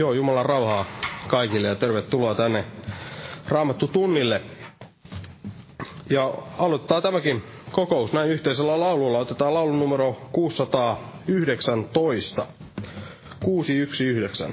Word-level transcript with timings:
Joo, 0.00 0.12
Jumalan 0.12 0.46
rauhaa 0.46 0.84
kaikille 1.28 1.68
ja 1.68 1.74
tervetuloa 1.74 2.34
tänne 2.34 2.64
Raamattu 3.48 3.88
tunnille. 3.88 4.42
Ja 6.10 6.34
aloittaa 6.58 7.00
tämäkin 7.00 7.42
kokous 7.72 8.12
näin 8.12 8.30
yhteisellä 8.30 8.80
laululla. 8.80 9.18
Otetaan 9.18 9.54
laulun 9.54 9.78
numero 9.78 10.16
619. 10.32 12.46
619. 13.44 14.48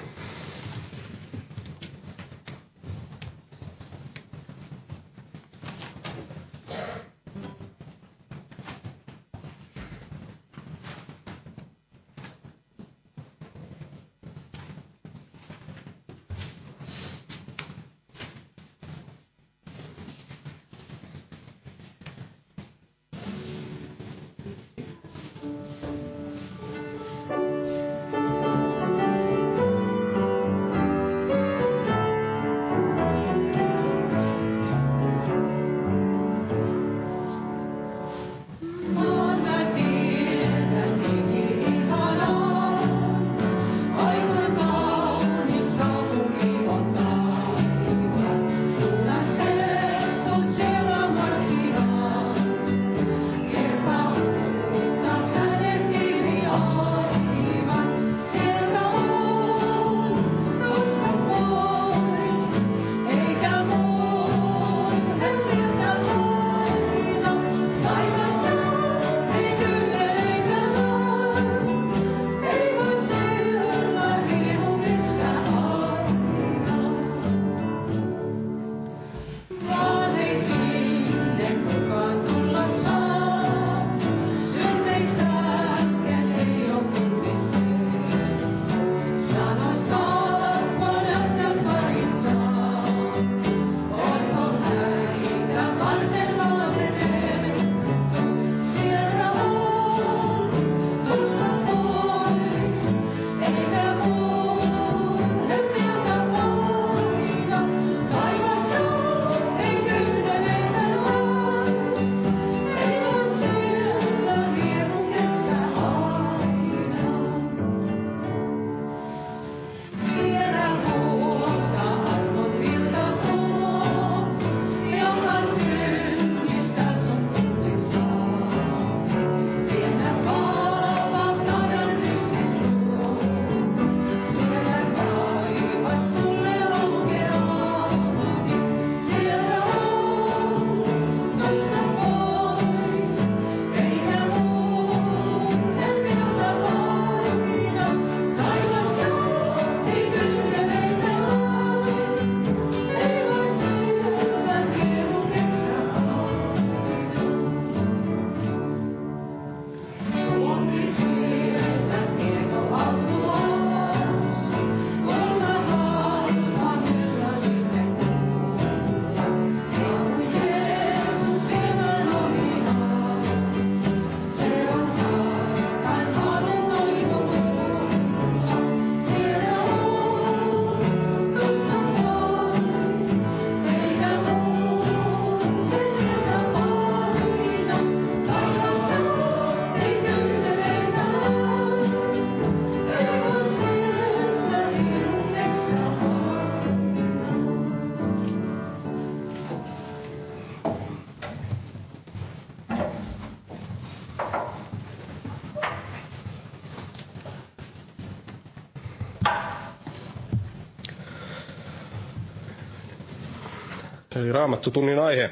Eli 214.15 214.31
raamattutunnin 214.31 214.99
aihe 214.99 215.31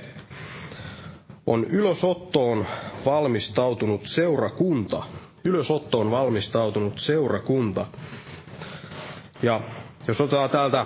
on 1.47 1.63
ylösottoon 1.63 2.65
valmistautunut 3.05 4.07
seurakunta. 4.07 5.03
Ylösottoon 5.43 6.11
valmistautunut 6.11 6.99
seurakunta. 6.99 7.85
Ja 9.43 9.61
jos 10.07 10.21
otetaan 10.21 10.49
täältä 10.49 10.85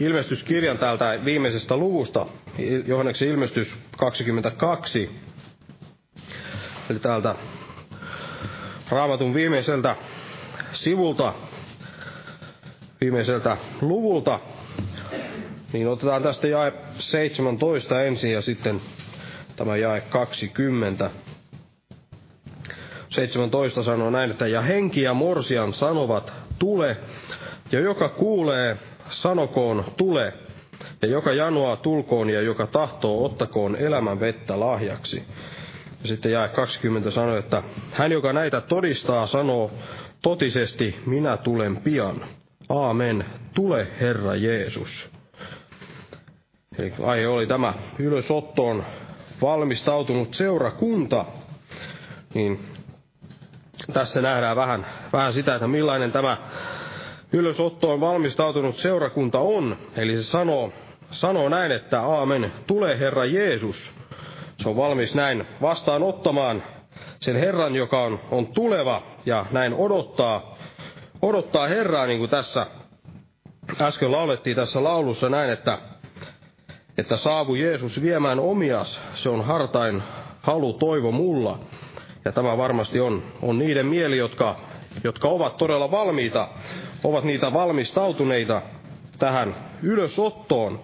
ilmestyskirjan 0.00 0.78
täältä 0.78 1.18
viimeisestä 1.24 1.76
luvusta, 1.76 2.26
Johanneksen 2.86 3.28
ilmestys 3.28 3.74
22, 3.96 5.10
eli 6.90 6.98
täältä 6.98 7.34
raamatun 8.88 9.34
viimeiseltä 9.34 9.96
sivulta, 10.72 11.34
viimeiseltä 13.00 13.56
luvulta, 13.80 14.40
niin 15.72 15.88
otetaan 15.88 16.22
tästä 16.22 16.46
jae 16.46 16.72
17 16.98 18.02
ensin 18.02 18.32
ja 18.32 18.40
sitten 18.40 18.80
tämä 19.56 19.76
jae 19.76 20.00
20. 20.00 21.10
17 23.08 23.82
sanoo 23.82 24.10
näin, 24.10 24.30
että 24.30 24.46
ja 24.46 24.60
henki 24.62 25.02
ja 25.02 25.14
morsian 25.14 25.72
sanovat, 25.72 26.32
tule, 26.58 26.96
ja 27.72 27.80
joka 27.80 28.08
kuulee, 28.08 28.76
sanokoon, 29.10 29.84
tule, 29.96 30.32
ja 31.02 31.08
joka 31.08 31.32
janoaa 31.32 31.76
tulkoon, 31.76 32.30
ja 32.30 32.42
joka 32.42 32.66
tahtoo, 32.66 33.24
ottakoon 33.24 33.76
elämän 33.76 34.20
vettä 34.20 34.60
lahjaksi. 34.60 35.22
Ja 36.02 36.08
sitten 36.08 36.32
jae 36.32 36.48
20 36.48 37.10
sanoo, 37.10 37.36
että 37.36 37.62
hän, 37.92 38.12
joka 38.12 38.32
näitä 38.32 38.60
todistaa, 38.60 39.26
sanoo 39.26 39.70
totisesti, 40.22 40.96
minä 41.06 41.36
tulen 41.36 41.76
pian. 41.76 42.24
Aamen, 42.68 43.24
tule 43.54 43.88
Herra 44.00 44.34
Jeesus. 44.34 45.19
Eli 46.80 46.92
aihe 47.04 47.28
oli 47.28 47.46
tämä 47.46 47.74
ylösottoon 47.98 48.84
valmistautunut 49.42 50.34
seurakunta. 50.34 51.24
Niin 52.34 52.60
tässä 53.92 54.22
nähdään 54.22 54.56
vähän, 54.56 54.86
vähän 55.12 55.32
sitä, 55.32 55.54
että 55.54 55.68
millainen 55.68 56.12
tämä 56.12 56.36
ylösottoon 57.32 58.00
valmistautunut 58.00 58.76
seurakunta 58.76 59.38
on. 59.38 59.76
Eli 59.96 60.16
se 60.16 60.22
sanoo, 60.22 60.72
sanoo 61.10 61.48
näin, 61.48 61.72
että 61.72 62.00
aamen, 62.02 62.52
tule 62.66 62.98
Herra 62.98 63.24
Jeesus. 63.24 63.92
Se 64.56 64.68
on 64.68 64.76
valmis 64.76 65.14
näin 65.14 65.46
vastaanottamaan 65.62 66.62
sen 67.20 67.36
Herran, 67.36 67.76
joka 67.76 68.02
on, 68.02 68.20
on 68.30 68.46
tuleva 68.46 69.02
ja 69.26 69.46
näin 69.50 69.74
odottaa, 69.74 70.58
odottaa 71.22 71.66
Herraa, 71.68 72.06
niin 72.06 72.18
kuin 72.18 72.30
tässä 72.30 72.66
äsken 73.80 74.12
laulettiin 74.12 74.56
tässä 74.56 74.84
laulussa 74.84 75.28
näin, 75.28 75.50
että, 75.50 75.78
että 77.00 77.16
saavu 77.16 77.54
Jeesus 77.54 78.02
viemään 78.02 78.40
omias, 78.40 79.00
se 79.14 79.28
on 79.28 79.44
hartain 79.44 80.02
halu, 80.40 80.72
toivo 80.72 81.12
mulla. 81.12 81.58
Ja 82.24 82.32
tämä 82.32 82.56
varmasti 82.56 83.00
on, 83.00 83.22
on 83.42 83.58
niiden 83.58 83.86
mieli, 83.86 84.18
jotka, 84.18 84.56
jotka 85.04 85.28
ovat 85.28 85.56
todella 85.56 85.90
valmiita, 85.90 86.48
ovat 87.04 87.24
niitä 87.24 87.52
valmistautuneita 87.52 88.62
tähän 89.18 89.54
ylösottoon. 89.82 90.80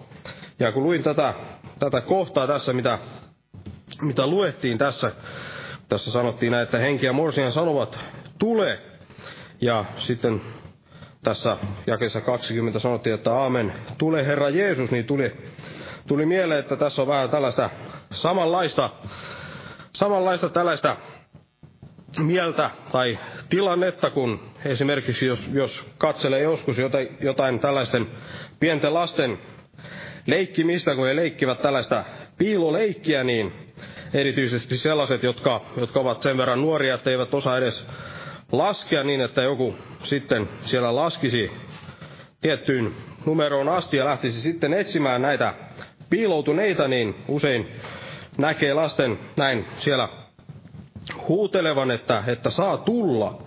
Ja 0.59 0.71
kun 0.71 0.83
luin 0.83 1.03
tätä, 1.03 1.33
tätä 1.79 2.01
kohtaa 2.01 2.47
tässä, 2.47 2.73
mitä, 2.73 2.99
mitä 4.01 4.27
luettiin 4.27 4.77
tässä, 4.77 5.11
tässä 5.89 6.11
sanottiin 6.11 6.51
näin, 6.51 6.63
että 6.63 6.77
henki 6.77 7.05
ja 7.05 7.13
morsian 7.13 7.51
sanovat, 7.51 7.99
tule. 8.39 8.79
Ja 9.61 9.85
sitten 9.97 10.41
tässä 11.23 11.57
jakessa 11.87 12.21
20 12.21 12.79
sanottiin, 12.79 13.13
että 13.15 13.33
aamen, 13.33 13.73
tule 13.97 14.25
Herra 14.25 14.49
Jeesus, 14.49 14.91
niin 14.91 15.05
tuli, 15.05 15.35
tuli 16.07 16.25
mieleen, 16.25 16.59
että 16.59 16.75
tässä 16.75 17.01
on 17.01 17.07
vähän 17.07 17.29
tällaista 17.29 17.69
samanlaista, 18.11 18.89
samanlaista 19.93 20.49
tällaista 20.49 20.95
mieltä 22.19 22.69
tai 22.91 23.19
tilannetta, 23.49 24.09
kun 24.09 24.39
esimerkiksi 24.65 25.25
jos, 25.25 25.49
jos 25.53 25.85
katselee 25.97 26.41
joskus 26.41 26.77
jotain, 26.77 27.17
jotain 27.21 27.59
tällaisten 27.59 28.07
pienten 28.59 28.93
lasten 28.93 29.37
leikkimistä, 30.25 30.95
kun 30.95 31.07
he 31.07 31.15
leikkivät 31.15 31.61
tällaista 31.61 32.03
piiloleikkiä, 32.37 33.23
niin 33.23 33.53
erityisesti 34.13 34.77
sellaiset, 34.77 35.23
jotka, 35.23 35.61
jotka 35.77 35.99
ovat 35.99 36.21
sen 36.21 36.37
verran 36.37 36.61
nuoria, 36.61 36.95
että 36.95 37.09
eivät 37.09 37.33
osaa 37.33 37.57
edes 37.57 37.87
laskea 38.51 39.03
niin, 39.03 39.21
että 39.21 39.41
joku 39.41 39.75
sitten 40.03 40.49
siellä 40.61 40.95
laskisi 40.95 41.51
tiettyyn 42.41 42.95
numeroon 43.25 43.69
asti 43.69 43.97
ja 43.97 44.05
lähtisi 44.05 44.41
sitten 44.41 44.73
etsimään 44.73 45.21
näitä 45.21 45.53
piiloutuneita, 46.09 46.87
niin 46.87 47.15
usein 47.27 47.67
näkee 48.37 48.73
lasten 48.73 49.19
näin 49.35 49.65
siellä 49.77 50.09
huutelevan, 51.27 51.91
että, 51.91 52.23
että 52.27 52.49
saa 52.49 52.77
tulla. 52.77 53.41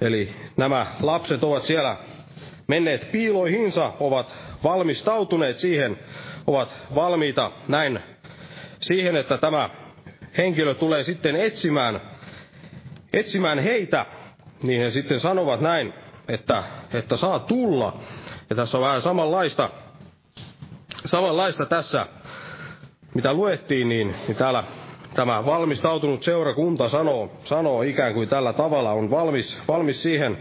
Eli 0.00 0.34
nämä 0.56 0.86
lapset 1.00 1.44
ovat 1.44 1.62
siellä 1.62 1.96
menneet 2.66 3.08
piiloihinsa, 3.12 3.92
ovat 4.00 4.36
valmistautuneet 4.64 5.58
siihen, 5.58 5.98
ovat 6.46 6.76
valmiita 6.94 7.50
näin 7.68 8.00
siihen, 8.80 9.16
että 9.16 9.38
tämä 9.38 9.70
henkilö 10.38 10.74
tulee 10.74 11.02
sitten 11.02 11.36
etsimään, 11.36 12.00
etsimään 13.12 13.58
heitä, 13.58 14.06
niin 14.62 14.80
he 14.82 14.90
sitten 14.90 15.20
sanovat 15.20 15.60
näin, 15.60 15.92
että, 16.28 16.62
että 16.92 17.16
saa 17.16 17.38
tulla. 17.38 18.00
Ja 18.50 18.56
tässä 18.56 18.78
on 18.78 18.84
vähän 18.84 19.02
samanlaista, 19.02 19.70
samanlaista 21.04 21.66
tässä, 21.66 22.06
mitä 23.14 23.32
luettiin, 23.32 23.88
niin, 23.88 24.14
niin 24.28 24.36
täällä 24.36 24.64
tämä 25.14 25.46
valmistautunut 25.46 26.22
seurakunta 26.22 26.88
sanoo, 26.88 27.32
sanoo 27.44 27.82
ikään 27.82 28.14
kuin 28.14 28.28
tällä 28.28 28.52
tavalla, 28.52 28.92
on 28.92 29.10
valmis, 29.10 29.58
valmis 29.68 30.02
siihen 30.02 30.38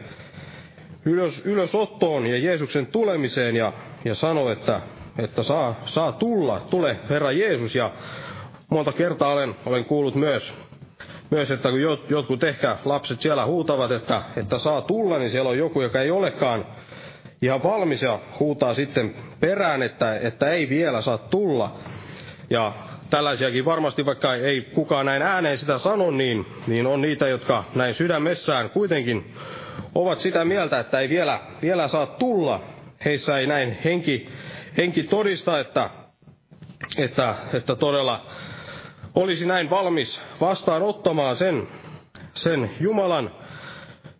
ylös, 1.05 1.45
ylösottoon 1.45 2.27
ja 2.27 2.37
Jeesuksen 2.37 2.85
tulemiseen 2.85 3.55
ja, 3.55 3.73
ja 4.05 4.15
sanoo, 4.15 4.51
että, 4.51 4.81
että 5.17 5.43
saa, 5.43 5.75
saa 5.85 6.11
tulla, 6.11 6.59
tule 6.69 6.97
Herra 7.09 7.31
Jeesus. 7.31 7.75
Ja 7.75 7.91
monta 8.69 8.91
kertaa 8.91 9.33
olen, 9.33 9.55
olen 9.65 9.85
kuullut 9.85 10.15
myös, 10.15 10.53
myös, 11.29 11.51
että 11.51 11.69
kun 11.69 11.81
jotkut 12.09 12.43
ehkä 12.43 12.77
lapset 12.85 13.21
siellä 13.21 13.45
huutavat, 13.45 13.91
että, 13.91 14.21
että 14.37 14.57
saa 14.57 14.81
tulla, 14.81 15.17
niin 15.17 15.31
siellä 15.31 15.49
on 15.49 15.57
joku, 15.57 15.81
joka 15.81 16.01
ei 16.01 16.11
olekaan 16.11 16.65
ihan 17.41 17.63
valmis 17.63 18.01
ja 18.01 18.19
huutaa 18.39 18.73
sitten 18.73 19.15
perään, 19.39 19.81
että, 19.83 20.17
että 20.17 20.49
ei 20.49 20.69
vielä 20.69 21.01
saa 21.01 21.17
tulla. 21.17 21.79
Ja 22.49 22.73
tällaisiakin 23.09 23.65
varmasti, 23.65 24.05
vaikka 24.05 24.35
ei 24.35 24.61
kukaan 24.61 25.05
näin 25.05 25.21
ääneen 25.21 25.57
sitä 25.57 25.77
sano, 25.77 26.11
niin, 26.11 26.45
niin 26.67 26.87
on 26.87 27.01
niitä, 27.01 27.27
jotka 27.27 27.63
näin 27.75 27.93
sydämessään 27.93 28.69
kuitenkin 28.69 29.33
ovat 29.95 30.19
sitä 30.19 30.45
mieltä, 30.45 30.79
että 30.79 30.99
ei 30.99 31.09
vielä, 31.09 31.39
vielä 31.61 31.87
saa 31.87 32.05
tulla. 32.05 32.61
Heissä 33.05 33.37
ei 33.37 33.47
näin 33.47 33.77
henki, 33.85 34.29
henki 34.77 35.03
todista, 35.03 35.59
että, 35.59 35.89
että, 36.97 37.35
että 37.53 37.75
todella 37.75 38.25
olisi 39.15 39.45
näin 39.45 39.69
valmis 39.69 40.21
vastaanottamaan 40.41 41.37
sen, 41.37 41.67
sen 42.33 42.71
Jumalan, 42.79 43.31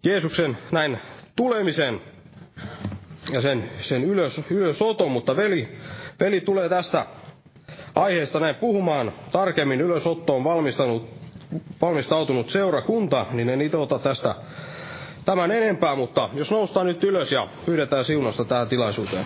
Jeesuksen 0.04 0.58
näin 0.72 0.98
tulemisen 1.36 2.01
ja 3.34 3.42
sen, 3.42 3.70
sen 3.80 4.04
ylös, 4.04 4.42
ylösoton, 4.50 5.12
mutta 5.12 5.36
veli, 5.36 5.78
veli 6.20 6.42
tulee 6.42 6.70
tästä 6.70 7.06
aiheesta 7.96 8.40
näin 8.40 8.56
puhumaan 8.56 9.12
tarkemmin 9.32 9.82
ylösottoon 9.82 10.44
valmistanut, 10.44 11.10
valmistautunut 11.82 12.50
seurakunta, 12.50 13.25
niin 13.32 13.50
en 13.50 13.62
itse 13.62 13.78
ota 13.78 14.00
tästä 14.00 14.36
tämän 15.25 15.51
enempää, 15.51 15.96
mutta 15.96 16.30
jos 16.34 16.51
noustaan 16.51 16.86
nyt 16.86 17.04
ylös 17.04 17.32
ja 17.32 17.48
pyydetään 17.66 18.06
siunasta 18.06 18.46
tähän 18.46 18.68
tilaisuuteen. 18.68 19.25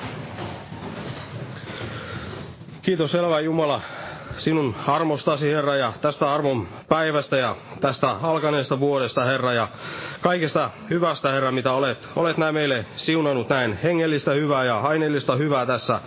Kiitos 2.82 3.16
elävä 3.16 3.40
Jumala 3.40 3.82
sinun 4.38 4.75
armostasi, 4.88 5.51
Herra, 5.51 5.75
ja 5.75 5.94
tästä 6.01 6.34
armon 6.34 6.68
päivästä 6.89 7.38
ja 7.38 7.56
tästä 7.82 8.10
alkaneesta 8.22 8.80
vuodesta, 8.80 9.25
Herra, 9.25 9.54
ja 9.54 9.68
kaikesta 10.22 10.70
hyvästä, 10.89 11.32
Herra, 11.32 11.51
mitä 11.51 11.72
olet, 11.72 12.10
olet 12.15 12.38
näin 12.38 12.53
meille 12.53 12.86
siunannut 12.96 13.50
näin 13.50 13.79
hengellistä 13.83 14.31
hyvää 14.31 14.64
ja 14.64 14.79
aineellista 14.79 15.36
hyvää 15.36 15.66
tässä 15.66 16.00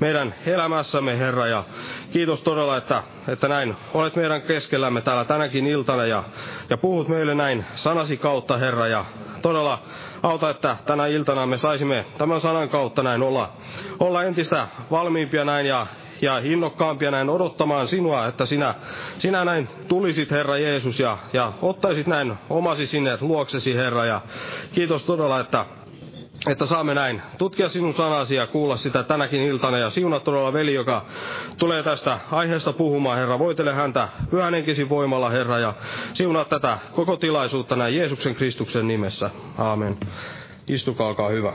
meidän 0.00 0.34
elämässämme, 0.46 1.18
Herra, 1.18 1.46
ja 1.46 1.64
kiitos 2.12 2.40
todella, 2.40 2.76
että, 2.76 3.02
että 3.28 3.48
näin 3.48 3.76
olet 3.94 4.16
meidän 4.16 4.42
keskellämme 4.42 5.00
täällä 5.00 5.24
tänäkin 5.24 5.66
iltana 5.66 6.06
ja, 6.06 6.24
ja 6.70 6.76
puhut 6.76 7.08
meille 7.08 7.34
näin 7.34 7.64
sanasi 7.74 8.16
kautta, 8.16 8.56
Herra, 8.56 8.86
ja 8.86 9.04
todella 9.42 9.82
auta, 10.22 10.50
että 10.50 10.76
tänä 10.86 11.06
iltana 11.06 11.46
me 11.46 11.58
saisimme 11.58 12.04
tämän 12.18 12.40
sanan 12.40 12.68
kautta 12.68 13.02
näin 13.02 13.22
olla, 13.22 13.52
olla 14.00 14.22
entistä 14.24 14.68
valmiimpia 14.90 15.44
näin 15.44 15.66
ja, 15.66 15.86
ja 16.22 16.38
innokkaampia 16.38 17.10
näin 17.10 17.30
odottamaan 17.30 17.88
sinua, 17.88 18.26
että 18.26 18.46
sinä, 18.46 18.74
sinä 19.18 19.44
näin 19.44 19.68
tulisit, 19.88 20.30
Herra 20.30 20.58
Jeesus, 20.58 21.00
ja, 21.00 21.18
ja 21.32 21.52
ottaisit 21.62 22.06
näin 22.06 22.34
omasi 22.50 22.86
sinne 22.86 23.18
luoksesi, 23.20 23.74
Herra. 23.74 24.04
Ja 24.04 24.20
kiitos 24.72 25.04
todella, 25.04 25.40
että 25.40 25.66
että 26.46 26.66
saamme 26.66 26.94
näin 26.94 27.22
tutkia 27.38 27.68
sinun 27.68 27.94
sanasi 27.94 28.34
ja 28.34 28.46
kuulla 28.46 28.76
sitä 28.76 29.02
tänäkin 29.02 29.40
iltana. 29.40 29.78
Ja 29.78 29.90
siunat 29.90 30.24
todella 30.24 30.52
veli, 30.52 30.74
joka 30.74 31.04
tulee 31.58 31.82
tästä 31.82 32.18
aiheesta 32.32 32.72
puhumaan, 32.72 33.18
Herra. 33.18 33.38
Voitele 33.38 33.72
häntä 33.72 34.08
pyhän 34.30 34.54
henkisin 34.54 34.88
voimalla, 34.88 35.30
Herra, 35.30 35.58
ja 35.58 35.74
siunaa 36.12 36.44
tätä 36.44 36.78
koko 36.94 37.16
tilaisuutta 37.16 37.76
näin 37.76 37.96
Jeesuksen 37.96 38.34
Kristuksen 38.34 38.88
nimessä. 38.88 39.30
Aamen. 39.58 39.96
Istukaa, 40.68 41.08
olkaa 41.08 41.28
hyvä. 41.28 41.52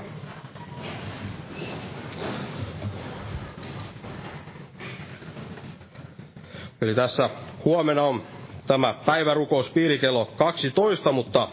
Eli 6.82 6.96
tässä 6.96 7.30
huomenna 7.66 8.04
on 8.04 8.22
tämä 8.68 8.94
päivärukous 9.06 9.74
kello 10.02 10.26
12, 10.38 11.12
mutta 11.12 11.48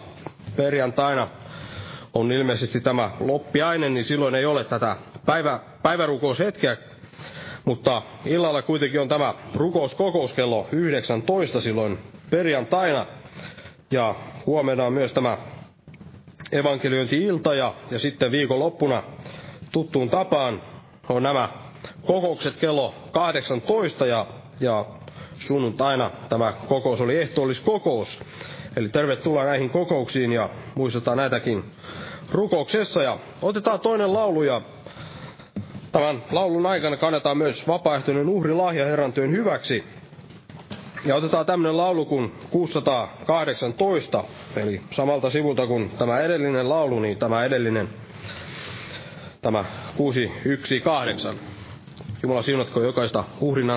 perjantaina 0.57 1.29
on 2.15 2.33
ilmeisesti 2.33 2.81
tämä 2.81 3.11
loppiainen, 3.21 3.95
niin 3.95 4.05
silloin 4.05 4.35
ei 4.35 4.45
ole 4.45 4.65
tätä 4.65 4.97
päivä, 5.27 5.61
päivärukoushetkeä. 5.83 6.77
Mutta 7.65 8.03
illalla 8.25 8.63
kuitenkin 8.63 9.01
on 9.01 9.09
tämä 9.09 9.35
rukouskokous 9.55 10.33
kello 10.33 10.69
19 10.73 11.61
silloin 11.61 11.99
perjantaina. 12.31 13.07
Ja 13.91 14.15
huomenna 14.47 14.85
on 14.85 14.93
myös 14.93 15.13
tämä 15.13 15.39
evankeliointi-ilta 16.53 17.55
ja, 17.55 17.75
ja 17.91 17.99
sitten 17.99 18.31
viikonloppuna 18.33 19.03
tuttuun 19.73 20.11
tapaan 20.11 20.63
on 21.09 21.23
nämä 21.23 21.49
kokoukset 22.07 22.57
kello 22.57 22.95
18 23.13 24.07
ja, 24.07 24.27
ja 24.61 24.85
sunnuntaina 25.47 26.11
tämä 26.29 26.53
kokous 26.69 27.01
oli 27.01 27.21
ehtoolliskokous. 27.21 28.21
Eli 28.77 28.89
tervetuloa 28.89 29.45
näihin 29.45 29.71
kokouksiin 29.71 30.33
ja 30.33 30.51
muistetaan 30.75 31.17
näitäkin 31.17 31.65
rukouksessa. 32.31 33.03
Ja 33.03 33.19
otetaan 33.43 33.81
toinen 33.81 34.13
laulu 34.15 34.43
ja 34.43 34.61
tämän 35.93 36.23
laulun 36.31 36.67
aikana 36.67 36.97
kannetaan 36.97 37.39
myös 37.39 37.69
vapaaehtoinen 37.69 38.29
uhrilahja 38.29 38.87
Herran 38.87 39.13
työn 39.13 39.31
hyväksi. 39.33 39.85
Ja 41.05 41.15
otetaan 41.17 41.47
tämmöinen 41.47 41.77
laulu 41.77 42.05
kuin 42.05 42.33
618, 42.51 44.25
eli 44.57 44.81
samalta 44.91 45.31
sivulta 45.31 45.67
kuin 45.67 45.91
tämä 45.91 46.21
edellinen 46.21 46.69
laulu, 46.69 47.01
niin 47.01 47.19
tämä 47.19 47.45
edellinen 47.45 47.89
tämä 49.43 49.65
618. 49.97 51.35
Jumala 52.23 52.43
siunatko 52.43 52.83
jokaista 52.83 53.25
uhrin 53.41 53.71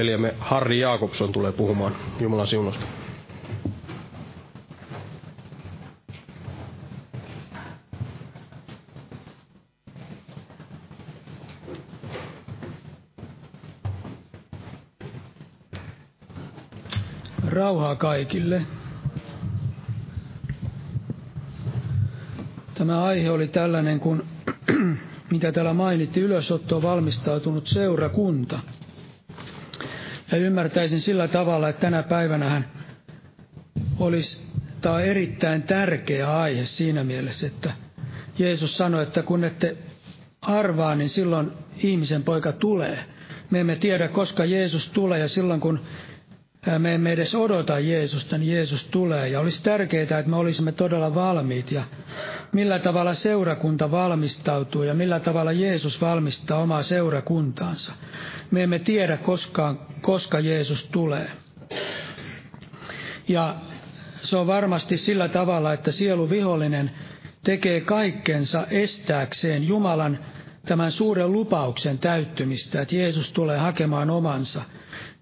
veljemme 0.00 0.34
Harri 0.38 0.78
Jaakobson 0.80 1.32
tulee 1.32 1.52
puhumaan 1.52 1.96
Jumalan 2.20 2.46
siunosta. 2.48 2.84
Rauhaa 17.48 17.96
kaikille. 17.96 18.62
Tämä 22.74 23.02
aihe 23.04 23.30
oli 23.30 23.48
tällainen, 23.48 24.00
kun 24.00 24.24
mitä 25.32 25.52
täällä 25.52 25.72
mainitti, 25.74 26.20
ylösottoon 26.20 26.82
valmistautunut 26.82 27.66
seurakunta– 27.66 28.58
ja 30.32 30.38
ymmärtäisin 30.38 31.00
sillä 31.00 31.28
tavalla, 31.28 31.68
että 31.68 31.80
tänä 31.80 32.02
päivänä 32.02 32.62
olisi 33.98 34.40
tämä 34.80 35.00
erittäin 35.00 35.62
tärkeä 35.62 36.38
aihe 36.40 36.64
siinä 36.64 37.04
mielessä, 37.04 37.46
että 37.46 37.72
Jeesus 38.38 38.76
sanoi, 38.76 39.02
että 39.02 39.22
kun 39.22 39.44
ette 39.44 39.76
arvaa, 40.42 40.94
niin 40.94 41.08
silloin 41.08 41.50
ihmisen 41.76 42.22
poika 42.22 42.52
tulee. 42.52 43.04
Me 43.50 43.60
emme 43.60 43.76
tiedä, 43.76 44.08
koska 44.08 44.44
Jeesus 44.44 44.88
tulee 44.90 45.18
ja 45.18 45.28
silloin 45.28 45.60
kun 45.60 45.80
me 46.78 46.94
emme 46.94 47.12
edes 47.12 47.34
odota 47.34 47.78
Jeesusta, 47.78 48.38
niin 48.38 48.52
Jeesus 48.52 48.84
tulee. 48.86 49.28
Ja 49.28 49.40
olisi 49.40 49.62
tärkeää, 49.62 50.02
että 50.02 50.22
me 50.30 50.36
olisimme 50.36 50.72
todella 50.72 51.14
valmiit 51.14 51.72
ja 51.72 51.82
millä 52.52 52.78
tavalla 52.78 53.14
seurakunta 53.14 53.90
valmistautuu 53.90 54.82
ja 54.82 54.94
millä 54.94 55.20
tavalla 55.20 55.52
Jeesus 55.52 56.00
valmistaa 56.00 56.58
omaa 56.62 56.82
seurakuntaansa. 56.82 57.92
Me 58.50 58.62
emme 58.62 58.78
tiedä 58.78 59.16
koskaan, 59.16 59.78
koska 60.02 60.40
Jeesus 60.40 60.88
tulee. 60.92 61.30
Ja 63.28 63.54
se 64.22 64.36
on 64.36 64.46
varmasti 64.46 64.96
sillä 64.96 65.28
tavalla, 65.28 65.72
että 65.72 65.90
sielu 65.92 66.30
vihollinen 66.30 66.90
tekee 67.44 67.80
kaikkensa 67.80 68.66
estääkseen 68.70 69.68
Jumalan 69.68 70.18
tämän 70.66 70.92
suuren 70.92 71.32
lupauksen 71.32 71.98
täyttymistä, 71.98 72.80
että 72.82 72.96
Jeesus 72.96 73.32
tulee 73.32 73.58
hakemaan 73.58 74.10
omansa. 74.10 74.62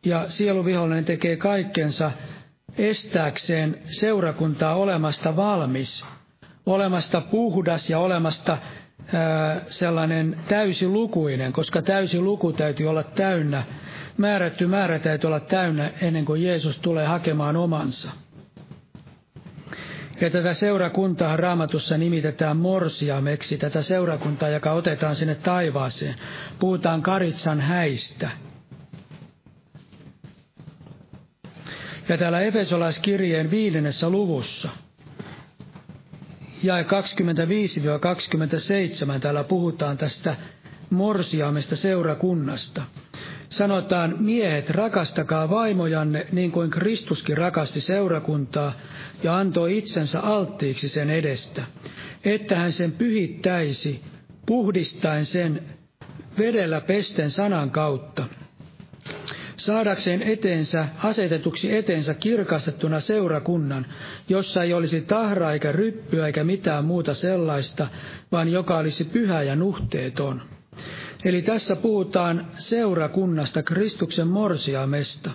Ja 0.05 0.25
sieluvihollinen 0.29 1.05
tekee 1.05 1.37
kaikkensa 1.37 2.13
estääkseen 2.79 3.79
seurakuntaa 3.91 4.75
olemasta 4.75 5.37
valmis 5.37 6.05
olemasta 6.69 7.21
puhdas 7.21 7.91
ja 7.91 7.99
olemasta 7.99 8.59
sellainen 9.69 10.37
täysilukuinen, 10.49 11.53
koska 11.53 11.83
täysi 11.83 12.21
luku 12.21 12.53
täytyy 12.53 12.87
olla 12.87 13.03
täynnä, 13.03 13.63
määrätty 14.17 14.67
määrä 14.67 14.99
täytyy 14.99 15.29
olla 15.29 15.41
täynnä 15.41 15.91
ennen 16.01 16.25
kuin 16.25 16.43
Jeesus 16.43 16.79
tulee 16.79 17.07
hakemaan 17.07 17.57
omansa. 17.57 18.11
Ja 20.21 20.31
tätä 20.31 20.55
seurakuntaa 20.55 21.37
raamatussa 21.37 21.99
nimitetään 21.99 22.57
morsiameksi, 22.57 23.59
tätä 23.59 23.83
seurakuntaa, 23.83 24.49
joka 24.49 24.73
otetaan 24.73 25.17
sinne 25.17 25.35
taivaaseen. 25.35 26.15
Puhutaan 26.59 27.03
Karitsan 27.03 27.61
häistä. 27.61 28.31
Ja 32.09 32.19
täällä 32.19 32.41
Efesolaiskirjeen 32.41 33.51
viidennessä 33.51 34.11
luvussa– 34.11 34.69
jae 36.63 36.83
25-27 36.83 36.87
täällä 39.21 39.45
puhutaan 39.45 39.99
tästä 39.99 40.37
morsiamesta 40.91 41.77
seurakunnasta. 41.77 42.83
Sanotaan, 43.49 44.15
miehet, 44.19 44.71
rakastakaa 44.71 45.51
vaimojanne 45.51 46.27
niin 46.33 46.53
kuin 46.53 46.71
Kristuskin 46.71 47.37
rakasti 47.37 47.81
seurakuntaa 47.81 48.73
ja 49.23 49.37
antoi 49.37 49.79
itsensä 49.79 50.21
alttiiksi 50.21 50.89
sen 50.89 51.11
edestä, 51.11 51.63
että 52.25 52.57
hän 52.57 52.73
sen 52.73 52.93
pyhittäisi, 52.93 54.01
puhdistaen 54.47 55.27
sen 55.27 55.63
vedellä 56.39 56.81
pesten 56.81 57.31
sanan 57.31 57.71
kautta, 57.71 58.25
saadakseen 59.59 60.23
eteensä, 60.23 60.89
asetetuksi 61.03 61.77
eteensä 61.77 62.15
kirkastettuna 62.15 63.01
seurakunnan, 63.01 63.87
jossa 64.29 64.63
ei 64.63 64.75
olisi 64.75 65.01
tahra 65.01 65.53
eikä 65.53 65.73
ryppyä 65.73 66.27
eikä 66.27 66.45
mitään 66.45 66.85
muuta 66.85 67.15
sellaista, 67.15 67.87
vaan 68.33 68.49
joka 68.49 68.79
olisi 68.79 69.05
pyhä 69.05 69.43
ja 69.43 69.57
nuhteeton. 69.57 70.43
Eli 71.25 71.43
tässä 71.43 71.77
puhutaan 71.77 72.47
seurakunnasta, 72.59 73.63
Kristuksen 73.63 74.29
morsiamesta. 74.29 75.31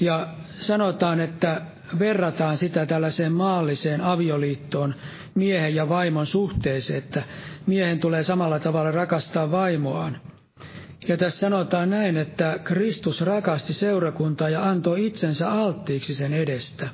Ja 0.00 0.28
sanotaan, 0.60 1.20
että 1.20 1.62
verrataan 1.98 2.56
sitä 2.56 2.86
tällaiseen 2.86 3.32
maalliseen 3.32 4.00
avioliittoon, 4.00 4.94
miehen 5.34 5.74
ja 5.74 5.88
vaimon 5.88 6.26
suhteeseen, 6.26 6.98
että 6.98 7.22
miehen 7.66 7.98
tulee 7.98 8.22
samalla 8.22 8.58
tavalla 8.58 8.90
rakastaa 8.90 9.50
vaimoaan. 9.50 10.20
Ja 11.08 11.16
tässä 11.16 11.38
sanotaan 11.38 11.90
näin, 11.90 12.16
että 12.16 12.58
Kristus 12.64 13.20
rakasti 13.20 13.72
seurakuntaa 13.74 14.48
ja 14.48 14.68
antoi 14.68 15.06
itsensä 15.06 15.50
alttiiksi 15.52 16.14
sen 16.14 16.32
edestä. 16.34 16.88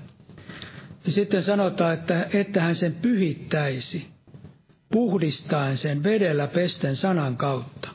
Ja 1.06 1.12
sitten 1.12 1.42
sanotaan, 1.42 1.94
että, 1.94 2.26
että 2.32 2.60
hän 2.60 2.74
sen 2.74 2.92
pyhittäisi, 3.02 4.06
puhdistaen 4.92 5.76
sen 5.76 6.02
vedellä 6.02 6.46
pesten 6.46 6.96
sanan 6.96 7.36
kautta. 7.36 7.88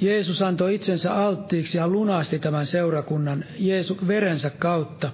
Jeesus 0.00 0.42
antoi 0.42 0.74
itsensä 0.74 1.14
alttiiksi 1.14 1.78
ja 1.78 1.88
lunasti 1.88 2.38
tämän 2.38 2.66
seurakunnan 2.66 3.44
Jeesu, 3.58 3.98
verensä 4.06 4.50
kautta. 4.50 5.10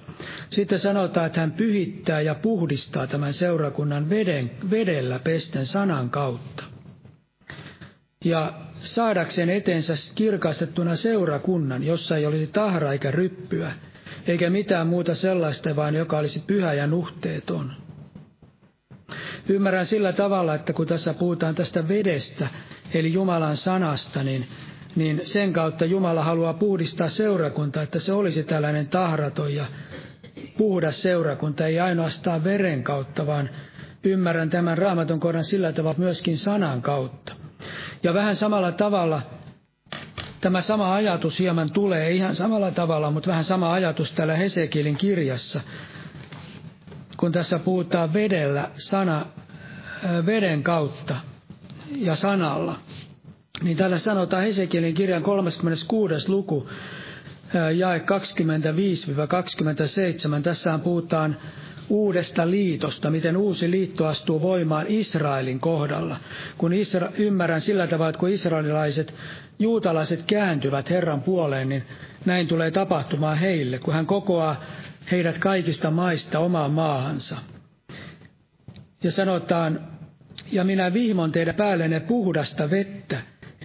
Sitten 0.49 0.79
sanotaan, 0.79 1.25
että 1.27 1.39
hän 1.39 1.51
pyhittää 1.51 2.21
ja 2.21 2.35
puhdistaa 2.35 3.07
tämän 3.07 3.33
seurakunnan 3.33 4.09
veden, 4.09 4.51
vedellä 4.69 5.19
pesten 5.19 5.65
sanan 5.65 6.09
kautta. 6.09 6.63
Ja 8.25 8.53
saadakseen 8.79 9.49
etensä 9.49 9.93
kirkastettuna 10.15 10.95
seurakunnan, 10.95 11.83
jossa 11.83 12.17
ei 12.17 12.25
olisi 12.25 12.47
tahra 12.47 12.91
eikä 12.91 13.11
ryppyä, 13.11 13.71
eikä 14.27 14.49
mitään 14.49 14.87
muuta 14.87 15.15
sellaista, 15.15 15.75
vaan 15.75 15.95
joka 15.95 16.17
olisi 16.17 16.43
pyhä 16.47 16.73
ja 16.73 16.87
nuhteeton. 16.87 17.73
Ymmärrän 19.49 19.85
sillä 19.85 20.13
tavalla, 20.13 20.55
että 20.55 20.73
kun 20.73 20.87
tässä 20.87 21.13
puhutaan 21.13 21.55
tästä 21.55 21.87
vedestä, 21.87 22.47
eli 22.93 23.13
Jumalan 23.13 23.57
sanasta, 23.57 24.23
niin 24.23 24.47
niin 24.97 25.21
sen 25.23 25.53
kautta 25.53 25.85
Jumala 25.85 26.23
haluaa 26.23 26.53
puhdistaa 26.53 27.09
seurakunta, 27.09 27.81
että 27.81 27.99
se 27.99 28.13
olisi 28.13 28.43
tällainen 28.43 28.87
tahraton 28.87 29.55
ja 29.55 29.65
puhdas 30.57 31.01
seurakunta, 31.01 31.67
ei 31.67 31.79
ainoastaan 31.79 32.43
veren 32.43 32.83
kautta, 32.83 33.27
vaan 33.27 33.49
ymmärrän 34.03 34.49
tämän 34.49 34.77
raamatun 34.77 35.19
kohdan 35.19 35.43
sillä 35.43 35.71
tavalla 35.71 35.99
myöskin 35.99 36.37
sanan 36.37 36.81
kautta. 36.81 37.46
Ja 38.03 38.13
vähän 38.13 38.35
samalla 38.35 38.71
tavalla 38.71 39.21
tämä 40.41 40.61
sama 40.61 40.95
ajatus 40.95 41.39
hieman 41.39 41.71
tulee, 41.71 42.11
ihan 42.11 42.35
samalla 42.35 42.71
tavalla, 42.71 43.11
mutta 43.11 43.29
vähän 43.29 43.43
sama 43.43 43.73
ajatus 43.73 44.11
täällä 44.11 44.35
Hesekilin 44.35 44.97
kirjassa, 44.97 45.61
kun 47.17 47.31
tässä 47.31 47.59
puhutaan 47.59 48.13
vedellä, 48.13 48.69
sana, 48.77 49.25
veden 50.25 50.63
kautta 50.63 51.15
ja 51.95 52.15
sanalla 52.15 52.79
niin 53.63 53.77
täällä 53.77 53.99
sanotaan 53.99 54.43
Hesekielin 54.43 54.93
kirjan 54.93 55.23
36. 55.23 56.29
luku, 56.29 56.69
jae 57.75 57.97
25-27. 60.39 60.41
Tässähän 60.43 60.81
puhutaan 60.81 61.37
uudesta 61.89 62.49
liitosta, 62.51 63.09
miten 63.09 63.37
uusi 63.37 63.71
liitto 63.71 64.05
astuu 64.05 64.41
voimaan 64.41 64.85
Israelin 64.89 65.59
kohdalla. 65.59 66.17
Kun 66.57 66.71
Isra- 66.73 67.11
ymmärrän 67.17 67.61
sillä 67.61 67.87
tavalla, 67.87 68.09
että 68.09 68.19
kun 68.19 68.29
israelilaiset, 68.29 69.13
juutalaiset 69.59 70.23
kääntyvät 70.27 70.89
Herran 70.89 71.21
puoleen, 71.21 71.69
niin 71.69 71.83
näin 72.25 72.47
tulee 72.47 72.71
tapahtumaan 72.71 73.37
heille, 73.37 73.79
kun 73.79 73.93
hän 73.93 74.05
kokoaa 74.05 74.63
heidät 75.11 75.37
kaikista 75.37 75.91
maista 75.91 76.39
omaan 76.39 76.71
maahansa. 76.71 77.37
Ja 79.03 79.11
sanotaan, 79.11 79.79
ja 80.51 80.63
minä 80.63 80.93
vihmon 80.93 81.31
teidän 81.31 81.55
päällenne 81.55 81.99
puhdasta 81.99 82.69
vettä, 82.69 83.17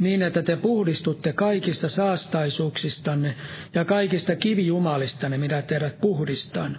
niin 0.02 0.22
että 0.22 0.42
te 0.42 0.56
puhdistutte 0.56 1.32
kaikista 1.32 1.88
saastaisuuksistanne 1.88 3.34
ja 3.74 3.84
kaikista 3.84 4.36
kivijumalistanne, 4.36 5.38
mitä 5.38 5.62
teidät 5.62 6.00
puhdistan. 6.00 6.78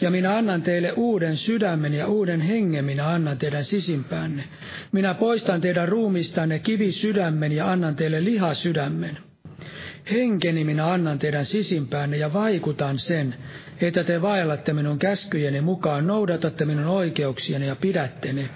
Ja 0.00 0.10
minä 0.10 0.36
annan 0.36 0.62
teille 0.62 0.92
uuden 0.92 1.36
sydämen 1.36 1.94
ja 1.94 2.06
uuden 2.06 2.40
hengen, 2.40 2.84
minä 2.84 3.08
annan 3.08 3.38
teidän 3.38 3.64
sisimpäänne. 3.64 4.44
Minä 4.92 5.14
poistan 5.14 5.60
teidän 5.60 5.88
ruumistanne 5.88 6.58
kivisydämen 6.58 7.52
ja 7.52 7.72
annan 7.72 7.96
teille 7.96 8.24
lihasydämen. 8.24 9.18
Henkeni 10.10 10.64
minä 10.64 10.92
annan 10.92 11.18
teidän 11.18 11.46
sisimpäänne 11.46 12.16
ja 12.16 12.32
vaikutan 12.32 12.98
sen, 12.98 13.34
että 13.80 14.04
te 14.04 14.22
vaellatte 14.22 14.72
minun 14.72 14.98
käskyjeni 14.98 15.60
mukaan, 15.60 16.06
noudatatte 16.06 16.64
minun 16.64 16.86
oikeuksieni 16.86 17.66
ja 17.66 17.76
pidätte 17.76 18.32
ne. 18.32 18.48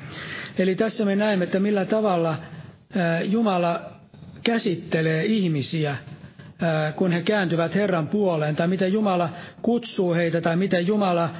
Eli 0.58 0.74
tässä 0.74 1.04
me 1.04 1.16
näemme, 1.16 1.44
että 1.44 1.60
millä 1.60 1.84
tavalla 1.84 2.36
Jumala 3.24 3.95
käsittelee 4.46 5.24
ihmisiä, 5.24 5.96
kun 6.96 7.12
he 7.12 7.22
kääntyvät 7.22 7.74
Herran 7.74 8.08
puoleen, 8.08 8.56
tai 8.56 8.68
miten 8.68 8.92
Jumala 8.92 9.28
kutsuu 9.62 10.14
heitä, 10.14 10.40
tai 10.40 10.56
miten 10.56 10.86
Jumala 10.86 11.30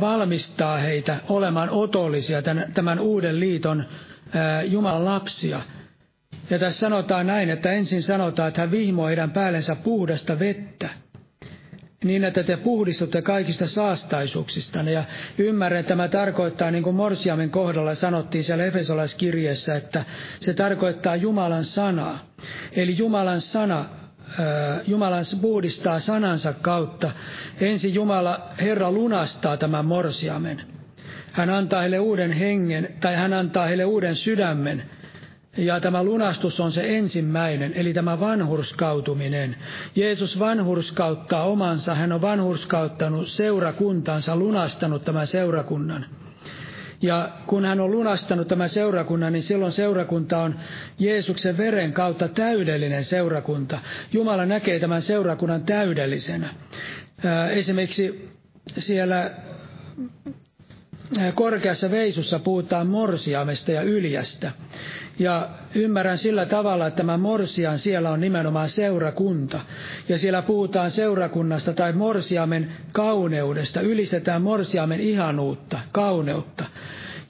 valmistaa 0.00 0.76
heitä 0.76 1.16
olemaan 1.28 1.70
otollisia 1.70 2.42
tämän 2.74 3.00
uuden 3.00 3.40
liiton 3.40 3.84
Jumalan 4.66 5.04
lapsia. 5.04 5.60
Ja 6.50 6.58
tässä 6.58 6.80
sanotaan 6.80 7.26
näin, 7.26 7.50
että 7.50 7.70
ensin 7.72 8.02
sanotaan, 8.02 8.48
että 8.48 8.60
hän 8.60 8.70
vihmoo 8.70 9.06
heidän 9.06 9.30
päällensä 9.30 9.76
puhdasta 9.76 10.38
vettä– 10.38 10.88
niin, 12.04 12.24
että 12.24 12.42
te 12.42 12.56
puhdistutte 12.56 13.22
kaikista 13.22 13.66
saastaisuuksista. 13.66 14.78
Ja 14.78 15.04
ymmärrän, 15.38 15.80
että 15.80 15.88
tämä 15.88 16.08
tarkoittaa, 16.08 16.70
niin 16.70 16.82
kuin 16.82 16.96
Morsiamen 16.96 17.50
kohdalla 17.50 17.94
sanottiin 17.94 18.44
siellä 18.44 18.64
Efesolaiskirjeessä, 18.64 19.74
että 19.74 20.04
se 20.40 20.54
tarkoittaa 20.54 21.16
Jumalan 21.16 21.64
sanaa. 21.64 22.26
Eli 22.72 22.98
Jumalan 22.98 23.40
sana, 23.40 23.84
Jumalan 24.86 25.24
puhdistaa 25.40 26.00
sanansa 26.00 26.52
kautta. 26.52 27.10
Ensin 27.60 27.94
Jumala, 27.94 28.48
Herra 28.60 28.92
lunastaa 28.92 29.56
tämän 29.56 29.84
Morsiamen. 29.84 30.62
Hän 31.32 31.50
antaa 31.50 31.80
heille 31.80 31.98
uuden 31.98 32.32
hengen, 32.32 32.88
tai 33.00 33.16
hän 33.16 33.32
antaa 33.32 33.66
heille 33.66 33.84
uuden 33.84 34.14
sydämen, 34.14 34.90
ja 35.58 35.80
tämä 35.80 36.02
lunastus 36.02 36.60
on 36.60 36.72
se 36.72 36.96
ensimmäinen, 36.98 37.72
eli 37.74 37.94
tämä 37.94 38.20
vanhurskautuminen. 38.20 39.56
Jeesus 39.96 40.38
vanhurskauttaa 40.38 41.44
omansa, 41.44 41.94
hän 41.94 42.12
on 42.12 42.20
vanhurskauttanut 42.20 43.28
seurakuntansa, 43.28 44.36
lunastanut 44.36 45.04
tämän 45.04 45.26
seurakunnan. 45.26 46.06
Ja 47.02 47.28
kun 47.46 47.64
hän 47.64 47.80
on 47.80 47.90
lunastanut 47.90 48.48
tämän 48.48 48.68
seurakunnan, 48.68 49.32
niin 49.32 49.42
silloin 49.42 49.72
seurakunta 49.72 50.38
on 50.42 50.60
Jeesuksen 50.98 51.56
veren 51.56 51.92
kautta 51.92 52.28
täydellinen 52.28 53.04
seurakunta. 53.04 53.78
Jumala 54.12 54.46
näkee 54.46 54.78
tämän 54.80 55.02
seurakunnan 55.02 55.62
täydellisenä. 55.62 56.54
Esimerkiksi 57.50 58.28
siellä 58.78 59.30
korkeassa 61.34 61.90
veisussa 61.90 62.38
puhutaan 62.38 62.86
morsiamesta 62.86 63.72
ja 63.72 63.82
yljästä. 63.82 64.50
Ja 65.18 65.48
ymmärrän 65.74 66.18
sillä 66.18 66.46
tavalla, 66.46 66.86
että 66.86 66.96
tämä 66.96 67.16
morsian 67.16 67.78
siellä 67.78 68.10
on 68.10 68.20
nimenomaan 68.20 68.68
seurakunta. 68.68 69.60
Ja 70.08 70.18
siellä 70.18 70.42
puhutaan 70.42 70.90
seurakunnasta 70.90 71.72
tai 71.72 71.92
morsiamen 71.92 72.72
kauneudesta. 72.92 73.80
Ylistetään 73.80 74.42
morsiamen 74.42 75.00
ihanuutta, 75.00 75.78
kauneutta. 75.92 76.64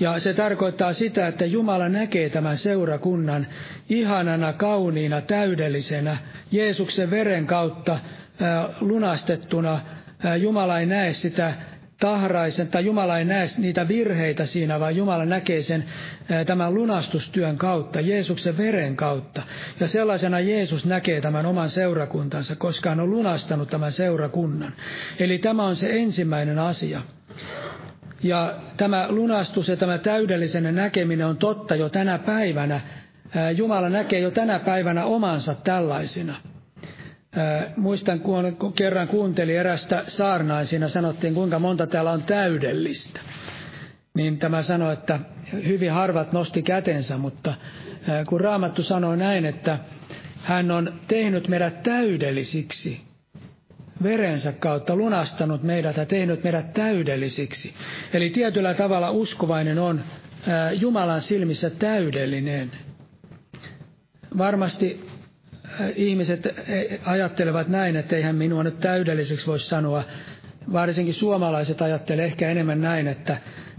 Ja 0.00 0.18
se 0.18 0.34
tarkoittaa 0.34 0.92
sitä, 0.92 1.26
että 1.26 1.44
Jumala 1.44 1.88
näkee 1.88 2.30
tämän 2.30 2.56
seurakunnan 2.56 3.46
ihanana, 3.88 4.52
kauniina, 4.52 5.20
täydellisenä, 5.20 6.16
Jeesuksen 6.52 7.10
veren 7.10 7.46
kautta 7.46 7.98
lunastettuna. 8.80 9.80
Jumala 10.40 10.80
ei 10.80 10.86
näe 10.86 11.12
sitä 11.12 11.54
tahraisen, 12.00 12.68
tai 12.68 12.84
Jumala 12.84 13.18
ei 13.18 13.24
näe 13.24 13.46
niitä 13.58 13.88
virheitä 13.88 14.46
siinä, 14.46 14.80
vaan 14.80 14.96
Jumala 14.96 15.24
näkee 15.24 15.62
sen 15.62 15.84
tämän 16.46 16.74
lunastustyön 16.74 17.56
kautta, 17.58 18.00
Jeesuksen 18.00 18.56
veren 18.58 18.96
kautta. 18.96 19.42
Ja 19.80 19.86
sellaisena 19.88 20.40
Jeesus 20.40 20.84
näkee 20.86 21.20
tämän 21.20 21.46
oman 21.46 21.70
seurakuntansa, 21.70 22.56
koska 22.56 22.88
hän 22.88 23.00
on 23.00 23.10
lunastanut 23.10 23.70
tämän 23.70 23.92
seurakunnan. 23.92 24.72
Eli 25.18 25.38
tämä 25.38 25.64
on 25.66 25.76
se 25.76 26.00
ensimmäinen 26.00 26.58
asia. 26.58 27.02
Ja 28.22 28.54
tämä 28.76 29.06
lunastus 29.08 29.68
ja 29.68 29.76
tämä 29.76 29.98
täydellisen 29.98 30.74
näkeminen 30.74 31.26
on 31.26 31.36
totta 31.36 31.74
jo 31.74 31.88
tänä 31.88 32.18
päivänä. 32.18 32.80
Jumala 33.56 33.88
näkee 33.88 34.20
jo 34.20 34.30
tänä 34.30 34.58
päivänä 34.58 35.04
omansa 35.04 35.54
tällaisina 35.54 36.34
muistan, 37.76 38.20
kun 38.20 38.72
kerran 38.76 39.08
kuuntelin 39.08 39.56
erästä 39.56 40.04
saarnaa, 40.08 40.64
siinä 40.64 40.88
sanottiin, 40.88 41.34
kuinka 41.34 41.58
monta 41.58 41.86
täällä 41.86 42.10
on 42.10 42.22
täydellistä. 42.22 43.20
Niin 44.16 44.38
tämä 44.38 44.62
sanoi, 44.62 44.92
että 44.92 45.20
hyvin 45.52 45.92
harvat 45.92 46.32
nosti 46.32 46.62
kätensä, 46.62 47.16
mutta 47.18 47.54
kun 48.28 48.40
Raamattu 48.40 48.82
sanoo 48.82 49.16
näin, 49.16 49.46
että 49.46 49.78
hän 50.42 50.70
on 50.70 51.00
tehnyt 51.08 51.48
meidät 51.48 51.82
täydellisiksi 51.82 53.00
verensä 54.02 54.52
kautta 54.52 54.96
lunastanut 54.96 55.62
meidät 55.62 55.96
ja 55.96 56.06
tehnyt 56.06 56.44
meidät 56.44 56.72
täydellisiksi. 56.72 57.74
Eli 58.12 58.30
tietyllä 58.30 58.74
tavalla 58.74 59.10
uskovainen 59.10 59.78
on 59.78 60.00
Jumalan 60.80 61.20
silmissä 61.20 61.70
täydellinen. 61.70 62.72
Varmasti 64.38 65.07
ihmiset 65.96 66.48
ajattelevat 67.04 67.68
näin, 67.68 67.96
että 67.96 68.16
eihän 68.16 68.36
minua 68.36 68.62
nyt 68.62 68.80
täydelliseksi 68.80 69.46
voi 69.46 69.60
sanoa. 69.60 70.04
Varsinkin 70.72 71.14
suomalaiset 71.14 71.82
ajattelevat 71.82 72.30
ehkä 72.30 72.50
enemmän 72.50 72.80
näin, 72.80 73.06
että 73.08 73.36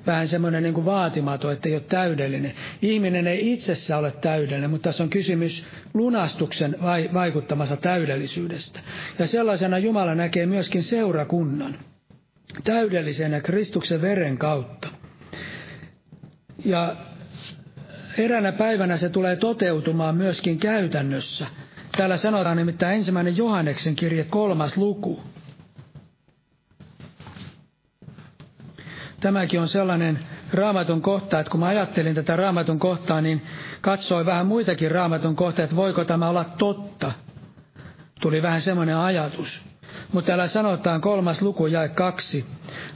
vähän 0.07 0.27
semmoinen 0.27 0.63
niin 0.63 0.73
kuin 0.73 0.85
vaatimaton, 0.85 1.53
että 1.53 1.69
ei 1.69 1.75
ole 1.75 1.83
täydellinen. 1.89 2.53
Ihminen 2.81 3.27
ei 3.27 3.53
itsessä 3.53 3.97
ole 3.97 4.11
täydellinen, 4.11 4.69
mutta 4.69 4.83
tässä 4.89 5.03
on 5.03 5.09
kysymys 5.09 5.65
lunastuksen 5.93 6.75
vaikuttamassa 7.13 7.77
täydellisyydestä. 7.77 8.79
Ja 9.19 9.27
sellaisena 9.27 9.77
Jumala 9.77 10.15
näkee 10.15 10.45
myöskin 10.45 10.83
seurakunnan 10.83 11.79
täydellisenä 12.63 13.41
Kristuksen 13.41 14.01
veren 14.01 14.37
kautta. 14.37 14.89
Ja 16.65 16.95
eräänä 18.17 18.51
päivänä 18.51 18.97
se 18.97 19.09
tulee 19.09 19.35
toteutumaan 19.35 20.15
myöskin 20.17 20.57
käytännössä. 20.59 21.47
Täällä 21.99 22.17
sanotaan 22.17 22.57
nimittäin 22.57 22.97
ensimmäinen 22.97 23.37
Johanneksen 23.37 23.95
kirje 23.95 24.23
kolmas 24.23 24.77
luku. 24.77 25.23
Tämäkin 29.19 29.59
on 29.61 29.67
sellainen 29.67 30.19
raamatun 30.53 31.01
kohta, 31.01 31.39
että 31.39 31.51
kun 31.51 31.59
mä 31.59 31.67
ajattelin 31.67 32.15
tätä 32.15 32.35
raamatun 32.35 32.79
kohtaa, 32.79 33.21
niin 33.21 33.41
katsoin 33.81 34.25
vähän 34.25 34.45
muitakin 34.45 34.91
raamatun 34.91 35.35
kohtia, 35.35 35.63
että 35.63 35.75
voiko 35.75 36.05
tämä 36.05 36.29
olla 36.29 36.43
totta. 36.43 37.11
Tuli 38.21 38.41
vähän 38.41 38.61
semmoinen 38.61 38.97
ajatus. 38.97 39.61
Mutta 40.11 40.27
täällä 40.27 40.47
sanotaan 40.47 41.01
kolmas 41.01 41.41
luku 41.41 41.67
jae 41.67 41.89
kaksi. 41.89 42.45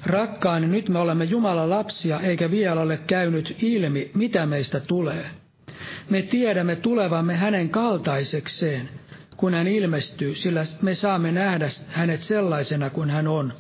Rakkaani, 0.06 0.68
nyt 0.68 0.90
me 0.90 1.00
olemme 1.00 1.24
Jumalan 1.26 1.70
lapsia, 1.70 2.20
eikä 2.20 2.52
vielä 2.52 2.82
ole 2.82 2.98
käynyt 2.98 3.56
ilmi, 3.64 4.12
mitä 4.14 4.46
meistä 4.46 4.80
tulee. 4.80 5.43
Me 6.10 6.22
tiedämme 6.22 6.76
tulevamme 6.76 7.36
hänen 7.36 7.70
kaltaisekseen, 7.70 8.90
kun 9.38 9.54
hän 9.54 9.68
ilmestyy, 9.68 10.36
sillä 10.36 10.66
me 10.82 10.96
saamme 10.96 11.32
nähdä 11.32 11.68
hänet 11.88 12.20
sellaisena 12.20 12.90
kuin 12.90 13.10
hän 13.10 13.28
on. 13.28 13.54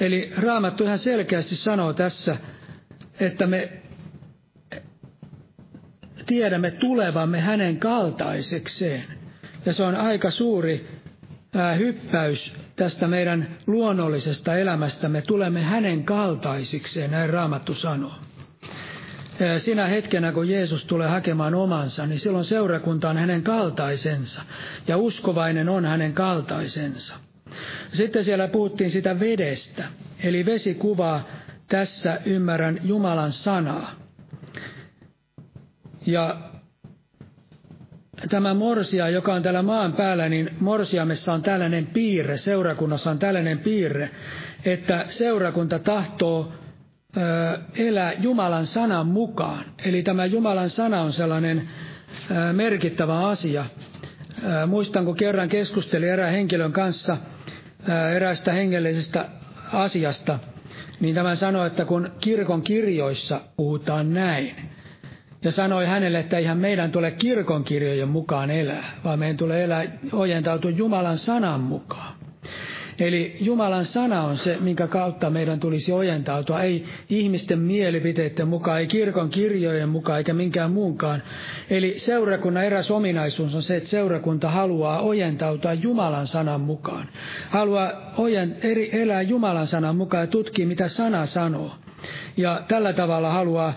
Eli 0.00 0.32
Raamattu 0.36 0.84
ihan 0.84 0.98
selkeästi 0.98 1.56
sanoo 1.56 1.92
tässä, 1.92 2.36
että 3.20 3.46
me 3.46 3.72
tiedämme 6.26 6.70
tulevamme 6.70 7.40
hänen 7.40 7.76
kaltaisekseen. 7.76 9.04
Ja 9.66 9.72
se 9.72 9.82
on 9.82 9.94
aika 9.96 10.30
suuri 10.30 10.86
hyppäys 11.78 12.54
tästä 12.76 13.06
meidän 13.08 13.56
luonnollisesta 13.66 14.56
elämästä. 14.56 15.08
Me 15.08 15.22
tulemme 15.22 15.62
hänen 15.62 16.04
kaltaisikseen, 16.04 17.10
näin 17.10 17.30
Raamattu 17.30 17.74
sanoo. 17.74 18.14
Sinä 19.58 19.86
hetkenä, 19.86 20.32
kun 20.32 20.48
Jeesus 20.48 20.84
tulee 20.84 21.08
hakemaan 21.08 21.54
omansa, 21.54 22.06
niin 22.06 22.18
silloin 22.18 22.44
seurakunta 22.44 23.10
on 23.10 23.16
hänen 23.16 23.42
kaltaisensa, 23.42 24.42
ja 24.88 24.96
uskovainen 24.96 25.68
on 25.68 25.84
hänen 25.84 26.12
kaltaisensa. 26.12 27.14
Sitten 27.92 28.24
siellä 28.24 28.48
puhuttiin 28.48 28.90
sitä 28.90 29.20
vedestä, 29.20 29.84
eli 30.22 30.46
vesi 30.46 30.74
kuvaa 30.74 31.28
tässä 31.68 32.20
ymmärrän 32.24 32.80
Jumalan 32.82 33.32
sanaa. 33.32 33.90
Ja 36.06 36.36
tämä 38.28 38.54
morsia, 38.54 39.08
joka 39.08 39.34
on 39.34 39.42
täällä 39.42 39.62
maan 39.62 39.92
päällä, 39.92 40.28
niin 40.28 40.50
morsiamessa 40.60 41.32
on 41.32 41.42
tällainen 41.42 41.86
piirre, 41.86 42.36
seurakunnassa 42.36 43.10
on 43.10 43.18
tällainen 43.18 43.58
piirre, 43.58 44.10
että 44.64 45.04
seurakunta 45.08 45.78
tahtoo 45.78 46.52
elää 47.74 48.12
Jumalan 48.12 48.66
sanan 48.66 49.06
mukaan. 49.06 49.64
Eli 49.84 50.02
tämä 50.02 50.24
Jumalan 50.26 50.70
sana 50.70 51.00
on 51.02 51.12
sellainen 51.12 51.68
merkittävä 52.52 53.28
asia. 53.28 53.64
Muistan, 54.66 55.04
kun 55.04 55.16
kerran 55.16 55.48
keskustelin 55.48 56.08
erään 56.08 56.32
henkilön 56.32 56.72
kanssa– 56.72 57.16
eräästä 58.16 58.52
hengellisestä 58.52 59.28
asiasta, 59.72 60.38
niin 61.00 61.14
tämä 61.14 61.34
sanoi, 61.34 61.66
että 61.66 61.84
kun 61.84 62.10
kirkon 62.20 62.62
kirjoissa 62.62 63.40
puhutaan 63.56 64.14
näin, 64.14 64.56
ja 65.44 65.52
sanoi 65.52 65.86
hänelle, 65.86 66.18
että 66.18 66.38
eihän 66.38 66.58
meidän 66.58 66.92
tule 66.92 67.10
kirkon 67.10 67.64
kirjojen 67.64 68.08
mukaan 68.08 68.50
elää, 68.50 68.90
vaan 69.04 69.18
meidän 69.18 69.36
tulee 69.36 69.64
elää 69.64 69.84
ojentautua 70.12 70.70
Jumalan 70.70 71.18
sanan 71.18 71.60
mukaan. 71.60 72.19
Eli 73.00 73.36
Jumalan 73.40 73.84
sana 73.84 74.22
on 74.22 74.36
se, 74.36 74.56
minkä 74.60 74.86
kautta 74.86 75.30
meidän 75.30 75.60
tulisi 75.60 75.92
ojentautua, 75.92 76.62
ei 76.62 76.84
ihmisten 77.10 77.58
mielipiteiden 77.58 78.48
mukaan, 78.48 78.80
ei 78.80 78.86
kirkon 78.86 79.30
kirjojen 79.30 79.88
mukaan 79.88 80.18
eikä 80.18 80.32
minkään 80.32 80.70
muunkaan. 80.70 81.22
Eli 81.70 81.98
seurakunnan 81.98 82.64
eräs 82.64 82.90
ominaisuus 82.90 83.54
on 83.54 83.62
se, 83.62 83.76
että 83.76 83.88
seurakunta 83.88 84.50
haluaa 84.50 85.00
ojentautua 85.00 85.72
Jumalan 85.72 86.26
sanan 86.26 86.60
mukaan. 86.60 87.08
Haluaa 87.50 88.12
ojen, 88.16 88.56
eri, 88.62 89.00
elää 89.02 89.22
Jumalan 89.22 89.66
sanan 89.66 89.96
mukaan 89.96 90.22
ja 90.22 90.26
tutkia, 90.26 90.66
mitä 90.66 90.88
sana 90.88 91.26
sanoo. 91.26 91.74
Ja 92.36 92.62
tällä 92.68 92.92
tavalla 92.92 93.30
haluaa 93.30 93.74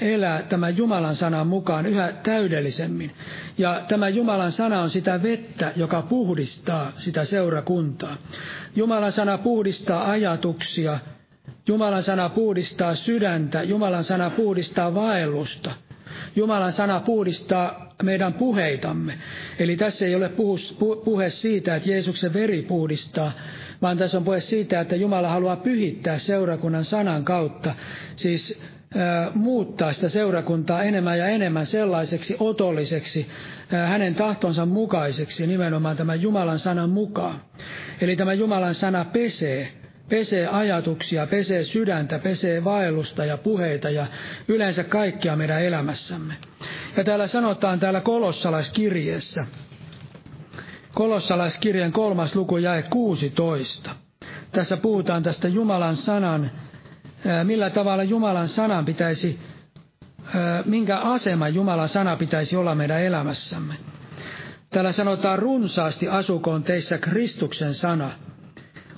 elää 0.00 0.42
tämän 0.42 0.76
Jumalan 0.76 1.16
sanan 1.16 1.46
mukaan 1.46 1.86
yhä 1.86 2.12
täydellisemmin. 2.22 3.14
Ja 3.58 3.82
tämä 3.88 4.08
Jumalan 4.08 4.52
sana 4.52 4.80
on 4.80 4.90
sitä 4.90 5.22
vettä, 5.22 5.72
joka 5.76 6.02
puhdistaa 6.02 6.92
sitä 6.94 7.24
seurakuntaa. 7.24 8.16
Jumalan 8.76 9.12
sana 9.12 9.38
puhdistaa 9.38 10.10
ajatuksia, 10.10 10.98
Jumalan 11.68 12.02
sana 12.02 12.28
puhdistaa 12.28 12.94
sydäntä, 12.94 13.62
Jumalan 13.62 14.04
sana 14.04 14.30
puhdistaa 14.30 14.94
vaellusta. 14.94 15.70
Jumalan 16.36 16.72
sana 16.72 17.00
puhdistaa 17.00 17.94
meidän 18.02 18.34
puheitamme. 18.34 19.18
Eli 19.58 19.76
tässä 19.76 20.06
ei 20.06 20.14
ole 20.14 20.30
puhe 21.04 21.30
siitä, 21.30 21.76
että 21.76 21.90
Jeesuksen 21.90 22.32
veri 22.32 22.62
puhdistaa, 22.62 23.32
vaan 23.82 23.98
tässä 23.98 24.18
on 24.18 24.24
puhe 24.24 24.40
siitä, 24.40 24.80
että 24.80 24.96
Jumala 24.96 25.28
haluaa 25.28 25.56
pyhittää 25.56 26.18
seurakunnan 26.18 26.84
sanan 26.84 27.24
kautta. 27.24 27.74
Siis 28.16 28.62
muuttaa 29.34 29.92
sitä 29.92 30.08
seurakuntaa 30.08 30.82
enemmän 30.82 31.18
ja 31.18 31.28
enemmän 31.28 31.66
sellaiseksi 31.66 32.36
otolliseksi, 32.40 33.26
hänen 33.68 34.14
tahtonsa 34.14 34.66
mukaiseksi, 34.66 35.46
nimenomaan 35.46 35.96
tämän 35.96 36.22
Jumalan 36.22 36.58
sanan 36.58 36.90
mukaan. 36.90 37.40
Eli 38.00 38.16
tämä 38.16 38.32
Jumalan 38.32 38.74
sana 38.74 39.04
pesee, 39.04 39.68
pesee 40.08 40.46
ajatuksia, 40.46 41.26
pesee 41.26 41.64
sydäntä, 41.64 42.18
pesee 42.18 42.64
vaellusta 42.64 43.24
ja 43.24 43.36
puheita 43.36 43.90
ja 43.90 44.06
yleensä 44.48 44.84
kaikkia 44.84 45.36
meidän 45.36 45.62
elämässämme. 45.62 46.34
Ja 46.96 47.04
täällä 47.04 47.26
sanotaan 47.26 47.80
täällä 47.80 48.00
kolossalaiskirjeessä, 48.00 49.46
kolossalaiskirjan 50.94 51.92
kolmas 51.92 52.34
luku 52.34 52.56
jäi 52.56 52.82
16. 52.90 53.90
Tässä 54.52 54.76
puhutaan 54.76 55.22
tästä 55.22 55.48
Jumalan 55.48 55.96
sanan 55.96 56.50
millä 57.44 57.70
tavalla 57.70 58.02
Jumalan 58.04 58.48
sanan 58.48 58.84
pitäisi, 58.84 59.38
minkä 60.64 60.98
asema 60.98 61.48
Jumalan 61.48 61.88
sana 61.88 62.16
pitäisi 62.16 62.56
olla 62.56 62.74
meidän 62.74 63.02
elämässämme. 63.02 63.74
Täällä 64.70 64.92
sanotaan 64.92 65.38
runsaasti 65.38 66.08
asukoon 66.08 66.62
teissä 66.62 66.98
Kristuksen 66.98 67.74
sana. 67.74 68.12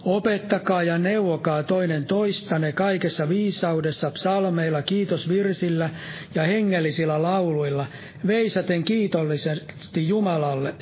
Opettakaa 0.03 0.83
ja 0.83 0.99
neuvokaa 0.99 1.63
toinen 1.63 2.05
toistanne 2.05 2.73
kaikessa 2.73 3.29
viisaudessa, 3.29 4.11
psalmeilla, 4.11 4.83
kiitosvirsillä 4.83 5.91
ja 6.35 6.43
hengellisillä 6.43 7.23
lauluilla, 7.23 7.87
veisaten 8.27 8.85
kiitollisesti 8.85 10.09
Jumalalle 10.09 10.75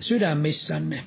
sydämissänne. 0.00 1.04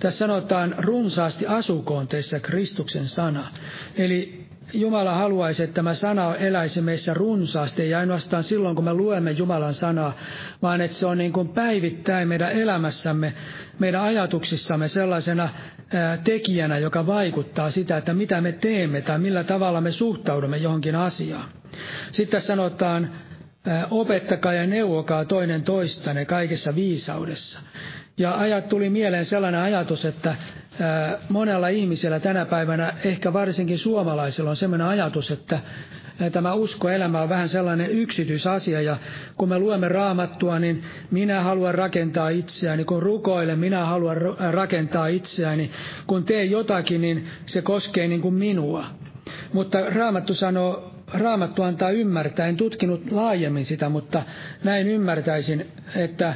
Tässä 0.00 0.18
sanotaan 0.18 0.74
runsaasti 0.78 1.46
asukoon 1.46 2.08
teissä 2.08 2.40
Kristuksen 2.40 3.08
sana. 3.08 3.52
Eli 3.96 4.39
Jumala 4.72 5.14
haluaisi, 5.14 5.62
että 5.62 5.74
tämä 5.74 5.94
sana 5.94 6.36
eläisi 6.36 6.80
meissä 6.80 7.14
runsaasti, 7.14 7.90
ja 7.90 7.98
ainoastaan 7.98 8.42
silloin, 8.42 8.76
kun 8.76 8.84
me 8.84 8.94
luemme 8.94 9.30
Jumalan 9.30 9.74
sanaa, 9.74 10.16
vaan 10.62 10.80
että 10.80 10.96
se 10.96 11.06
on 11.06 11.18
niin 11.18 11.32
kuin 11.32 11.48
päivittäin 11.48 12.28
meidän 12.28 12.52
elämässämme, 12.52 13.34
meidän 13.78 14.02
ajatuksissamme 14.02 14.88
sellaisena 14.88 15.48
tekijänä, 16.24 16.78
joka 16.78 17.06
vaikuttaa 17.06 17.70
sitä, 17.70 17.96
että 17.96 18.14
mitä 18.14 18.40
me 18.40 18.52
teemme 18.52 19.00
tai 19.00 19.18
millä 19.18 19.44
tavalla 19.44 19.80
me 19.80 19.90
suhtaudumme 19.90 20.56
johonkin 20.56 20.96
asiaan. 20.96 21.48
Sitten 22.10 22.40
sanotaan, 22.40 23.10
opettakaa 23.90 24.52
ja 24.52 24.66
neuvokaa 24.66 25.24
toinen 25.24 25.62
toistanne 25.62 26.24
kaikessa 26.24 26.74
viisaudessa. 26.74 27.60
Ja 28.18 28.38
ajat 28.38 28.68
tuli 28.68 28.90
mieleen 28.90 29.26
sellainen 29.26 29.60
ajatus, 29.60 30.04
että 30.04 30.34
monella 31.28 31.68
ihmisellä 31.68 32.20
tänä 32.20 32.44
päivänä, 32.46 32.92
ehkä 33.04 33.32
varsinkin 33.32 33.78
suomalaisilla, 33.78 34.50
on 34.50 34.56
sellainen 34.56 34.86
ajatus, 34.86 35.30
että 35.30 35.58
tämä 36.32 36.54
uskoelämä 36.54 37.22
on 37.22 37.28
vähän 37.28 37.48
sellainen 37.48 37.90
yksityisasia 37.90 38.80
ja 38.80 38.96
kun 39.36 39.48
me 39.48 39.58
luemme 39.58 39.88
raamattua, 39.88 40.58
niin 40.58 40.82
minä 41.10 41.40
haluan 41.40 41.74
rakentaa 41.74 42.28
itseäni. 42.28 42.84
Kun 42.84 43.02
rukoilen, 43.02 43.58
minä 43.58 43.84
haluan 43.84 44.16
rakentaa 44.50 45.06
itseäni. 45.06 45.70
Kun 46.06 46.24
teen 46.24 46.50
jotakin, 46.50 47.00
niin 47.00 47.28
se 47.46 47.62
koskee 47.62 48.08
niin 48.08 48.20
kuin 48.20 48.34
minua. 48.34 48.84
Mutta 49.52 49.90
raamattu 49.90 50.34
sanoo, 50.34 50.90
raamattu 51.14 51.62
antaa 51.62 51.90
ymmärtää, 51.90 52.46
en 52.46 52.56
tutkinut 52.56 53.12
laajemmin 53.12 53.64
sitä, 53.64 53.88
mutta 53.88 54.22
näin 54.64 54.86
ymmärtäisin, 54.86 55.66
että 55.96 56.34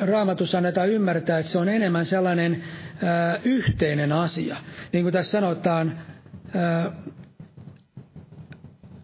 raamatussa 0.00 0.58
annetaan 0.58 0.88
ymmärtää, 0.88 1.38
että 1.38 1.52
se 1.52 1.58
on 1.58 1.68
enemmän 1.68 2.06
sellainen 2.06 2.64
ää, 3.02 3.38
yhteinen 3.44 4.12
asia. 4.12 4.56
Niin 4.92 5.04
kuin 5.04 5.12
tässä 5.12 5.30
sanotaan, 5.30 5.98
ää, 6.54 6.92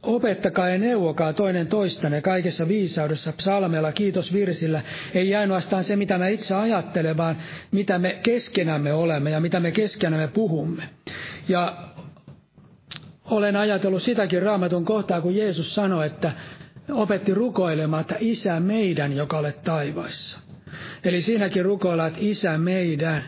Opettakaa 0.02 0.68
ja 0.68 0.78
neuvokaa 0.78 1.32
toinen 1.32 1.66
toistanne 1.66 2.20
kaikessa 2.20 2.68
viisaudessa, 2.68 3.32
psalmella, 3.32 3.92
kiitos 3.92 4.32
virsillä. 4.32 4.82
Ei 5.14 5.34
ainoastaan 5.34 5.84
se, 5.84 5.96
mitä 5.96 6.18
me 6.18 6.32
itse 6.32 6.54
ajattele, 6.54 7.16
vaan 7.16 7.36
mitä 7.72 7.98
me 7.98 8.18
keskenämme 8.22 8.92
olemme 8.92 9.30
ja 9.30 9.40
mitä 9.40 9.60
me 9.60 9.70
keskenämme 9.72 10.28
puhumme. 10.28 10.88
Ja 11.48 11.88
olen 13.24 13.56
ajatellut 13.56 14.02
sitäkin 14.02 14.42
raamatun 14.42 14.84
kohtaa, 14.84 15.20
kun 15.20 15.36
Jeesus 15.36 15.74
sanoi, 15.74 16.06
että 16.06 16.32
opetti 16.92 17.34
rukoilemaan, 17.34 18.00
että 18.00 18.16
Isä 18.20 18.60
meidän, 18.60 19.16
joka 19.16 19.38
olet 19.38 19.62
taivaissa. 19.62 20.40
Eli 21.04 21.20
siinäkin 21.20 21.64
rukoillaan, 21.64 22.08
että 22.08 22.20
Isä 22.22 22.58
meidän. 22.58 23.24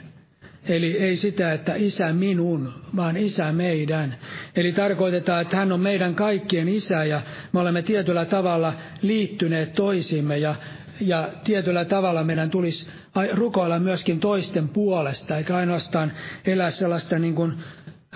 Eli 0.68 0.99
ei 0.99 1.16
sitä, 1.16 1.53
että 1.53 1.75
isä 1.75 2.12
minun, 2.12 2.72
vaan 2.97 3.16
isä 3.16 3.53
meidän. 3.53 4.16
Eli 4.57 4.72
tarkoitetaan, 4.72 5.43
että 5.43 5.57
hän 5.57 5.72
on 5.72 5.81
meidän 5.81 6.14
kaikkien 6.14 6.68
isä 6.68 7.05
ja 7.05 7.20
me 7.53 7.61
olemme 7.61 7.83
tietyllä 7.83 8.25
tavalla 8.25 8.72
liittyneet 9.03 9.72
toisimme 9.72 10.39
ja, 10.39 10.55
ja 11.01 11.29
tietyllä 11.45 11.85
tavalla 11.85 12.25
meidän 12.25 12.51
tulisi 12.51 12.87
rukoilla 13.33 13.79
myöskin 13.79 14.20
toisten 14.20 14.68
puolesta, 14.68 15.37
eikä 15.37 15.57
ainoastaan 15.57 16.12
elää 16.47 16.70
sellaista 16.70 17.18
niin 17.18 17.35
kuin, 17.35 17.53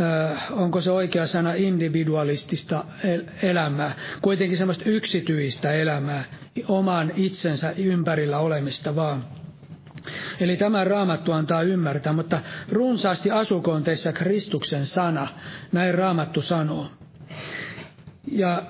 äh, 0.00 0.52
onko 0.52 0.80
se 0.80 0.90
oikea 0.90 1.26
sana, 1.26 1.52
individualistista 1.54 2.84
elämää, 3.42 3.94
kuitenkin 4.22 4.56
semmoista 4.58 4.84
yksityistä 4.86 5.72
elämää, 5.72 6.24
oman 6.68 7.12
itsensä 7.16 7.70
ympärillä 7.76 8.38
olemista 8.38 8.96
vaan. 8.96 9.37
Eli 10.40 10.56
tämä 10.56 10.84
raamattu 10.84 11.32
antaa 11.32 11.62
ymmärtää, 11.62 12.12
mutta 12.12 12.40
runsaasti 12.72 13.30
asukoon 13.30 13.84
teissä 13.84 14.12
Kristuksen 14.12 14.86
sana, 14.86 15.28
näin 15.72 15.94
raamattu 15.94 16.42
sanoo. 16.42 16.90
Ja 18.32 18.62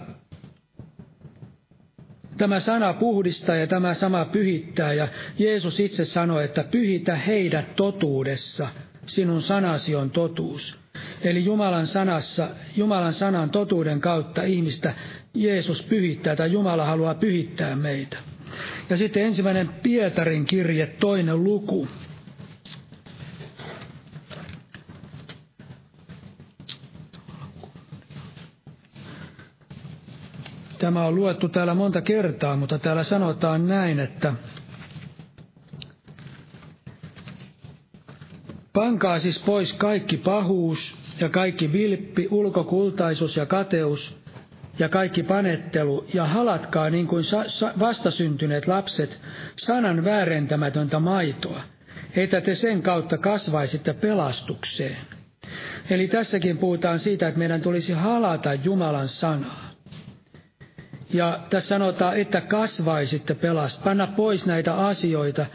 tämä 2.39 2.61
sana 2.61 2.93
puhdistaa 2.93 3.57
ja 3.57 3.67
tämä 3.67 3.95
sama 3.95 4.25
pyhittää 4.25 4.93
ja 4.93 5.09
Jeesus 5.39 5.81
itse 5.81 6.05
sanoi, 6.05 6.45
että 6.45 6.65
pyhitä 6.65 7.17
heidät 7.17 7.77
totuudessa, 7.77 8.69
sinun 9.07 9.43
sanasi 9.43 9.95
on 9.95 10.11
totuus. 10.11 10.79
Eli 11.21 11.45
Jumalan 11.45 11.87
sanassa, 11.87 12.49
Jumalan 12.77 13.13
sanan 13.15 13.51
totuuden 13.51 14.01
kautta 14.01 14.43
ihmistä 14.43 14.95
Jeesus 15.35 15.83
pyhittää 15.83 16.37
tai 16.37 16.53
Jumala 16.53 16.85
haluaa 16.85 17.15
pyhittää 17.15 17.77
meitä. 17.77 18.19
Ja 18.91 18.97
sitten 18.97 19.23
ensimmäinen 19.23 19.69
Pietarin 19.69 20.45
kirje, 20.45 20.87
toinen 20.87 21.45
luku. 21.45 21.89
Tämä 30.79 31.05
on 31.07 31.15
luettu 31.15 31.49
täällä 31.49 31.75
monta 31.75 32.01
kertaa, 32.03 32.57
mutta 32.57 32.79
täällä 32.79 33.05
sanotaan 33.05 33.69
näin, 33.69 34.01
että 34.01 34.33
Pankaa 38.79 39.19
siis 39.19 39.43
pois 39.43 39.73
kaikki 39.73 40.17
pahuus 40.17 40.97
ja 41.21 41.29
kaikki 41.29 41.73
vilppi, 41.73 42.29
ulkokultaisuus 42.31 43.37
ja 43.37 43.47
kateus 43.47 44.17
ja 44.79 44.89
kaikki 44.89 45.23
panettelu, 45.23 46.07
ja 46.15 46.27
halatkaa 46.27 46.91
niin 46.91 47.07
kuin 47.07 47.25
vastasyntyneet 47.79 48.67
lapset 48.67 49.21
sanan 49.57 50.05
väärentämätöntä 50.05 50.99
maitoa, 50.99 51.61
että 52.17 52.41
te 52.41 52.55
sen 52.55 52.83
kautta 52.83 53.19
kasvaisitte 53.19 53.93
pelastukseen. 53.93 54.97
Eli 55.91 56.09
tässäkin 56.09 56.59
puhutaan 56.59 56.99
siitä, 56.99 57.29
että 57.29 57.39
meidän 57.39 57.61
tulisi 57.61 57.93
halata 57.93 58.55
Jumalan 58.55 59.09
sanaa. 59.09 59.69
Ja 61.13 61.47
tässä 61.51 61.69
sanotaan, 61.69 62.17
että 62.17 62.41
kasvaisitte 62.41 63.35
pelast, 63.35 63.85
panna 63.85 64.07
pois 64.07 64.47
näitä 64.47 64.75
asioita, 64.75 65.47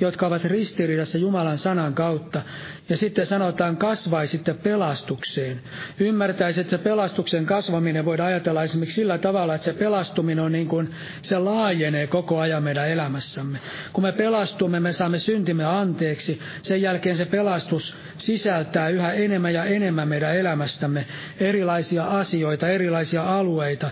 jotka 0.00 0.26
ovat 0.26 0.44
ristiriidassa 0.44 1.18
Jumalan 1.18 1.58
sanan 1.58 1.94
kautta. 1.94 2.42
Ja 2.88 2.96
sitten 2.96 3.26
sanotaan, 3.26 3.76
kasvaisitte 3.76 4.54
pelastukseen. 4.54 5.60
Ymmärtäisi, 6.00 6.60
että 6.60 6.70
se 6.70 6.78
pelastuksen 6.78 7.46
kasvaminen 7.46 8.04
voidaan 8.04 8.28
ajatella 8.28 8.62
esimerkiksi 8.62 8.94
sillä 8.94 9.18
tavalla, 9.18 9.54
että 9.54 9.64
se 9.64 9.72
pelastuminen 9.72 10.44
on 10.44 10.52
niin 10.52 10.68
kuin, 10.68 10.90
se 11.22 11.38
laajenee 11.38 12.06
koko 12.06 12.38
ajan 12.38 12.62
meidän 12.62 12.88
elämässämme. 12.88 13.58
Kun 13.92 14.04
me 14.04 14.12
pelastumme, 14.12 14.80
me 14.80 14.92
saamme 14.92 15.18
syntimme 15.18 15.64
anteeksi. 15.64 16.40
Sen 16.62 16.82
jälkeen 16.82 17.16
se 17.16 17.24
pelastus 17.24 17.96
sisältää 18.18 18.88
yhä 18.88 19.12
enemmän 19.12 19.54
ja 19.54 19.64
enemmän 19.64 20.08
meidän 20.08 20.36
elämästämme 20.36 21.06
erilaisia 21.40 22.04
asioita, 22.04 22.68
erilaisia 22.68 23.22
alueita. 23.22 23.90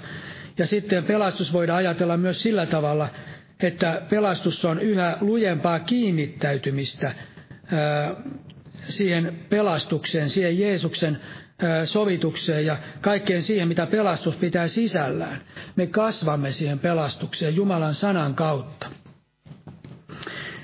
Ja 0.59 0.67
sitten 0.67 1.05
pelastus 1.05 1.53
voidaan 1.53 1.79
ajatella 1.79 2.17
myös 2.17 2.43
sillä 2.43 2.67
tavalla, 2.67 3.09
että 3.61 4.03
pelastus 4.11 4.65
on 4.65 4.81
yhä 4.81 5.17
lujempaa 5.21 5.81
kiinnittäytymistä 5.81 7.15
siihen 8.89 9.39
pelastukseen, 9.49 10.31
siihen 10.31 10.59
Jeesuksen 10.59 11.21
sovitukseen 11.85 12.67
ja 12.67 12.77
kaikkeen 13.01 13.43
siihen, 13.43 13.69
mitä 13.69 13.87
pelastus 13.87 14.37
pitää 14.37 14.69
sisällään. 14.69 15.41
Me 15.77 15.87
kasvamme 15.87 16.53
siihen 16.53 16.79
pelastukseen 16.79 17.57
Jumalan 17.57 17.95
sanan 17.95 18.35
kautta. 18.35 18.91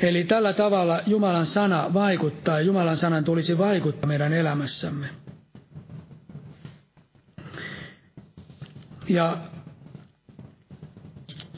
Eli 0.00 0.24
tällä 0.24 0.52
tavalla 0.52 1.00
Jumalan 1.06 1.46
sana 1.46 1.94
vaikuttaa 1.94 2.60
Jumalan 2.60 2.96
sanan 2.96 3.24
tulisi 3.24 3.58
vaikuttaa 3.58 4.08
meidän 4.08 4.32
elämässämme. 4.32 5.06
Ja 9.08 9.38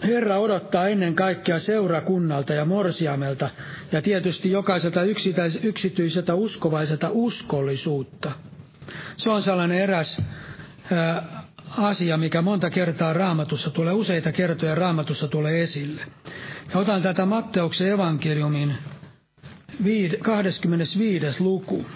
Herra 0.03 0.38
odottaa 0.38 0.88
ennen 0.88 1.14
kaikkea 1.14 1.59
seurakunnalta 1.59 2.53
ja 2.53 2.64
morsiamelta 2.64 3.51
ja 3.92 4.03
tietysti 4.03 4.51
jokaiselta 4.51 5.01
yksityiseltä 5.62 6.34
uskovaiselta 6.34 7.09
uskollisuutta. 7.11 8.32
Se 9.16 9.30
on 9.30 9.42
sellainen 9.42 9.78
eräs 9.78 10.22
ää, 10.92 11.42
asia, 11.68 12.16
mikä 12.16 12.42
monta 12.42 12.70
kertaa 12.70 13.12
raamatussa 13.12 13.70
tulee, 13.70 13.92
useita 13.92 14.32
kertoja 14.32 14.74
raamatussa 14.74 15.28
tulee 15.28 15.62
esille. 15.62 16.03
Ja 16.74 16.80
otan 16.80 17.03
tätä 17.03 17.26
Matteuksen 17.26 17.88
evankeliumin 17.88 18.74
25. 20.22 21.42
luku. 21.42 21.86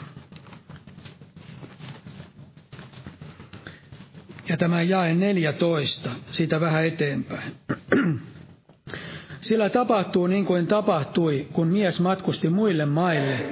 Ja 4.50 4.56
tämä 4.56 4.82
jae 4.82 5.14
14, 5.14 6.10
siitä 6.30 6.60
vähän 6.60 6.84
eteenpäin. 6.86 7.52
Sillä 9.40 9.70
tapahtuu 9.70 10.26
niin 10.26 10.44
kuin 10.46 10.66
tapahtui, 10.66 11.48
kun 11.52 11.68
mies 11.68 12.00
matkusti 12.00 12.48
muille 12.48 12.86
maille, 12.86 13.46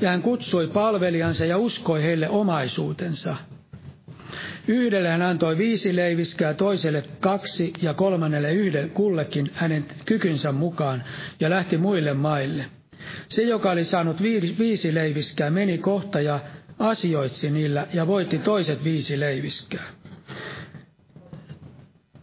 ja 0.00 0.10
hän 0.10 0.22
kutsui 0.22 0.66
palvelijansa 0.66 1.44
ja 1.44 1.58
uskoi 1.58 2.02
heille 2.02 2.28
omaisuutensa. 2.28 3.36
Yhdelle 4.68 5.08
hän 5.08 5.22
antoi 5.22 5.58
viisi 5.58 5.96
leiviskää, 5.96 6.54
toiselle 6.54 7.02
kaksi 7.20 7.72
ja 7.82 7.94
kolmannelle 7.94 8.52
yhden 8.52 8.90
kullekin 8.90 9.50
hänen 9.54 9.86
kykynsä 10.06 10.52
mukaan 10.52 11.04
ja 11.40 11.50
lähti 11.50 11.76
muille 11.76 12.14
maille. 12.14 12.64
Se, 13.28 13.42
joka 13.42 13.70
oli 13.70 13.84
saanut 13.84 14.22
viisi 14.58 14.94
leiviskää, 14.94 15.50
meni 15.50 15.78
kohta 15.78 16.20
ja 16.20 16.40
asioitsi 16.78 17.50
niillä 17.50 17.86
ja 17.94 18.06
voitti 18.06 18.38
toiset 18.38 18.84
viisi 18.84 19.20
leiviskää. 19.20 19.99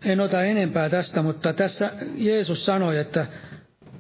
En 0.06 0.20
ota 0.22 0.43
enempää 0.43 0.89
tästä, 0.89 1.22
mutta 1.22 1.54
tässä 1.54 1.91
Jeesus 2.16 2.66
sanoi, 2.66 2.98
että, 2.98 3.26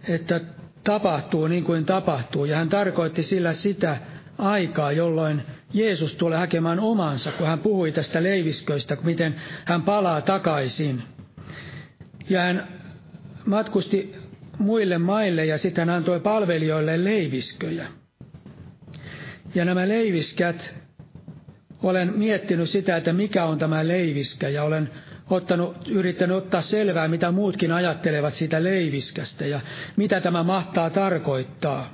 että 0.07 0.41
tapahtuu 0.83 1.47
niin 1.47 1.63
kuin 1.63 1.85
tapahtuu. 1.85 2.45
Ja 2.45 2.55
hän 2.57 2.69
tarkoitti 2.69 3.23
sillä 3.23 3.53
sitä 3.53 3.97
aikaa, 4.37 4.91
jolloin 4.91 5.41
Jeesus 5.73 6.15
tulee 6.15 6.37
hakemaan 6.37 6.79
omansa, 6.79 7.31
kun 7.31 7.47
hän 7.47 7.59
puhui 7.59 7.91
tästä 7.91 8.23
leivisköistä, 8.23 8.97
miten 9.03 9.35
hän 9.65 9.81
palaa 9.81 10.21
takaisin. 10.21 11.03
Ja 12.29 12.41
hän 12.41 12.67
matkusti 13.45 14.15
muille 14.57 14.97
maille 14.97 15.45
ja 15.45 15.57
sitten 15.57 15.87
hän 15.87 15.97
antoi 15.97 16.19
palvelijoille 16.19 17.03
leivisköjä. 17.03 17.87
Ja 19.55 19.65
nämä 19.65 19.87
leiviskät 19.87 20.75
olen 21.83 22.13
miettinyt 22.17 22.69
sitä, 22.69 22.97
että 22.97 23.13
mikä 23.13 23.45
on 23.45 23.59
tämä 23.59 23.87
leiviskä, 23.87 24.49
ja 24.49 24.63
olen 24.63 24.89
ottanut, 25.29 25.87
yrittänyt 25.87 26.37
ottaa 26.37 26.61
selvää, 26.61 27.07
mitä 27.07 27.31
muutkin 27.31 27.71
ajattelevat 27.71 28.33
siitä 28.33 28.63
leiviskästä, 28.63 29.45
ja 29.45 29.59
mitä 29.95 30.21
tämä 30.21 30.43
mahtaa 30.43 30.89
tarkoittaa. 30.89 31.93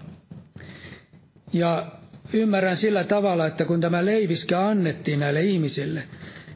Ja 1.53 1.91
ymmärrän 2.33 2.77
sillä 2.77 3.03
tavalla, 3.03 3.47
että 3.47 3.65
kun 3.65 3.81
tämä 3.81 4.05
leiviskä 4.05 4.67
annettiin 4.67 5.19
näille 5.19 5.41
ihmisille, 5.41 6.03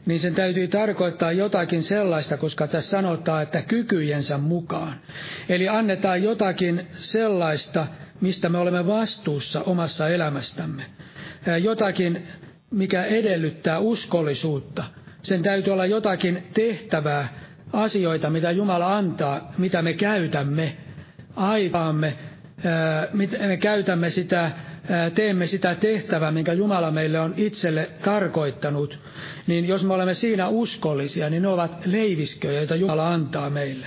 niin 0.06 0.20
sen 0.20 0.34
täytyy 0.34 0.68
tarkoittaa 0.68 1.32
jotakin 1.32 1.82
sellaista, 1.82 2.36
koska 2.36 2.66
tässä 2.66 2.90
sanotaan, 2.90 3.42
että 3.42 3.62
kykyjensä 3.62 4.38
mukaan. 4.38 4.94
Eli 5.48 5.68
annetaan 5.68 6.22
jotakin 6.22 6.86
sellaista, 6.92 7.86
mistä 8.20 8.48
me 8.48 8.58
olemme 8.58 8.86
vastuussa 8.86 9.62
omassa 9.62 10.08
elämästämme. 10.08 10.82
Jotakin, 11.62 12.26
mikä 12.70 13.04
edellyttää 13.04 13.78
uskollisuutta. 13.78 14.84
Sen 15.22 15.42
täytyy 15.42 15.72
olla 15.72 15.86
jotakin 15.86 16.42
tehtävää, 16.54 17.28
asioita, 17.72 18.30
mitä 18.30 18.50
Jumala 18.50 18.96
antaa, 18.96 19.52
mitä 19.58 19.82
me 19.82 19.92
käytämme, 19.92 20.76
aivaamme, 21.36 22.14
me 23.46 23.56
käytämme 23.56 24.10
sitä 24.10 24.50
teemme 25.14 25.46
sitä 25.46 25.74
tehtävää, 25.74 26.30
minkä 26.30 26.52
Jumala 26.52 26.90
meille 26.90 27.20
on 27.20 27.34
itselle 27.36 27.90
tarkoittanut, 28.04 28.98
niin 29.46 29.68
jos 29.68 29.84
me 29.84 29.94
olemme 29.94 30.14
siinä 30.14 30.48
uskollisia, 30.48 31.30
niin 31.30 31.42
ne 31.42 31.48
ovat 31.48 31.86
leivisköjä, 31.86 32.58
joita 32.58 32.76
Jumala 32.76 33.08
antaa 33.12 33.50
meille. 33.50 33.86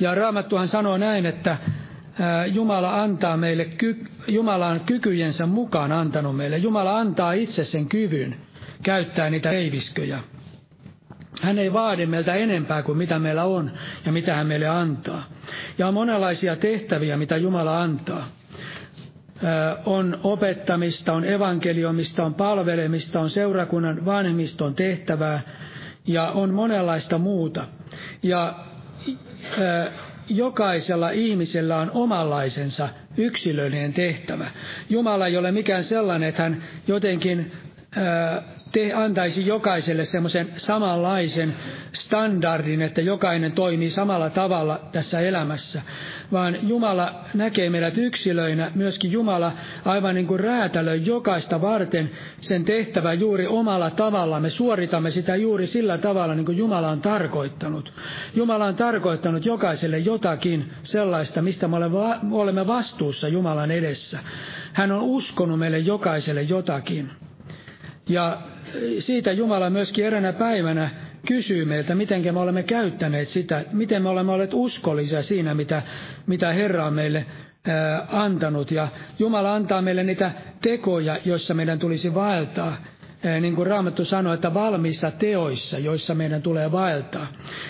Ja 0.00 0.14
Raamattuhan 0.14 0.68
sanoo 0.68 0.96
näin, 0.96 1.26
että 1.26 1.56
Jumala 2.52 3.02
antaa 3.02 3.36
meille, 3.36 3.68
Jumala 4.28 4.66
on 4.66 4.80
kykyjensä 4.80 5.46
mukaan 5.46 5.92
antanut 5.92 6.36
meille. 6.36 6.58
Jumala 6.58 6.98
antaa 6.98 7.32
itse 7.32 7.64
sen 7.64 7.88
kyvyn 7.88 8.36
käyttää 8.82 9.30
niitä 9.30 9.52
leivisköjä. 9.52 10.18
Hän 11.40 11.58
ei 11.58 11.72
vaadi 11.72 12.06
meiltä 12.06 12.34
enempää 12.34 12.82
kuin 12.82 12.98
mitä 12.98 13.18
meillä 13.18 13.44
on 13.44 13.70
ja 14.06 14.12
mitä 14.12 14.34
hän 14.34 14.46
meille 14.46 14.68
antaa. 14.68 15.24
Ja 15.78 15.88
on 15.88 15.94
monenlaisia 15.94 16.56
tehtäviä, 16.56 17.16
mitä 17.16 17.36
Jumala 17.36 17.82
antaa 17.82 18.28
on 19.86 20.20
opettamista, 20.22 21.12
on 21.12 21.24
evankeliumista, 21.24 22.24
on 22.24 22.34
palvelemista, 22.34 23.20
on 23.20 23.30
seurakunnan 23.30 24.04
vanhemmiston 24.04 24.74
tehtävää 24.74 25.40
ja 26.06 26.30
on 26.30 26.54
monenlaista 26.54 27.18
muuta. 27.18 27.64
Ja 28.22 28.54
jokaisella 30.28 31.10
ihmisellä 31.10 31.76
on 31.76 31.90
omanlaisensa 31.94 32.88
yksilöllinen 33.16 33.92
tehtävä. 33.92 34.50
Jumala 34.90 35.26
ei 35.26 35.36
ole 35.36 35.52
mikään 35.52 35.84
sellainen, 35.84 36.28
että 36.28 36.42
hän 36.42 36.62
jotenkin 36.86 37.52
te 38.72 38.92
antaisi 38.92 39.46
jokaiselle 39.46 40.04
semmoisen 40.04 40.48
samanlaisen 40.56 41.56
standardin, 41.92 42.82
että 42.82 43.00
jokainen 43.00 43.52
toimii 43.52 43.90
samalla 43.90 44.30
tavalla 44.30 44.80
tässä 44.92 45.20
elämässä, 45.20 45.82
vaan 46.32 46.56
Jumala 46.68 47.24
näkee 47.34 47.70
meidät 47.70 47.98
yksilöinä, 47.98 48.70
myöskin 48.74 49.12
Jumala 49.12 49.52
aivan 49.84 50.14
niin 50.14 50.26
kuin 50.26 50.40
räätälöi 50.40 51.02
jokaista 51.04 51.60
varten 51.60 52.10
sen 52.40 52.64
tehtävä 52.64 53.12
juuri 53.12 53.46
omalla 53.46 53.90
tavalla. 53.90 54.40
Me 54.40 54.50
suoritamme 54.50 55.10
sitä 55.10 55.36
juuri 55.36 55.66
sillä 55.66 55.98
tavalla, 55.98 56.34
niin 56.34 56.46
kuin 56.46 56.58
Jumala 56.58 56.88
on 56.88 57.00
tarkoittanut. 57.00 57.92
Jumala 58.34 58.64
on 58.64 58.76
tarkoittanut 58.76 59.46
jokaiselle 59.46 59.98
jotakin 59.98 60.70
sellaista, 60.82 61.42
mistä 61.42 61.68
me 61.68 61.76
olemme 62.32 62.66
vastuussa 62.66 63.28
Jumalan 63.28 63.70
edessä. 63.70 64.18
Hän 64.72 64.92
on 64.92 65.02
uskonut 65.02 65.58
meille 65.58 65.78
jokaiselle 65.78 66.42
jotakin. 66.42 67.10
Ja 68.08 68.38
siitä 68.98 69.32
Jumala 69.32 69.70
myöskin 69.70 70.04
eränä 70.04 70.32
päivänä 70.32 70.90
kysyy 71.26 71.64
meiltä, 71.64 71.94
miten 71.94 72.34
me 72.34 72.40
olemme 72.40 72.62
käyttäneet 72.62 73.28
sitä, 73.28 73.64
miten 73.72 74.02
me 74.02 74.08
olemme 74.08 74.32
olleet 74.32 74.54
uskollisia 74.54 75.22
siinä, 75.22 75.54
mitä, 75.54 75.82
mitä 76.26 76.52
Herra 76.52 76.86
on 76.86 76.94
meille 76.94 77.26
antanut. 78.08 78.70
Ja 78.70 78.88
Jumala 79.18 79.54
antaa 79.54 79.82
meille 79.82 80.04
niitä 80.04 80.30
tekoja, 80.60 81.16
joissa 81.24 81.54
meidän 81.54 81.78
tulisi 81.78 82.14
vaeltaa. 82.14 82.76
Niin 83.40 83.54
kuin 83.56 83.66
Raamattu 83.66 84.04
sanoi, 84.04 84.34
että 84.34 84.54
valmiissa 84.54 85.10
teoissa, 85.10 85.78
joissa 85.78 86.14
meidän 86.14 86.42
tulee 86.42 86.72
vaeltaa. 86.72 87.26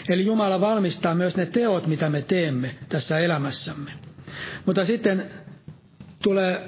Eli 0.08 0.26
Jumala 0.26 0.60
valmistaa 0.60 1.14
myös 1.14 1.36
ne 1.36 1.46
teot, 1.46 1.86
mitä 1.86 2.10
me 2.10 2.22
teemme 2.22 2.74
tässä 2.88 3.18
elämässämme. 3.18 3.90
Mutta 4.66 4.84
sitten 4.84 5.30
tulee 6.22 6.60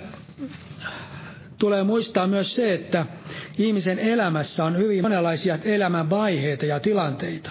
tulee 1.59 1.83
muistaa 1.83 2.27
myös 2.27 2.55
se, 2.55 2.75
että 2.75 3.07
ihmisen 3.59 3.99
elämässä 3.99 4.65
on 4.65 4.77
hyvin 4.79 5.03
monenlaisia 5.03 5.59
elämän 5.65 6.11
vaiheita 6.11 6.67
ja 6.67 6.81
tilanteita. 6.81 7.51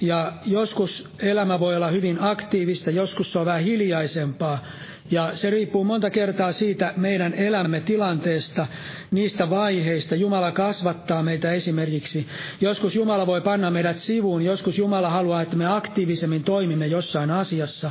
Ja 0.00 0.32
joskus 0.46 1.08
elämä 1.18 1.60
voi 1.60 1.76
olla 1.76 1.88
hyvin 1.88 2.16
aktiivista, 2.20 2.90
joskus 2.90 3.32
se 3.32 3.38
on 3.38 3.46
vähän 3.46 3.62
hiljaisempaa. 3.62 4.64
Ja 5.10 5.30
se 5.34 5.50
riippuu 5.50 5.84
monta 5.84 6.10
kertaa 6.10 6.52
siitä 6.52 6.94
meidän 6.96 7.34
elämämme 7.34 7.80
tilanteesta, 7.80 8.66
niistä 9.10 9.50
vaiheista. 9.50 10.14
Jumala 10.14 10.52
kasvattaa 10.52 11.22
meitä 11.22 11.52
esimerkiksi. 11.52 12.26
Joskus 12.60 12.94
Jumala 12.96 13.26
voi 13.26 13.40
panna 13.40 13.70
meidät 13.70 13.96
sivuun, 13.96 14.42
joskus 14.42 14.78
Jumala 14.78 15.10
haluaa, 15.10 15.42
että 15.42 15.56
me 15.56 15.66
aktiivisemmin 15.66 16.44
toimimme 16.44 16.86
jossain 16.86 17.30
asiassa. 17.30 17.90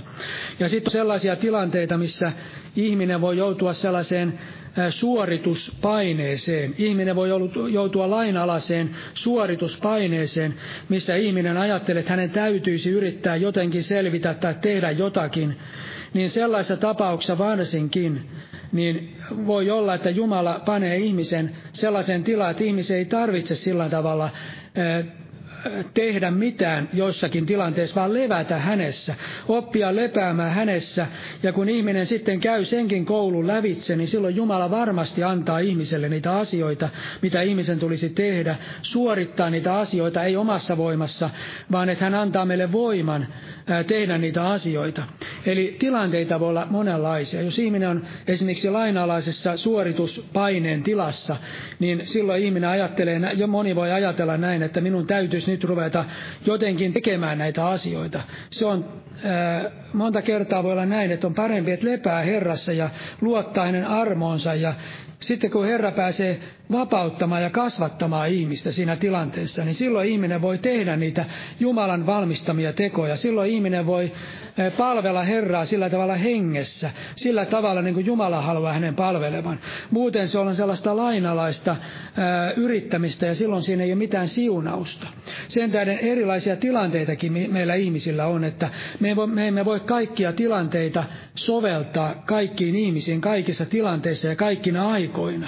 Ja 0.59 0.69
sitten 0.69 0.87
on 0.87 0.91
sellaisia 0.91 1.35
tilanteita, 1.35 1.97
missä 1.97 2.31
ihminen 2.75 3.21
voi 3.21 3.37
joutua 3.37 3.73
sellaiseen 3.73 4.39
suorituspaineeseen. 4.89 6.75
Ihminen 6.77 7.15
voi 7.15 7.29
joutua 7.71 8.09
lainalaiseen 8.09 8.89
suorituspaineeseen, 9.13 10.53
missä 10.89 11.15
ihminen 11.15 11.57
ajattelee, 11.57 11.99
että 11.99 12.11
hänen 12.11 12.29
täytyisi 12.31 12.89
yrittää 12.89 13.35
jotenkin 13.35 13.83
selvitä 13.83 14.33
tai 14.33 14.55
tehdä 14.61 14.91
jotakin. 14.91 15.57
Niin 16.13 16.29
sellaisessa 16.29 16.77
tapauksessa 16.77 17.37
varsinkin, 17.37 18.29
niin 18.71 19.15
voi 19.47 19.69
olla, 19.69 19.93
että 19.93 20.09
Jumala 20.09 20.61
panee 20.65 20.97
ihmisen 20.97 21.51
sellaisen 21.71 22.23
tilaan, 22.23 22.51
että 22.51 22.63
ihmisen 22.63 22.97
ei 22.97 23.05
tarvitse 23.05 23.55
sillä 23.55 23.89
tavalla 23.89 24.29
tehdä 25.93 26.31
mitään 26.31 26.89
joissakin 26.93 27.45
tilanteissa, 27.45 27.95
vaan 27.95 28.13
levätä 28.13 28.57
hänessä, 28.57 29.15
oppia 29.47 29.95
lepäämään 29.95 30.51
hänessä. 30.51 31.07
Ja 31.43 31.53
kun 31.53 31.69
ihminen 31.69 32.05
sitten 32.05 32.39
käy 32.39 32.65
senkin 32.65 33.05
koulun 33.05 33.47
lävitse, 33.47 33.95
niin 33.95 34.07
silloin 34.07 34.35
Jumala 34.35 34.71
varmasti 34.71 35.23
antaa 35.23 35.59
ihmiselle 35.59 36.09
niitä 36.09 36.37
asioita, 36.37 36.89
mitä 37.21 37.41
ihmisen 37.41 37.79
tulisi 37.79 38.09
tehdä, 38.09 38.55
suorittaa 38.81 39.49
niitä 39.49 39.75
asioita, 39.75 40.23
ei 40.23 40.35
omassa 40.35 40.77
voimassa, 40.77 41.29
vaan 41.71 41.89
että 41.89 42.03
hän 42.03 42.15
antaa 42.15 42.45
meille 42.45 42.71
voiman 42.71 43.27
tehdä 43.87 44.17
niitä 44.17 44.47
asioita. 44.47 45.03
Eli 45.45 45.75
tilanteita 45.79 46.39
voi 46.39 46.49
olla 46.49 46.67
monenlaisia. 46.69 47.41
Jos 47.41 47.59
ihminen 47.59 47.89
on 47.89 48.05
esimerkiksi 48.27 48.69
lainalaisessa 48.69 49.57
suorituspaineen 49.57 50.83
tilassa, 50.83 51.37
niin 51.79 52.07
silloin 52.07 52.43
ihminen 52.43 52.69
ajattelee, 52.69 53.21
jo 53.35 53.47
moni 53.47 53.75
voi 53.75 53.91
ajatella 53.91 54.37
näin, 54.37 54.63
että 54.63 54.81
minun 54.81 55.07
täytyisi 55.07 55.52
nyt 55.53 55.63
ruveta 55.63 56.05
jotenkin 56.45 56.93
tekemään 56.93 57.37
näitä 57.37 57.67
asioita. 57.67 58.21
Se 58.49 58.65
on 58.65 59.03
monta 59.93 60.21
kertaa 60.21 60.63
voi 60.63 60.71
olla 60.71 60.85
näin, 60.85 61.11
että 61.11 61.27
on 61.27 61.33
parempi, 61.33 61.71
että 61.71 61.85
lepää 61.85 62.21
Herrassa 62.21 62.73
ja 62.73 62.89
luottaa 63.21 63.65
hänen 63.65 63.85
armoonsa 63.87 64.55
ja 64.55 64.73
sitten 65.19 65.51
kun 65.51 65.65
Herra 65.65 65.91
pääsee 65.91 66.39
vapauttamaan 66.73 67.43
ja 67.43 67.49
kasvattamaan 67.49 68.29
ihmistä 68.29 68.71
siinä 68.71 68.95
tilanteessa, 68.95 69.63
niin 69.63 69.75
silloin 69.75 70.09
ihminen 70.09 70.41
voi 70.41 70.57
tehdä 70.57 70.95
niitä 70.95 71.25
Jumalan 71.59 72.05
valmistamia 72.05 72.73
tekoja. 72.73 73.15
Silloin 73.15 73.51
ihminen 73.51 73.85
voi 73.85 74.11
eh, 74.57 74.77
palvella 74.77 75.23
Herraa 75.23 75.65
sillä 75.65 75.89
tavalla 75.89 76.15
hengessä, 76.15 76.89
sillä 77.15 77.45
tavalla 77.45 77.81
niin 77.81 77.93
kuin 77.93 78.05
Jumala 78.05 78.41
haluaa 78.41 78.73
hänen 78.73 78.95
palvelevan. 78.95 79.59
Muuten 79.91 80.27
se 80.27 80.37
on 80.37 80.55
sellaista 80.55 80.97
lainalaista 80.97 81.71
eh, 81.71 82.57
yrittämistä 82.57 83.25
ja 83.25 83.35
silloin 83.35 83.63
siinä 83.63 83.83
ei 83.83 83.89
ole 83.89 83.95
mitään 83.97 84.27
siunausta. 84.27 85.07
Sen 85.47 85.71
tähden 85.71 85.99
erilaisia 85.99 86.55
tilanteitakin 86.55 87.33
meillä 87.51 87.75
ihmisillä 87.75 88.25
on, 88.25 88.43
että 88.43 88.69
me 88.99 89.47
emme 89.47 89.65
voi 89.65 89.79
kaikkia 89.79 90.33
tilanteita 90.33 91.03
soveltaa 91.35 92.23
kaikkiin 92.25 92.75
ihmisiin 92.75 93.21
kaikissa 93.21 93.65
tilanteissa 93.65 94.27
ja 94.27 94.35
kaikkina 94.35 94.89
aikoina. 94.91 95.47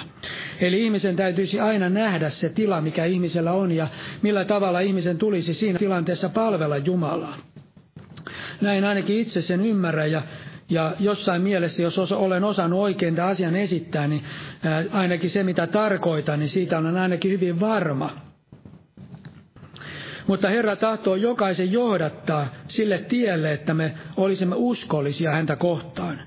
Eli 0.60 0.82
ihmisen 0.84 1.16
täytyisi 1.16 1.60
aina 1.60 1.88
nähdä 1.88 2.30
se 2.30 2.48
tila, 2.48 2.80
mikä 2.80 3.04
ihmisellä 3.04 3.52
on 3.52 3.72
ja 3.72 3.88
millä 4.22 4.44
tavalla 4.44 4.80
ihmisen 4.80 5.18
tulisi 5.18 5.54
siinä 5.54 5.78
tilanteessa 5.78 6.28
palvella 6.28 6.76
Jumalaa. 6.76 7.36
Näin 8.60 8.84
ainakin 8.84 9.18
itse 9.18 9.42
sen 9.42 9.66
ymmärrän 9.66 10.12
ja, 10.12 10.22
ja 10.70 10.94
jossain 11.00 11.42
mielessä, 11.42 11.82
jos 11.82 12.12
olen 12.12 12.44
osannut 12.44 12.80
oikein 12.80 13.14
tämän 13.14 13.30
asian 13.30 13.56
esittää, 13.56 14.08
niin 14.08 14.22
ainakin 14.92 15.30
se 15.30 15.42
mitä 15.42 15.66
tarkoitan, 15.66 16.38
niin 16.38 16.48
siitä 16.48 16.78
on 16.78 16.96
ainakin 16.96 17.30
hyvin 17.30 17.60
varma. 17.60 18.10
Mutta 20.26 20.48
Herra 20.48 20.76
tahtoo 20.76 21.16
jokaisen 21.16 21.72
johdattaa 21.72 22.46
sille 22.66 22.98
tielle, 22.98 23.52
että 23.52 23.74
me 23.74 23.94
olisimme 24.16 24.54
uskollisia 24.58 25.30
häntä 25.30 25.56
kohtaan. 25.56 26.20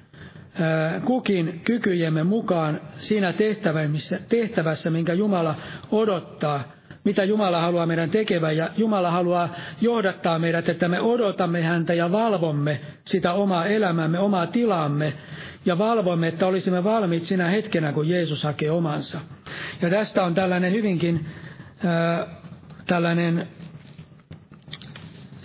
Kukin 1.05 1.62
kykyjemme 1.64 2.24
mukaan 2.24 2.82
siinä 2.97 3.34
tehtävässä, 3.34 4.20
tehtävässä, 4.30 4.89
minkä 4.89 5.14
Jumala 5.14 5.55
odottaa, 5.91 6.64
mitä 7.03 7.24
Jumala 7.24 7.62
haluaa 7.62 7.86
meidän 7.86 8.10
tekevän. 8.10 8.57
Ja 8.57 8.70
Jumala 8.78 9.12
haluaa 9.12 9.49
johdattaa 9.82 10.39
meidät, 10.39 10.70
että 10.70 10.88
me 10.88 11.01
odotamme 11.01 11.62
häntä 11.62 11.93
ja 11.93 12.12
valvomme 12.12 12.82
sitä 13.05 13.34
omaa 13.34 13.66
elämäämme, 13.66 14.20
omaa 14.20 14.47
tilaamme, 14.47 15.14
ja 15.66 15.78
valvomme, 15.78 16.28
että 16.28 16.47
olisimme 16.47 16.84
valmiit 16.84 17.26
sinä 17.26 17.47
hetkenä, 17.47 17.91
kun 17.91 18.10
Jeesus 18.10 18.43
hakee 18.43 18.72
omansa. 18.72 19.20
Ja 19.82 19.89
tästä 19.89 20.24
on 20.24 20.36
tällainen 20.36 20.72
hyvinkin 20.74 21.26
äh, 21.86 22.28
tällainen 22.86 23.47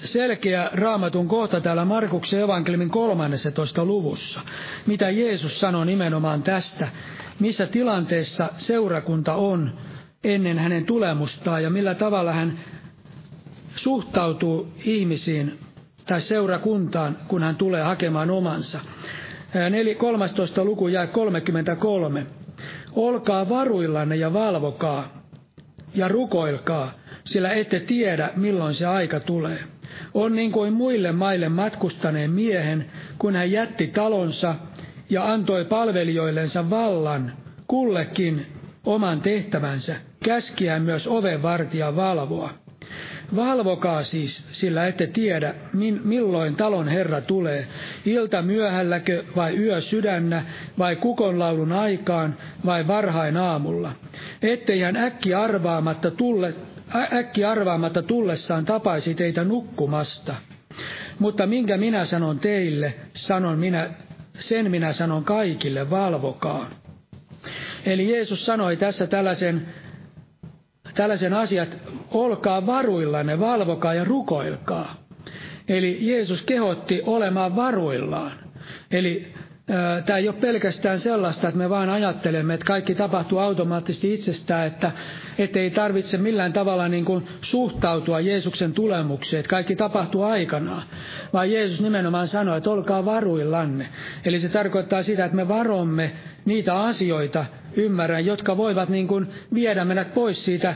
selkeä 0.05 0.70
raamatun 0.72 1.28
kohta 1.28 1.61
täällä 1.61 1.84
Markuksen 1.84 2.40
evankeliumin 2.40 2.90
13. 2.90 3.84
luvussa, 3.84 4.40
mitä 4.86 5.11
Jeesus 5.11 5.61
sanoi 5.61 5.86
nimenomaan 5.86 6.42
tästä, 6.42 6.88
missä 7.40 7.66
tilanteessa 7.66 8.48
seurakunta 8.57 9.34
on 9.34 9.78
ennen 10.24 10.59
hänen 10.59 10.86
tulemustaan 10.86 11.62
ja 11.62 11.70
millä 11.70 11.94
tavalla 11.94 12.32
hän 12.32 12.59
suhtautuu 13.76 14.72
ihmisiin 14.84 15.59
tai 16.07 16.20
seurakuntaan, 16.20 17.18
kun 17.28 17.42
hän 17.42 17.57
tulee 17.57 17.82
hakemaan 17.82 18.30
omansa. 18.30 18.80
13. 19.98 20.64
luku 20.64 20.88
jää 20.88 21.07
33. 21.07 22.26
Olkaa 22.92 23.48
varuillanne 23.48 24.16
ja 24.16 24.32
valvokaa 24.32 25.24
ja 25.94 26.09
rukoilkaa, 26.09 26.92
sillä 27.24 27.50
ette 27.50 27.80
tiedä, 27.80 28.30
milloin 28.36 28.74
se 28.74 28.86
aika 28.86 29.20
tulee. 29.20 29.59
On 30.14 30.35
niin 30.37 30.53
kuin 30.53 30.72
muille 30.72 31.12
maille 31.12 31.49
matkustaneen 31.49 32.30
miehen, 32.30 32.91
kun 33.18 33.37
hän 33.37 33.51
jätti 33.51 33.87
talonsa 33.87 34.55
ja 35.11 35.32
antoi 35.32 35.64
palvelijoillensa 35.64 36.70
vallan, 36.70 37.32
kullekin 37.68 38.47
oman 38.85 39.20
tehtävänsä, 39.20 39.97
käskiään 40.24 40.82
myös 40.82 41.07
ovenvartija 41.07 41.97
valvoa. 41.97 42.51
Valvokaa 43.37 44.03
siis, 44.03 44.45
sillä 44.53 44.87
ette 44.87 45.07
tiedä, 45.07 45.55
milloin 46.05 46.57
talon 46.57 46.89
herra 46.89 47.20
tulee, 47.20 47.66
ilta 48.05 48.43
myöhälläkö 48.43 49.24
vai 49.37 49.57
yö 49.57 49.80
sydännä 49.80 50.45
vai 50.78 50.97
kukonlaulun 50.97 51.72
aikaan 51.72 52.37
vai 52.66 52.87
varhain 52.87 53.37
aamulla. 53.37 53.93
Ettei 54.43 54.80
hän 54.80 54.97
äkki 54.97 55.35
arvaamatta, 55.35 56.11
tulle, 56.11 56.55
äkki 57.12 57.45
arvaamatta 57.45 58.03
tullessaan 58.03 58.64
tapaisi 58.64 59.14
teitä 59.14 59.45
nukkumasta. 59.45 60.34
Mutta 61.18 61.47
minkä 61.47 61.76
minä 61.76 62.05
sanon 62.05 62.38
teille, 62.38 62.95
sanon 63.14 63.59
minä, 63.59 63.90
sen 64.38 64.70
minä 64.70 64.92
sanon 64.92 65.24
kaikille, 65.24 65.90
valvokaa. 65.90 66.70
Eli 67.86 68.12
Jeesus 68.12 68.47
sanoi 68.47 68.76
tässä 68.76 69.07
tällaisen 69.07 69.66
tällaisen 70.95 71.34
asiat, 71.34 71.68
olkaa 72.11 72.66
varuillanne, 72.66 73.40
valvokaa 73.40 73.95
ja 73.95 74.05
rukoilkaa. 74.05 74.95
Eli 75.68 75.99
Jeesus 76.01 76.42
kehotti 76.42 77.03
olemaan 77.07 77.57
varuillaan. 77.57 78.32
Eli 78.90 79.34
Tämä 80.06 80.18
ei 80.18 80.28
ole 80.28 80.36
pelkästään 80.40 80.98
sellaista, 80.98 81.48
että 81.48 81.58
me 81.58 81.70
vaan 81.70 81.90
ajattelemme, 81.90 82.54
että 82.54 82.66
kaikki 82.66 82.94
tapahtuu 82.94 83.38
automaattisesti 83.38 84.14
itsestään, 84.14 84.66
että, 84.66 84.92
että 85.38 85.58
ei 85.58 85.70
tarvitse 85.70 86.16
millään 86.18 86.52
tavalla 86.52 86.88
niin 86.88 87.04
kuin 87.04 87.28
suhtautua 87.42 88.20
Jeesuksen 88.20 88.72
tulemukseen, 88.72 89.40
että 89.40 89.50
kaikki 89.50 89.76
tapahtuu 89.76 90.22
aikanaan. 90.22 90.82
Vaan 91.32 91.52
Jeesus 91.52 91.80
nimenomaan 91.80 92.28
sanoi, 92.28 92.58
että 92.58 92.70
olkaa 92.70 93.04
varuillanne. 93.04 93.88
Eli 94.24 94.38
se 94.38 94.48
tarkoittaa 94.48 95.02
sitä, 95.02 95.24
että 95.24 95.36
me 95.36 95.48
varomme 95.48 96.12
niitä 96.44 96.74
asioita, 96.80 97.44
ymmärrän, 97.76 98.26
jotka 98.26 98.56
voivat 98.56 98.88
niin 98.88 99.08
kuin 99.08 99.26
viedä 99.54 99.84
meidät 99.84 100.14
pois 100.14 100.44
siitä 100.44 100.74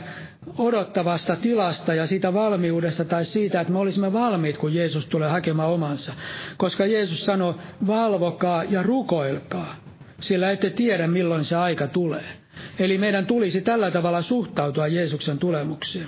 odottavasta 0.57 1.35
tilasta 1.35 1.93
ja 1.93 2.07
siitä 2.07 2.33
valmiudesta 2.33 3.05
tai 3.05 3.25
siitä, 3.25 3.61
että 3.61 3.73
me 3.73 3.79
olisimme 3.79 4.13
valmiit, 4.13 4.57
kun 4.57 4.73
Jeesus 4.73 5.07
tulee 5.07 5.29
hakemaan 5.29 5.69
omansa. 5.69 6.13
Koska 6.57 6.85
Jeesus 6.85 7.25
sanoi, 7.25 7.55
valvokaa 7.87 8.63
ja 8.63 8.83
rukoilkaa, 8.83 9.75
sillä 10.19 10.51
ette 10.51 10.69
tiedä, 10.69 11.07
milloin 11.07 11.45
se 11.45 11.55
aika 11.55 11.87
tulee. 11.87 12.23
Eli 12.79 12.97
meidän 12.97 13.25
tulisi 13.25 13.61
tällä 13.61 13.91
tavalla 13.91 14.21
suhtautua 14.21 14.87
Jeesuksen 14.87 15.37
tulemukseen. 15.39 16.07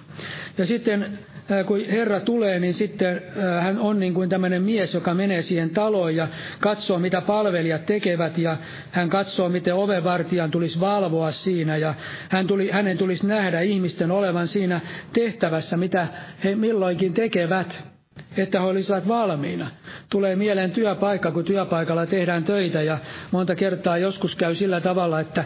Ja 0.57 0.65
sitten 0.65 1.19
kun 1.66 1.86
Herra 1.91 2.20
tulee, 2.20 2.60
niin 2.60 2.74
sitten 2.74 3.22
hän 3.62 3.80
on 3.80 3.99
niin 3.99 4.14
kuin 4.14 4.30
tämmöinen 4.30 4.62
mies, 4.64 4.93
joka 4.93 5.14
menee 5.14 5.41
siihen 5.41 5.70
taloon 5.70 6.16
ja 6.16 6.28
katsoo, 6.60 6.99
mitä 6.99 7.22
palvelijat 7.22 7.86
tekevät, 7.86 8.38
ja 8.38 8.58
hän 8.91 9.10
katsoo, 9.10 9.49
miten 9.49 9.76
ovenvartijan 9.76 10.52
tulisi 10.52 10.80
valvoa 10.80 11.32
siinä, 11.32 11.78
ja 11.78 11.93
hän 12.30 12.47
tuli, 12.47 12.70
hänen 12.72 12.97
tulisi 12.97 13.28
nähdä 13.28 13.62
ihmisten 13.62 14.12
olevan 14.12 14.47
siinä 14.47 14.82
tehtävässä, 15.14 15.78
mitä 15.78 16.08
he 16.43 16.56
milloinkin 16.56 17.14
tekevät 17.14 17.91
että 18.38 18.60
he 18.60 18.66
olisivat 18.66 19.08
valmiina. 19.08 19.72
Tulee 20.10 20.36
mieleen 20.36 20.72
työpaikka, 20.72 21.32
kun 21.32 21.45
työpaikalla 21.45 22.06
tehdään 22.06 22.43
töitä 22.43 22.82
ja 22.82 22.97
monta 23.32 23.56
kertaa 23.56 23.97
joskus 23.97 24.36
käy 24.36 24.56
sillä 24.56 24.82
tavalla, 24.82 25.20
että 25.20 25.43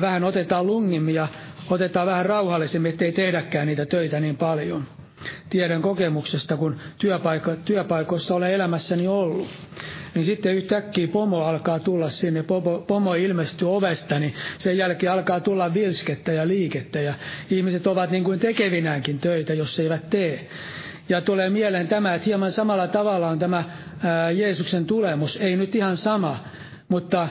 vähän 0.00 0.24
otetaan 0.24 0.66
lungimmin 0.66 1.14
ja 1.14 1.28
otetaan 1.70 2.06
vähän 2.06 2.26
rauhallisemmin, 2.26 2.90
ettei 2.92 3.12
tehdäkään 3.12 3.66
niitä 3.66 3.86
töitä 3.86 4.20
niin 4.20 4.36
paljon. 4.36 4.84
Tiedän 5.50 5.82
kokemuksesta, 5.82 6.56
kun 6.56 6.76
työpaiko, 6.98 7.56
työpaikoissa 7.64 8.34
olen 8.34 8.52
elämässäni 8.52 9.08
ollut. 9.08 9.48
Niin 10.14 10.24
sitten 10.24 10.54
yhtäkkiä 10.54 11.08
pomo 11.08 11.44
alkaa 11.44 11.78
tulla 11.78 12.10
sinne, 12.10 12.42
pomo, 12.42 12.78
pomo 12.78 13.14
ilmestyy 13.14 13.76
ovesta, 13.76 14.18
niin 14.18 14.34
sen 14.58 14.76
jälkeen 14.78 15.12
alkaa 15.12 15.40
tulla 15.40 15.74
vilskettä 15.74 16.32
ja 16.32 16.48
liikettä. 16.48 17.00
Ja 17.00 17.14
ihmiset 17.50 17.86
ovat 17.86 18.10
niin 18.10 18.24
kuin 18.24 18.38
tekevinäänkin 18.40 19.18
töitä, 19.18 19.54
jos 19.54 19.80
eivät 19.80 20.10
tee. 20.10 20.48
Ja 21.08 21.20
tulee 21.20 21.50
mieleen 21.50 21.88
tämä, 21.88 22.14
että 22.14 22.26
hieman 22.26 22.52
samalla 22.52 22.86
tavalla 22.88 23.28
on 23.28 23.38
tämä 23.38 23.64
ää, 24.04 24.30
Jeesuksen 24.30 24.84
tulemus. 24.84 25.36
Ei 25.36 25.56
nyt 25.56 25.74
ihan 25.74 25.96
sama, 25.96 26.44
mutta 26.88 27.28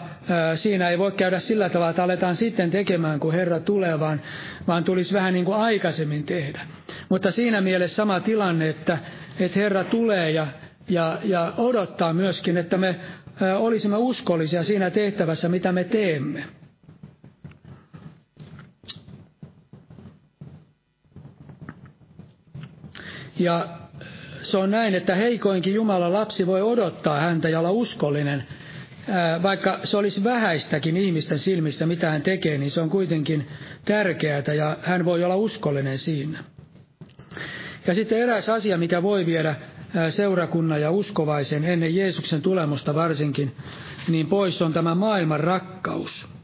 siinä 0.56 0.90
ei 0.90 0.98
voi 0.98 1.12
käydä 1.12 1.40
sillä 1.40 1.70
tavalla, 1.70 1.90
että 1.90 2.04
aletaan 2.04 2.36
sitten 2.36 2.72
tekemään, 2.72 3.20
kun 3.20 3.34
Herra 3.34 3.60
tulee, 3.60 4.00
vaan, 4.00 4.22
vaan 4.68 4.84
tulisi 4.84 5.14
vähän 5.14 5.34
niin 5.34 5.46
kuin 5.46 5.58
aikaisemmin 5.58 6.24
tehdä. 6.24 6.62
Mutta 7.10 7.32
siinä 7.32 7.62
mielessä 7.62 7.96
sama 7.96 8.20
tilanne, 8.20 8.70
että, 8.70 8.98
että 9.40 9.60
Herra 9.60 9.84
tulee 9.84 10.32
ja, 10.32 10.48
ja, 10.90 11.20
ja 11.24 11.54
odottaa 11.58 12.14
myöskin, 12.14 12.58
että 12.58 12.78
me 12.78 13.00
olisimme 13.58 13.98
uskollisia 13.98 14.64
siinä 14.64 14.90
tehtävässä, 14.90 15.50
mitä 15.50 15.72
me 15.72 15.84
teemme. 15.84 16.44
Ja 23.40 23.68
se 24.42 24.58
on 24.58 24.72
näin, 24.72 24.96
että 24.96 25.16
heikoinkin 25.16 25.74
Jumalan 25.74 26.14
lapsi 26.14 26.48
voi 26.48 26.62
odottaa 26.62 27.20
häntä 27.20 27.50
ja 27.50 27.60
olla 27.60 27.72
uskollinen. 27.72 28.48
Vaikka 29.44 29.80
se 29.84 29.98
olisi 29.98 30.24
vähäistäkin 30.24 30.98
ihmisten 30.98 31.40
silmissä, 31.40 31.86
mitä 31.86 32.12
hän 32.12 32.22
tekee, 32.22 32.58
niin 32.58 32.72
se 32.72 32.82
on 32.82 32.90
kuitenkin 32.90 33.48
tärkeää 33.86 34.44
ja 34.58 34.78
hän 34.82 35.06
voi 35.06 35.24
olla 35.24 35.36
uskollinen 35.36 35.98
siinä. 35.98 36.44
Ja 37.88 37.94
sitten 37.94 38.18
eräs 38.20 38.50
asia, 38.50 38.78
mikä 38.78 39.02
voi 39.04 39.26
viedä 39.26 39.56
seurakunnan 40.10 40.82
ja 40.82 40.92
uskovaisen 40.92 41.64
ennen 41.64 41.96
Jeesuksen 41.96 42.42
tulemusta 42.42 42.96
varsinkin, 42.96 43.56
niin 44.08 44.28
pois 44.28 44.62
on 44.62 44.74
tämä 44.74 44.96
maailman 44.96 45.40
rakkaus. 45.40 46.37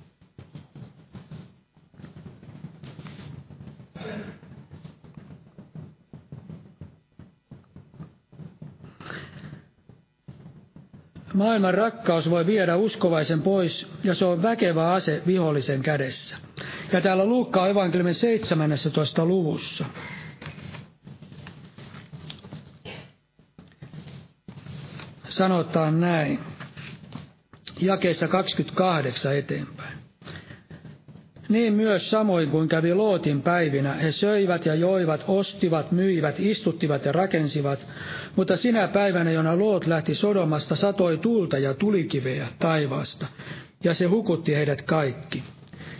Maailman 11.33 11.73
rakkaus 11.73 12.29
voi 12.29 12.45
viedä 12.45 12.75
uskovaisen 12.75 13.41
pois, 13.41 13.87
ja 14.03 14.13
se 14.13 14.25
on 14.25 14.41
väkevä 14.41 14.91
ase 14.93 15.21
vihollisen 15.27 15.81
kädessä. 15.81 16.37
Ja 16.91 17.01
täällä 17.01 17.25
Luukkaa 17.25 17.67
evankeliumin 17.67 18.15
17. 18.15 19.25
luvussa. 19.25 19.85
Sanotaan 25.29 26.01
näin, 26.01 26.39
jakeessa 27.81 28.27
28 28.27 29.35
eteenpäin. 29.37 30.02
Niin 31.53 31.73
myös 31.73 32.09
samoin 32.09 32.49
kuin 32.49 32.67
kävi 32.67 32.93
Lootin 32.93 33.41
päivinä, 33.41 33.93
he 33.93 34.11
söivät 34.11 34.65
ja 34.65 34.75
joivat, 34.75 35.23
ostivat, 35.27 35.91
myivät, 35.91 36.39
istuttivat 36.39 37.05
ja 37.05 37.11
rakensivat, 37.11 37.87
mutta 38.35 38.57
sinä 38.57 38.87
päivänä, 38.87 39.31
jona 39.31 39.59
Loot 39.59 39.87
lähti 39.87 40.15
Sodomasta, 40.15 40.75
satoi 40.75 41.17
tulta 41.17 41.57
ja 41.57 41.73
tulikiveä 41.73 42.47
taivaasta, 42.59 43.27
ja 43.83 43.93
se 43.93 44.05
hukutti 44.05 44.55
heidät 44.55 44.81
kaikki. 44.81 45.43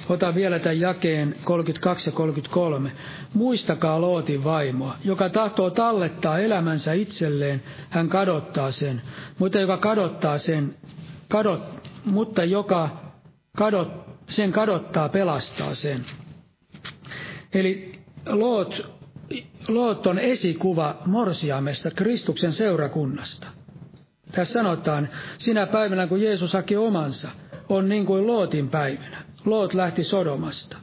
Ota 0.09 0.35
vielä 0.35 0.59
tämän 0.59 0.79
jakeen 0.79 1.35
32 1.43 2.09
ja 2.09 2.13
33. 2.13 2.91
Muistakaa 3.33 4.01
Lootin 4.01 4.43
vaimoa, 4.43 4.97
joka 5.03 5.29
tahtoo 5.29 5.69
tallettaa 5.69 6.39
elämänsä 6.39 6.93
itselleen, 6.93 7.63
hän 7.89 8.09
kadottaa 8.09 8.71
sen, 8.71 9.01
mutta 9.39 9.59
joka 9.59 9.77
kadottaa 9.77 10.37
sen, 10.37 10.75
kadot, 11.29 11.89
mutta 12.05 12.43
joka 12.43 12.89
kadot, 13.57 14.02
sen 14.35 14.51
kadottaa 14.51 15.09
pelastaa 15.09 15.75
sen. 15.75 16.05
Eli 17.53 17.99
Loot, 18.25 18.81
Loot 19.67 20.07
on 20.07 20.19
esikuva 20.19 21.01
morsiamesta, 21.05 21.91
Kristuksen 21.91 22.53
seurakunnasta. 22.53 23.47
Tässä 24.31 24.53
sanotaan, 24.53 25.09
sinä 25.37 25.67
päivänä 25.67 26.07
kun 26.07 26.21
Jeesus 26.21 26.53
haki 26.53 26.77
omansa, 26.77 27.29
on 27.69 27.89
niin 27.89 28.05
kuin 28.05 28.27
Lootin 28.27 28.69
päivinä. 28.69 29.23
Loot 29.45 29.73
lähti 29.73 30.03
Sodomasta. 30.03 30.77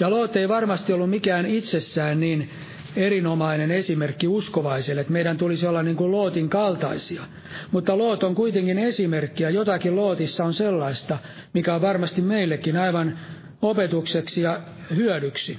Ja 0.00 0.10
Loot 0.10 0.36
ei 0.36 0.48
varmasti 0.48 0.92
ollut 0.92 1.10
mikään 1.10 1.46
itsessään 1.46 2.20
niin 2.20 2.50
erinomainen 2.96 3.70
esimerkki 3.70 4.28
uskovaiselle, 4.28 5.00
että 5.00 5.12
meidän 5.12 5.38
tulisi 5.38 5.66
olla 5.66 5.82
niin 5.82 5.96
kuin 5.96 6.12
Lootin 6.12 6.48
kaltaisia. 6.48 7.22
Mutta 7.70 7.98
Loot 7.98 8.22
on 8.22 8.34
kuitenkin 8.34 8.78
esimerkki 8.78 9.42
ja 9.42 9.50
jotakin 9.50 9.96
Lootissa 9.96 10.44
on 10.44 10.54
sellaista, 10.54 11.18
mikä 11.52 11.74
on 11.74 11.80
varmasti 11.80 12.20
meillekin 12.22 12.76
aivan 12.76 13.18
opetukseksi 13.62 14.42
ja 14.42 14.60
hyödyksi. 14.96 15.58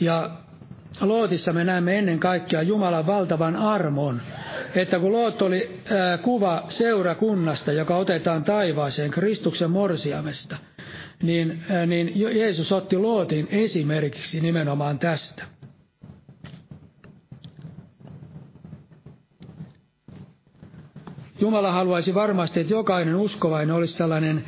Ja 0.00 0.30
Lootissa 1.00 1.52
me 1.52 1.64
näemme 1.64 1.98
ennen 1.98 2.18
kaikkea 2.18 2.62
Jumalan 2.62 3.06
valtavan 3.06 3.56
armon, 3.56 4.22
että 4.74 4.98
kun 4.98 5.12
Loot 5.12 5.42
oli 5.42 5.80
ää, 5.90 6.18
kuva 6.18 6.62
seurakunnasta, 6.68 7.72
joka 7.72 7.96
otetaan 7.96 8.44
taivaaseen 8.44 9.10
Kristuksen 9.10 9.70
morsiamesta, 9.70 10.56
niin, 11.22 11.62
ää, 11.70 11.86
niin 11.86 12.12
Jeesus 12.20 12.72
otti 12.72 12.96
Lootin 12.98 13.48
esimerkiksi 13.50 14.40
nimenomaan 14.40 14.98
tästä. 14.98 15.44
Jumala 21.40 21.72
haluaisi 21.72 22.14
varmasti, 22.14 22.60
että 22.60 22.72
jokainen 22.72 23.16
uskovainen 23.16 23.76
olisi 23.76 23.94
sellainen 23.94 24.44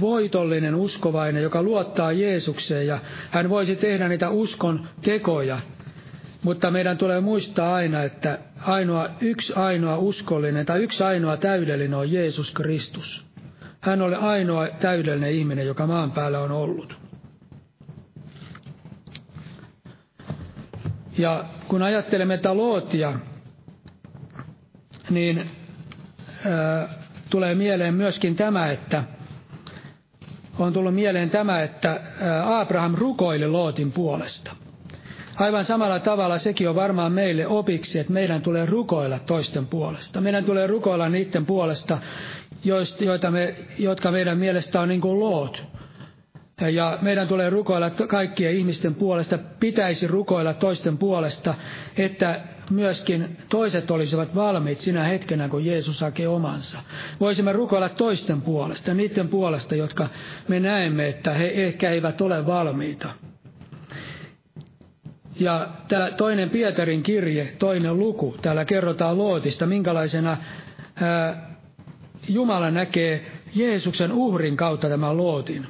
voitollinen 0.00 0.74
uskovainen, 0.74 1.42
joka 1.42 1.62
luottaa 1.62 2.12
Jeesukseen 2.12 2.86
ja 2.86 2.98
hän 3.30 3.50
voisi 3.50 3.76
tehdä 3.76 4.08
niitä 4.08 4.30
uskon 4.30 4.88
tekoja. 5.02 5.58
Mutta 6.42 6.70
meidän 6.70 6.98
tulee 6.98 7.20
muistaa 7.20 7.74
aina, 7.74 8.02
että 8.02 8.38
ainoa, 8.60 9.08
yksi 9.20 9.52
ainoa 9.52 9.98
uskollinen 9.98 10.66
tai 10.66 10.82
yksi 10.82 11.02
ainoa 11.02 11.36
täydellinen 11.36 11.98
on 11.98 12.12
Jeesus 12.12 12.50
Kristus. 12.50 13.26
Hän 13.80 14.02
oli 14.02 14.14
ainoa 14.14 14.68
täydellinen 14.68 15.32
ihminen, 15.32 15.66
joka 15.66 15.86
maan 15.86 16.12
päällä 16.12 16.40
on 16.40 16.50
ollut. 16.50 16.96
Ja 21.18 21.44
kun 21.68 21.82
ajattelemme 21.82 22.36
tätä 22.36 22.54
niin 25.10 25.50
tulee 27.30 27.54
mieleen 27.54 27.94
myöskin 27.94 28.36
tämä, 28.36 28.70
että 28.70 29.04
on 30.58 30.72
tullut 30.72 30.94
mieleen 30.94 31.30
tämä, 31.30 31.62
että 31.62 32.00
Abraham 32.44 32.94
rukoili 32.94 33.46
Lootin 33.48 33.92
puolesta. 33.92 34.56
Aivan 35.36 35.64
samalla 35.64 35.98
tavalla 35.98 36.38
sekin 36.38 36.68
on 36.68 36.74
varmaan 36.74 37.12
meille 37.12 37.46
opiksi, 37.46 37.98
että 37.98 38.12
meidän 38.12 38.42
tulee 38.42 38.66
rukoilla 38.66 39.18
toisten 39.18 39.66
puolesta. 39.66 40.20
Meidän 40.20 40.44
tulee 40.44 40.66
rukoilla 40.66 41.08
niiden 41.08 41.46
puolesta, 41.46 41.98
joita 43.00 43.30
me, 43.30 43.54
jotka 43.78 44.10
meidän 44.10 44.38
mielestä 44.38 44.80
on 44.80 44.88
niin 44.88 45.00
kuin 45.00 45.20
Loot. 45.20 45.64
Ja 46.72 46.98
meidän 47.02 47.28
tulee 47.28 47.50
rukoilla 47.50 47.90
kaikkien 47.90 48.52
ihmisten 48.54 48.94
puolesta, 48.94 49.38
pitäisi 49.60 50.06
rukoilla 50.06 50.54
toisten 50.54 50.98
puolesta, 50.98 51.54
että 51.96 52.40
myöskin 52.70 53.36
toiset 53.48 53.90
olisivat 53.90 54.34
valmiit 54.34 54.80
sinä 54.80 55.04
hetkenä, 55.04 55.48
kun 55.48 55.64
Jeesus 55.64 56.00
hakee 56.00 56.28
omansa. 56.28 56.78
Voisimme 57.20 57.52
rukoilla 57.52 57.88
toisten 57.88 58.42
puolesta, 58.42 58.94
niiden 58.94 59.28
puolesta, 59.28 59.74
jotka 59.74 60.08
me 60.48 60.60
näemme, 60.60 61.08
että 61.08 61.34
he 61.34 61.46
ehkä 61.54 61.90
eivät 61.90 62.20
ole 62.20 62.46
valmiita. 62.46 63.08
Ja 65.40 65.68
täällä 65.88 66.10
toinen 66.10 66.50
Pietarin 66.50 67.02
kirje, 67.02 67.54
toinen 67.58 67.98
luku, 67.98 68.36
täällä 68.42 68.64
kerrotaan 68.64 69.18
Lootista, 69.18 69.66
minkälaisena 69.66 70.36
ää, 71.02 71.54
Jumala 72.28 72.70
näkee 72.70 73.26
Jeesuksen 73.54 74.12
uhrin 74.12 74.56
kautta 74.56 74.88
tämän 74.88 75.16
Lootin. 75.16 75.66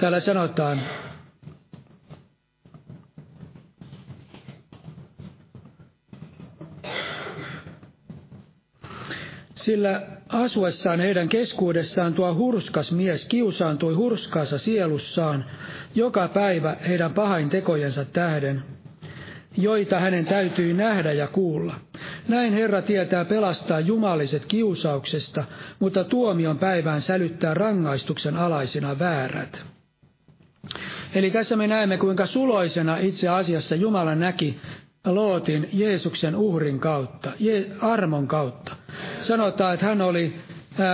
Täällä 0.00 0.20
sanotaan, 0.20 0.80
sillä 9.54 10.02
asuessaan 10.28 11.00
heidän 11.00 11.28
keskuudessaan 11.28 12.14
tuo 12.14 12.34
hurskas 12.34 12.92
mies 12.92 13.24
kiusaantui 13.24 13.94
hurskaassa 13.94 14.58
sielussaan 14.58 15.44
joka 15.94 16.28
päivä 16.28 16.76
heidän 16.88 17.14
pahain 17.14 17.50
tekojensa 17.50 18.04
tähden, 18.04 18.62
joita 19.56 20.00
hänen 20.00 20.26
täytyi 20.26 20.72
nähdä 20.74 21.12
ja 21.12 21.26
kuulla. 21.26 21.74
Näin 22.28 22.52
Herra 22.52 22.82
tietää 22.82 23.24
pelastaa 23.24 23.80
jumaliset 23.80 24.46
kiusauksesta, 24.46 25.44
mutta 25.78 26.04
tuomion 26.04 26.58
päivään 26.58 27.02
sälyttää 27.02 27.54
rangaistuksen 27.54 28.36
alaisina 28.36 28.98
väärät. 28.98 29.62
Eli 31.14 31.30
tässä 31.30 31.56
me 31.56 31.66
näemme, 31.66 31.96
kuinka 31.98 32.26
suloisena 32.26 32.96
itse 32.96 33.28
asiassa 33.28 33.74
Jumala 33.76 34.14
näki 34.14 34.60
Lootin 35.06 35.68
Jeesuksen 35.72 36.36
uhrin 36.36 36.80
kautta, 36.80 37.32
armon 37.80 38.26
kautta. 38.28 38.76
Sanotaan, 39.22 39.74
että 39.74 39.86
hän 39.86 40.00
oli 40.02 40.34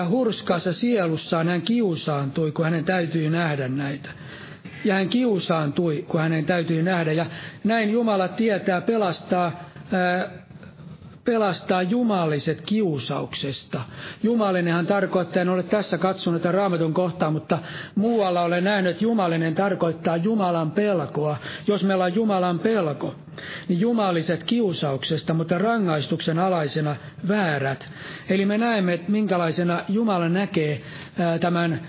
hurskaassa 0.08 0.72
sielussaan, 0.72 1.48
hän 1.48 1.62
kiusaantui, 1.62 2.52
kun 2.52 2.64
hänen 2.64 2.84
täytyy 2.84 3.30
nähdä 3.30 3.68
näitä. 3.68 4.10
Ja 4.84 4.94
hän 4.94 5.08
kiusaantui, 5.08 6.04
kun 6.08 6.20
hänen 6.20 6.44
täytyy 6.44 6.82
nähdä. 6.82 7.12
Ja 7.12 7.26
näin 7.64 7.90
Jumala 7.92 8.28
tietää 8.28 8.80
pelastaa 8.80 9.70
pelastaa 11.26 11.82
jumaliset 11.82 12.60
kiusauksesta. 12.60 13.80
Jumalinenhan 14.22 14.86
tarkoittaa, 14.86 15.42
en 15.42 15.48
ole 15.48 15.62
tässä 15.62 15.98
katsonut 15.98 16.42
tätä 16.42 16.52
raamatun 16.52 16.94
kohtaa, 16.94 17.30
mutta 17.30 17.58
muualla 17.94 18.42
olen 18.42 18.64
nähnyt, 18.64 18.90
että 18.90 19.04
jumalinen 19.04 19.54
tarkoittaa 19.54 20.16
Jumalan 20.16 20.70
pelkoa. 20.70 21.36
Jos 21.66 21.84
meillä 21.84 22.04
on 22.04 22.14
Jumalan 22.14 22.58
pelko, 22.58 23.14
niin 23.68 23.80
jumaliset 23.80 24.44
kiusauksesta, 24.44 25.34
mutta 25.34 25.58
rangaistuksen 25.58 26.38
alaisena 26.38 26.96
väärät. 27.28 27.88
Eli 28.28 28.46
me 28.46 28.58
näemme, 28.58 28.94
että 28.94 29.10
minkälaisena 29.12 29.84
Jumala 29.88 30.28
näkee 30.28 30.82
tämän 31.40 31.88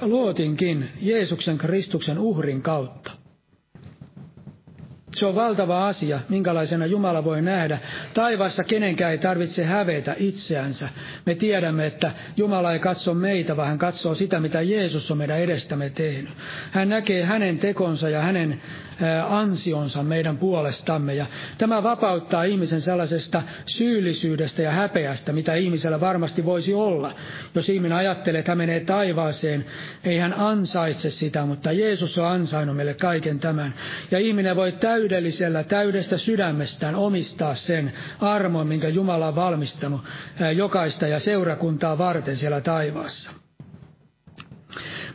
luotinkin 0.00 0.90
Jeesuksen 1.00 1.58
Kristuksen 1.58 2.18
uhrin 2.18 2.62
kautta. 2.62 3.17
Se 5.18 5.26
on 5.26 5.34
valtava 5.34 5.86
asia, 5.88 6.20
minkälaisena 6.28 6.86
Jumala 6.86 7.24
voi 7.24 7.42
nähdä. 7.42 7.78
Taivassa 8.14 8.64
kenenkään 8.64 9.12
ei 9.12 9.18
tarvitse 9.18 9.64
hävetä 9.64 10.14
itseänsä. 10.18 10.88
Me 11.26 11.34
tiedämme, 11.34 11.86
että 11.86 12.12
Jumala 12.36 12.72
ei 12.72 12.78
katso 12.78 13.14
meitä, 13.14 13.56
vaan 13.56 13.68
hän 13.68 13.78
katsoo 13.78 14.14
sitä, 14.14 14.40
mitä 14.40 14.62
Jeesus 14.62 15.10
on 15.10 15.18
meidän 15.18 15.38
edestämme 15.38 15.90
tehnyt. 15.90 16.30
Hän 16.70 16.88
näkee 16.88 17.24
hänen 17.24 17.58
tekonsa 17.58 18.08
ja 18.08 18.20
hänen 18.20 18.60
ansionsa 19.28 20.02
meidän 20.02 20.38
puolestamme. 20.38 21.14
Ja 21.14 21.26
tämä 21.58 21.82
vapauttaa 21.82 22.44
ihmisen 22.44 22.80
sellaisesta 22.80 23.42
syyllisyydestä 23.66 24.62
ja 24.62 24.70
häpeästä, 24.70 25.32
mitä 25.32 25.54
ihmisellä 25.54 26.00
varmasti 26.00 26.44
voisi 26.44 26.74
olla. 26.74 27.14
Jos 27.54 27.68
ihminen 27.68 27.98
ajattelee, 27.98 28.38
että 28.38 28.50
hän 28.50 28.58
menee 28.58 28.80
taivaaseen, 28.80 29.64
ei 30.04 30.18
hän 30.18 30.34
ansaitse 30.34 31.10
sitä, 31.10 31.44
mutta 31.44 31.72
Jeesus 31.72 32.18
on 32.18 32.26
ansainnut 32.26 32.76
meille 32.76 32.94
kaiken 32.94 33.38
tämän. 33.38 33.74
Ja 34.10 34.18
ihminen 34.18 34.56
voi 34.56 34.72
täydellisellä, 34.72 35.64
täydestä 35.64 36.18
sydämestään 36.18 36.94
omistaa 36.96 37.54
sen 37.54 37.92
armon, 38.20 38.66
minkä 38.66 38.88
Jumala 38.88 39.28
on 39.28 39.36
valmistanut 39.36 40.00
jokaista 40.56 41.06
ja 41.06 41.20
seurakuntaa 41.20 41.98
varten 41.98 42.36
siellä 42.36 42.60
taivaassa. 42.60 43.47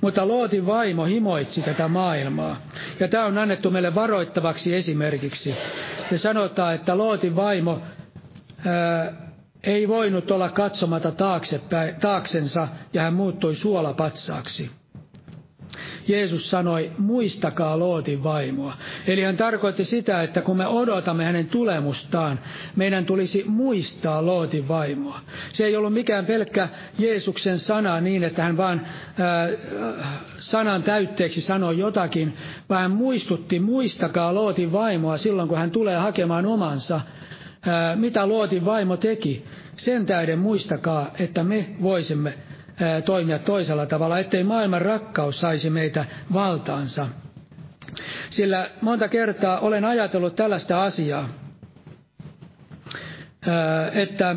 Mutta 0.04 0.28
Lootin 0.28 0.66
vaimo 0.66 1.06
himoitsi 1.06 1.62
tätä 1.62 1.88
maailmaa. 1.88 2.62
Ja 2.99 3.08
tämä 3.08 3.26
on 3.26 3.38
annettu 3.38 3.72
meille 3.72 3.95
varoittavaksi 3.95 4.76
esimerkiksi. 4.76 5.56
Se 6.10 6.18
sanotaan, 6.18 6.76
että 6.76 6.97
Lootin 6.97 7.36
vaimo 7.36 7.82
ää, 8.66 9.14
ei 9.64 9.88
voinut 9.88 10.32
olla 10.32 10.49
katsomata 10.49 11.12
taaksepäin, 11.12 11.95
taaksensa 11.95 12.68
ja 12.93 13.01
hän 13.01 13.14
muuttui 13.14 13.56
suolapatsaaksi. 13.56 14.72
Jeesus 16.08 16.49
sanoi, 16.49 16.91
muistakaa 16.97 17.80
Lootin 17.80 18.24
vaimoa. 18.24 18.74
Eli 19.08 19.22
hän 19.22 19.38
tarkoitti 19.38 19.86
sitä, 19.86 20.24
että 20.24 20.41
kun 20.41 20.58
me 20.58 20.68
odotamme 20.68 21.26
hänen 21.26 21.47
tulemustaan, 21.47 22.39
meidän 22.76 23.06
tulisi 23.06 23.43
muistaa 23.47 24.26
Lootin 24.26 24.68
vaimoa. 24.68 25.22
Se 25.51 25.66
ei 25.66 25.76
ollut 25.76 25.93
mikään 25.93 26.26
pelkkä 26.26 26.70
Jeesuksen 26.97 27.60
sana 27.60 28.01
niin, 28.01 28.24
että 28.24 28.43
hän 28.43 28.58
vaan 28.58 28.88
ää, 29.20 29.49
sanan 30.39 30.84
täytteeksi 30.84 31.41
sanoi 31.41 31.78
jotakin, 31.78 32.38
vaan 32.70 32.82
hän 32.82 32.91
muistutti, 32.91 33.60
muistakaa 33.60 34.34
Lootin 34.34 34.72
vaimoa 34.72 35.18
silloin, 35.18 35.49
kun 35.49 35.58
hän 35.58 35.72
tulee 35.72 35.95
hakemaan 35.97 36.45
omansa. 36.45 37.01
Ää, 37.68 37.95
mitä 37.95 38.28
Lootin 38.28 38.66
vaimo 38.66 38.97
teki? 38.97 39.45
Sen 39.76 40.06
tähden 40.06 40.39
muistakaa, 40.39 41.12
että 41.20 41.43
me 41.43 41.70
voisimme 41.82 42.34
toimia 43.06 43.40
toisella 43.40 43.86
tavalla, 43.86 44.20
ettei 44.20 44.44
maailman 44.44 44.82
rakkaus 44.82 45.40
saisi 45.40 45.70
meitä 45.70 46.06
valtaansa. 46.34 47.08
Sillä 48.30 48.70
monta 48.82 49.08
kertaa 49.08 49.60
olen 49.60 49.86
ajatellut 49.86 50.36
tällaista 50.36 50.84
asiaa, 50.84 51.30
että 53.94 54.36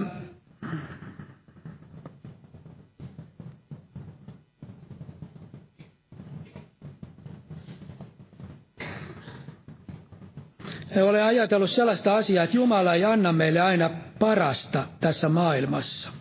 olen 11.02 11.24
ajatellut 11.24 11.70
sellaista 11.70 12.14
asiaa, 12.14 12.44
että 12.44 12.56
Jumala 12.56 12.94
ei 12.94 13.04
anna 13.04 13.32
meille 13.32 13.60
aina 13.60 13.90
parasta 14.18 14.84
tässä 15.00 15.28
maailmassa 15.28 16.15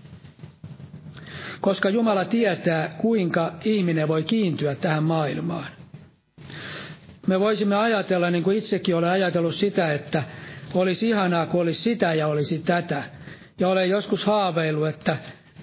koska 1.61 1.89
Jumala 1.89 2.25
tietää, 2.25 2.95
kuinka 2.97 3.53
ihminen 3.65 4.07
voi 4.07 4.23
kiintyä 4.23 4.75
tähän 4.75 5.03
maailmaan. 5.03 5.67
Me 7.27 7.39
voisimme 7.39 7.75
ajatella, 7.75 8.29
niin 8.29 8.43
kuin 8.43 8.57
itsekin 8.57 8.95
olen 8.95 9.09
ajatellut 9.09 9.55
sitä, 9.55 9.93
että 9.93 10.23
olisi 10.73 11.09
ihanaa, 11.09 11.45
kun 11.45 11.61
olisi 11.61 11.81
sitä 11.81 12.13
ja 12.13 12.27
olisi 12.27 12.59
tätä. 12.59 13.03
Ja 13.59 13.67
olen 13.69 13.89
joskus 13.89 14.25
haaveillut, 14.25 14.87
että, 14.87 15.17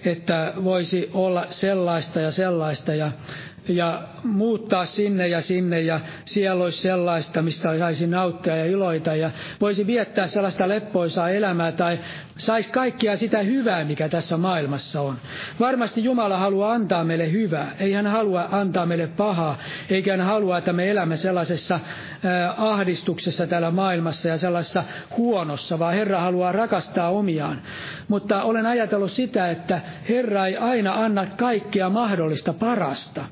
että 0.05 0.53
voisi 0.63 1.09
olla 1.13 1.45
sellaista 1.49 2.19
ja 2.19 2.31
sellaista 2.31 2.93
ja 2.95 3.11
ja 3.67 4.07
muuttaa 4.23 4.85
sinne 4.85 5.27
ja 5.27 5.41
sinne 5.41 5.81
ja 5.81 5.99
siellä 6.25 6.63
olisi 6.63 6.81
sellaista, 6.81 7.41
mistä 7.41 7.77
saisi 7.79 8.07
nauttia 8.07 8.55
ja 8.55 8.65
iloita 8.65 9.15
ja 9.15 9.31
voisi 9.61 9.87
viettää 9.87 10.27
sellaista 10.27 10.69
leppoisaa 10.69 11.29
elämää 11.29 11.71
tai 11.71 11.99
saisi 12.37 12.71
kaikkia 12.71 13.17
sitä 13.17 13.39
hyvää, 13.39 13.83
mikä 13.83 14.09
tässä 14.09 14.37
maailmassa 14.37 15.01
on. 15.01 15.17
Varmasti 15.59 16.03
Jumala 16.03 16.37
haluaa 16.37 16.73
antaa 16.73 17.03
meille 17.03 17.31
hyvää. 17.31 17.75
Ei 17.79 17.93
hän 17.93 18.07
halua 18.07 18.47
antaa 18.51 18.85
meille 18.85 19.07
pahaa, 19.07 19.57
eikä 19.89 20.17
hän 20.17 20.25
halua, 20.25 20.57
että 20.57 20.73
me 20.73 20.91
elämme 20.91 21.17
sellaisessa 21.17 21.75
äh, 21.75 22.63
ahdistuksessa 22.63 23.47
täällä 23.47 23.71
maailmassa 23.71 24.29
ja 24.29 24.37
sellaisessa 24.37 24.83
huonossa, 25.17 25.79
vaan 25.79 25.93
Herra 25.93 26.19
haluaa 26.19 26.51
rakastaa 26.51 27.09
omiaan. 27.09 27.61
Mutta 28.07 28.43
olen 28.43 28.65
ajatellut 28.65 29.11
sitä, 29.11 29.49
että 29.49 29.81
Herra 30.09 30.47
ei 30.47 30.57
aina 30.57 30.93
anna 30.93 31.25
kaikkea 31.25 31.89
mahdollista 31.89 32.53
parasta. 32.53 33.25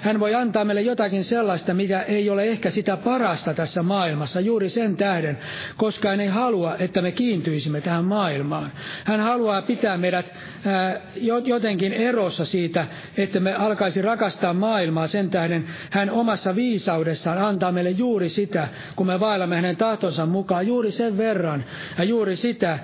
Hän 0.00 0.20
voi 0.20 0.34
antaa 0.34 0.64
meille 0.64 0.82
jotakin 0.82 1.24
sellaista, 1.24 1.74
mikä 1.74 2.00
ei 2.02 2.30
ole 2.30 2.44
ehkä 2.44 2.70
sitä 2.70 2.96
parasta 2.96 3.54
tässä 3.54 3.82
maailmassa, 3.82 4.40
juuri 4.40 4.68
sen 4.68 4.96
tähden, 4.96 5.38
koska 5.76 6.08
hän 6.08 6.20
ei 6.20 6.28
halua, 6.28 6.76
että 6.78 7.02
me 7.02 7.12
kiintyisimme 7.12 7.80
tähän 7.80 8.04
maailmaan. 8.04 8.72
Hän 9.04 9.20
haluaa 9.20 9.62
pitää 9.62 9.96
meidät 9.96 10.34
ää, 10.66 11.00
jotenkin 11.44 11.92
erossa 11.92 12.44
siitä, 12.44 12.86
että 13.16 13.40
me 13.40 13.54
alkaisi 13.54 14.02
rakastaa 14.02 14.54
maailmaa 14.54 15.06
sen 15.06 15.30
tähden. 15.30 15.64
Hän 15.90 16.10
omassa 16.10 16.56
viisaudessaan 16.56 17.38
antaa 17.38 17.72
meille 17.72 17.90
juuri 17.90 18.28
sitä, 18.28 18.68
kun 18.96 19.06
me 19.06 19.20
vaellamme 19.20 19.56
hänen 19.56 19.76
tahtonsa 19.76 20.26
mukaan, 20.26 20.66
juuri 20.66 20.90
sen 20.90 21.18
verran 21.18 21.64
ja 21.98 22.04
juuri 22.04 22.36
sitä, 22.36 22.78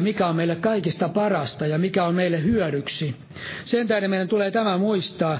mikä 0.00 0.26
on 0.26 0.36
meille 0.36 0.56
kaikista 0.56 1.08
parasta 1.08 1.66
ja 1.66 1.78
mikä 1.78 2.04
on 2.04 2.14
meille 2.14 2.42
hyödyksi. 2.42 3.16
Sen 3.64 3.88
tähden 3.88 4.10
meidän 4.10 4.28
tulee 4.28 4.50
tämä 4.50 4.78
muistaa. 4.78 5.38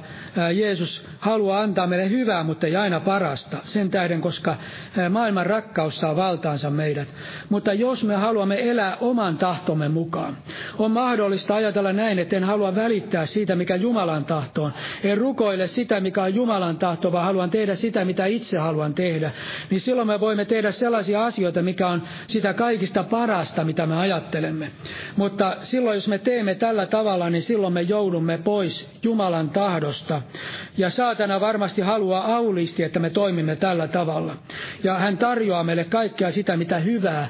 Jeesus 0.54 0.93
haluaa 1.18 1.60
antaa 1.60 1.86
meille 1.86 2.10
hyvää, 2.10 2.42
mutta 2.42 2.66
ei 2.66 2.76
aina 2.76 3.00
parasta. 3.00 3.56
Sen 3.62 3.90
tähden, 3.90 4.20
koska 4.20 4.56
maailman 5.10 5.46
rakkaus 5.46 6.00
saa 6.00 6.16
valtaansa 6.16 6.70
meidät. 6.70 7.08
Mutta 7.48 7.72
jos 7.72 8.04
me 8.04 8.14
haluamme 8.14 8.70
elää 8.70 8.96
oman 9.00 9.36
tahtomme 9.36 9.88
mukaan, 9.88 10.36
on 10.78 10.90
mahdollista 10.90 11.54
ajatella 11.54 11.92
näin, 11.92 12.18
että 12.18 12.36
en 12.36 12.44
halua 12.44 12.74
välittää 12.74 13.26
siitä, 13.26 13.56
mikä 13.56 13.76
Jumalan 13.76 14.24
tahto 14.24 14.64
on. 14.64 14.72
En 15.02 15.18
rukoile 15.18 15.66
sitä, 15.66 16.00
mikä 16.00 16.22
on 16.22 16.34
Jumalan 16.34 16.78
tahto, 16.78 17.12
vaan 17.12 17.24
haluan 17.24 17.50
tehdä 17.50 17.74
sitä, 17.74 18.04
mitä 18.04 18.26
itse 18.26 18.58
haluan 18.58 18.94
tehdä. 18.94 19.30
Niin 19.70 19.80
silloin 19.80 20.08
me 20.08 20.20
voimme 20.20 20.44
tehdä 20.44 20.72
sellaisia 20.72 21.24
asioita, 21.24 21.62
mikä 21.62 21.88
on 21.88 22.02
sitä 22.26 22.54
kaikista 22.54 23.04
parasta, 23.04 23.64
mitä 23.64 23.86
me 23.86 23.96
ajattelemme. 23.96 24.70
Mutta 25.16 25.56
silloin, 25.62 25.94
jos 25.94 26.08
me 26.08 26.18
teemme 26.18 26.54
tällä 26.54 26.86
tavalla, 26.86 27.30
niin 27.30 27.42
silloin 27.42 27.72
me 27.72 27.82
joudumme 27.82 28.38
pois 28.38 28.90
Jumalan 29.02 29.50
tahdosta. 29.50 30.22
Ja 30.78 30.83
saatana 30.90 31.40
varmasti 31.40 31.80
haluaa 31.80 32.36
aulisti, 32.36 32.82
että 32.82 32.98
me 32.98 33.10
toimimme 33.10 33.56
tällä 33.56 33.88
tavalla. 33.88 34.36
Ja 34.84 34.98
hän 34.98 35.18
tarjoaa 35.18 35.64
meille 35.64 35.84
kaikkea 35.84 36.30
sitä, 36.30 36.56
mitä 36.56 36.78
hyvää 36.78 37.28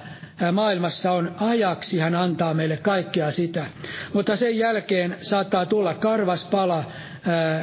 maailmassa 0.53 1.13
on 1.13 1.35
ajaksi, 1.41 1.99
hän 1.99 2.15
antaa 2.15 2.55
meille 2.55 2.77
kaikkea 2.77 3.31
sitä. 3.31 3.67
Mutta 4.13 4.37
sen 4.37 4.59
jälkeen 4.59 5.17
saattaa 5.23 5.67
tulla 5.67 5.95
karvas 5.95 6.45
pala, 6.45 6.85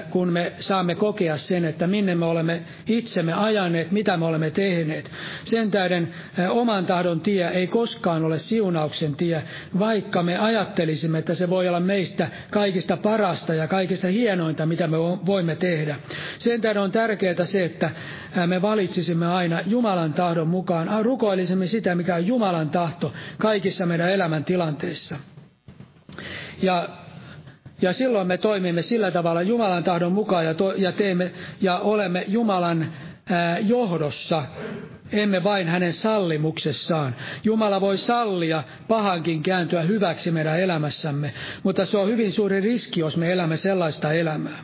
kun 0.10 0.28
me 0.34 0.52
saamme 0.60 0.96
kokea 0.96 1.38
sen, 1.38 1.66
että 1.66 1.88
minne 1.88 2.16
me 2.16 2.26
olemme 2.26 2.62
itsemme 2.88 3.34
ajaneet, 3.34 3.92
mitä 3.92 4.18
me 4.18 4.26
olemme 4.26 4.50
tehneet. 4.50 5.12
Sen 5.44 5.72
tähden 5.72 6.14
oman 6.50 6.86
tahdon 6.86 7.22
tie 7.22 7.48
ei 7.50 7.68
koskaan 7.68 8.26
ole 8.26 8.40
siunauksen 8.40 9.16
tie, 9.16 9.44
vaikka 9.80 10.24
me 10.24 10.38
ajattelisimme, 10.38 11.18
että 11.20 11.34
se 11.34 11.50
voi 11.50 11.68
olla 11.68 11.80
meistä 11.80 12.28
kaikista 12.52 12.98
parasta 12.98 13.54
ja 13.54 13.68
kaikista 13.68 14.08
hienointa, 14.08 14.66
mitä 14.66 14.88
me 14.88 14.98
voimme 15.26 15.56
tehdä. 15.56 15.96
Sen 16.38 16.62
tähden 16.62 16.82
on 16.84 16.92
tärkeää 16.92 17.46
se, 17.46 17.66
että 17.66 17.92
me 18.48 18.62
valitsisimme 18.62 19.28
aina 19.28 19.62
Jumalan 19.66 20.14
tahdon 20.14 20.48
mukaan, 20.48 21.04
rukoilisimme 21.06 21.68
sitä, 21.68 21.96
mikä 21.96 22.16
on 22.16 22.28
Jumalan 22.28 22.70
tahto 22.70 23.14
kaikissa 23.38 23.86
meidän 23.86 24.10
elämäntilanteissa. 24.12 25.16
Ja 26.62 26.90
ja 27.82 27.94
silloin 27.94 28.28
me 28.28 28.38
toimimme 28.38 28.82
sillä 28.82 29.12
tavalla 29.12 29.42
Jumalan 29.42 29.84
tahdon 29.84 30.12
mukaan 30.12 30.46
ja, 30.46 30.54
to, 30.54 30.74
ja 30.78 30.92
teemme 30.92 31.32
ja 31.62 31.80
olemme 31.80 32.26
Jumalan 32.28 32.94
ää, 33.30 33.60
johdossa 33.60 34.44
emme 35.12 35.44
vain 35.44 35.68
hänen 35.68 35.94
sallimuksessaan. 35.94 37.16
Jumala 37.44 37.82
voi 37.82 37.98
sallia 37.98 38.64
pahankin 38.88 39.44
kääntyä 39.44 39.82
hyväksi 39.82 40.32
meidän 40.32 40.60
elämässämme, 40.60 41.34
mutta 41.64 41.86
se 41.86 41.98
on 41.98 42.08
hyvin 42.08 42.32
suuri 42.32 42.62
riski, 42.62 43.00
jos 43.00 43.18
me 43.18 43.32
elämme 43.32 43.58
sellaista 43.58 44.14
elämää. 44.14 44.64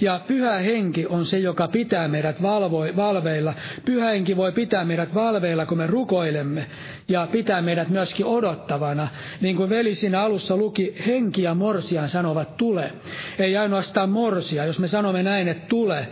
Ja 0.00 0.20
pyhä 0.26 0.58
henki 0.58 1.06
on 1.06 1.26
se, 1.26 1.38
joka 1.38 1.68
pitää 1.68 2.08
meidät 2.08 2.42
valvoi, 2.42 2.96
valveilla. 2.96 3.54
Pyhä 3.84 4.08
henki 4.08 4.36
voi 4.36 4.52
pitää 4.52 4.84
meidät 4.84 5.14
valveilla, 5.14 5.66
kun 5.66 5.78
me 5.78 5.86
rukoilemme, 5.86 6.66
ja 7.08 7.28
pitää 7.32 7.62
meidät 7.62 7.88
myöskin 7.88 8.26
odottavana. 8.26 9.08
Niin 9.40 9.56
kuin 9.56 9.70
veli 9.70 9.94
siinä 9.94 10.20
alussa 10.20 10.56
luki, 10.56 10.94
henki 11.06 11.42
ja 11.42 11.54
morsian 11.54 12.08
sanovat 12.08 12.56
tule. 12.56 12.92
Ei 13.38 13.56
ainoastaan 13.56 14.10
morsia, 14.10 14.64
jos 14.64 14.78
me 14.78 14.88
sanomme 14.88 15.22
näin, 15.22 15.48
että 15.48 15.66
tule, 15.68 16.08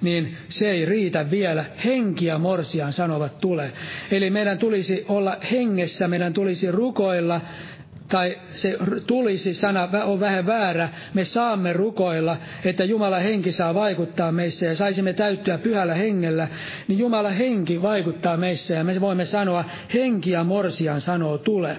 niin 0.00 0.36
se 0.48 0.70
ei 0.70 0.84
riitä 0.84 1.30
vielä. 1.30 1.64
Henki 1.84 2.26
ja 2.26 2.38
morsian 2.38 2.92
sanovat 2.92 3.40
tule. 3.40 3.72
Eli 4.10 4.30
meidän 4.30 4.58
tulisi 4.58 5.04
olla 5.08 5.36
hengessä, 5.50 6.08
meidän 6.08 6.32
tulisi 6.32 6.70
rukoilla, 6.70 7.40
tai 8.08 8.38
se 8.54 8.78
tulisi, 9.06 9.54
sana 9.54 9.88
on 10.04 10.20
vähän 10.20 10.46
väärä, 10.46 10.88
me 11.14 11.24
saamme 11.24 11.72
rukoilla, 11.72 12.36
että 12.64 12.84
Jumala 12.84 13.18
henki 13.18 13.52
saa 13.52 13.74
vaikuttaa 13.74 14.32
meissä 14.32 14.66
ja 14.66 14.74
saisimme 14.74 15.12
täyttyä 15.12 15.58
pyhällä 15.58 15.94
hengellä, 15.94 16.48
niin 16.88 16.98
Jumala 16.98 17.30
henki 17.30 17.82
vaikuttaa 17.82 18.36
meissä 18.36 18.74
ja 18.74 18.84
me 18.84 19.00
voimme 19.00 19.24
sanoa, 19.24 19.64
henki 19.94 20.30
ja 20.30 20.44
morsian 20.44 21.00
sanoo 21.00 21.38
tule. 21.38 21.76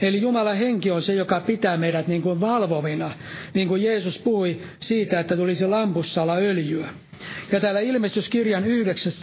Eli 0.00 0.20
Jumala 0.20 0.54
henki 0.54 0.90
on 0.90 1.02
se, 1.02 1.14
joka 1.14 1.40
pitää 1.40 1.76
meidät 1.76 2.06
niin 2.06 2.22
kuin 2.22 2.40
valvovina, 2.40 3.10
niin 3.54 3.68
kuin 3.68 3.82
Jeesus 3.82 4.18
puhui 4.18 4.60
siitä, 4.78 5.20
että 5.20 5.36
tulisi 5.36 5.66
lampussa 5.66 6.22
olla 6.22 6.36
öljyä. 6.36 6.88
Ja 7.52 7.60
täällä 7.60 7.80
ilmestyskirjan 7.80 8.64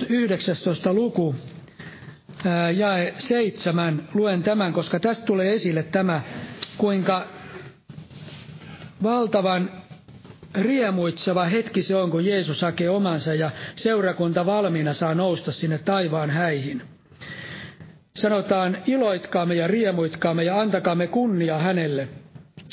19. 0.10 0.94
luku, 0.94 1.36
jae 2.76 3.14
seitsemän, 3.18 4.10
luen 4.14 4.44
tämän, 4.44 4.74
koska 4.74 5.00
tästä 5.00 5.26
tulee 5.26 5.54
esille 5.54 5.84
tämä, 5.84 6.22
kuinka 6.78 7.28
valtavan 9.04 9.72
riemuitseva 10.56 11.46
hetki 11.46 11.82
se 11.82 11.96
on, 11.96 12.12
kun 12.12 12.26
Jeesus 12.26 12.62
hakee 12.62 12.90
omansa 12.90 13.34
ja 13.34 13.52
seurakunta 13.76 14.46
valmiina 14.46 14.94
saa 14.94 15.14
nousta 15.16 15.52
sinne 15.52 15.78
taivaan 15.78 16.30
häihin. 16.30 16.82
Sanotaan, 18.16 18.78
iloitkaamme 18.88 19.56
ja 19.56 19.68
riemuitkaamme 19.68 20.44
ja 20.44 20.60
antakaamme 20.62 21.08
kunnia 21.08 21.58
hänelle, 21.58 22.08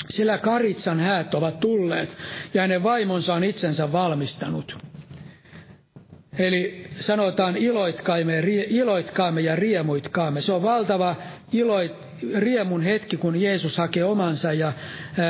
sillä 0.09 0.37
Karitsan 0.37 0.99
häät 0.99 1.33
ovat 1.33 1.59
tulleet 1.59 2.09
ja 2.53 2.61
hänen 2.61 2.83
vaimonsa 2.83 3.33
on 3.33 3.43
itsensä 3.43 3.91
valmistanut. 3.91 4.77
Eli 6.39 6.85
sanotaan 6.99 7.57
iloitkaamme, 7.57 8.43
iloitkaamme 8.67 9.41
ja 9.41 9.55
riemuitkaamme. 9.55 10.41
Se 10.41 10.53
on 10.53 10.63
valtava 10.63 11.15
iloit, 11.53 11.93
riemun 12.37 12.81
hetki, 12.81 13.17
kun 13.17 13.41
Jeesus 13.41 13.77
hakee 13.77 14.03
omansa 14.03 14.53
ja 14.53 14.73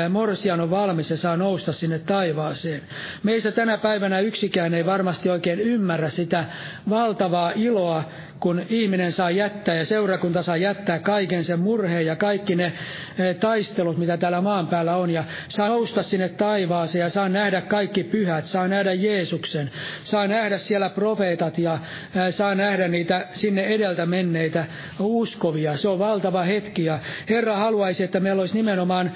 Morsian 0.08 0.60
on 0.60 0.70
valmis 0.70 1.10
ja 1.10 1.16
saa 1.16 1.36
nousta 1.36 1.72
sinne 1.72 1.98
taivaaseen. 1.98 2.82
Meistä 3.22 3.52
tänä 3.52 3.78
päivänä 3.78 4.20
yksikään 4.20 4.74
ei 4.74 4.86
varmasti 4.86 5.30
oikein 5.30 5.60
ymmärrä 5.60 6.08
sitä 6.08 6.44
valtavaa 6.90 7.52
iloa, 7.56 8.04
kun 8.40 8.66
ihminen 8.68 9.12
saa 9.12 9.30
jättää 9.30 9.74
ja 9.74 9.84
seurakunta 9.84 10.42
saa 10.42 10.56
jättää 10.56 10.98
kaiken 10.98 11.44
sen 11.44 11.58
murheen 11.60 12.06
ja 12.06 12.16
kaikki 12.16 12.56
ne 12.56 12.72
taistelut, 13.40 13.96
mitä 13.98 14.16
täällä 14.16 14.40
maan 14.40 14.66
päällä 14.66 14.96
on, 14.96 15.10
ja 15.10 15.24
saa 15.48 15.68
nousta 15.68 16.02
sinne 16.02 16.28
taivaaseen 16.28 17.02
ja 17.02 17.10
saa 17.10 17.28
nähdä 17.28 17.60
kaikki 17.60 18.04
pyhät, 18.04 18.46
saa 18.46 18.68
nähdä 18.68 18.92
Jeesuksen, 18.92 19.70
saa 20.02 20.26
nähdä 20.26 20.58
siellä 20.58 20.88
profeetat 20.88 21.58
ja 21.58 21.78
saa 22.30 22.54
nähdä 22.54 22.88
niitä 22.88 23.26
sinne 23.32 23.62
edeltä 23.64 24.06
menneitä 24.06 24.66
uskovia. 24.98 25.76
Se 25.76 25.88
on 25.88 25.98
valtava 26.14 26.42
hetki 26.42 26.84
ja 26.84 26.98
Herra 27.28 27.56
haluaisi, 27.56 28.04
että 28.04 28.20
meillä 28.20 28.40
olisi 28.40 28.54
nimenomaan 28.54 29.12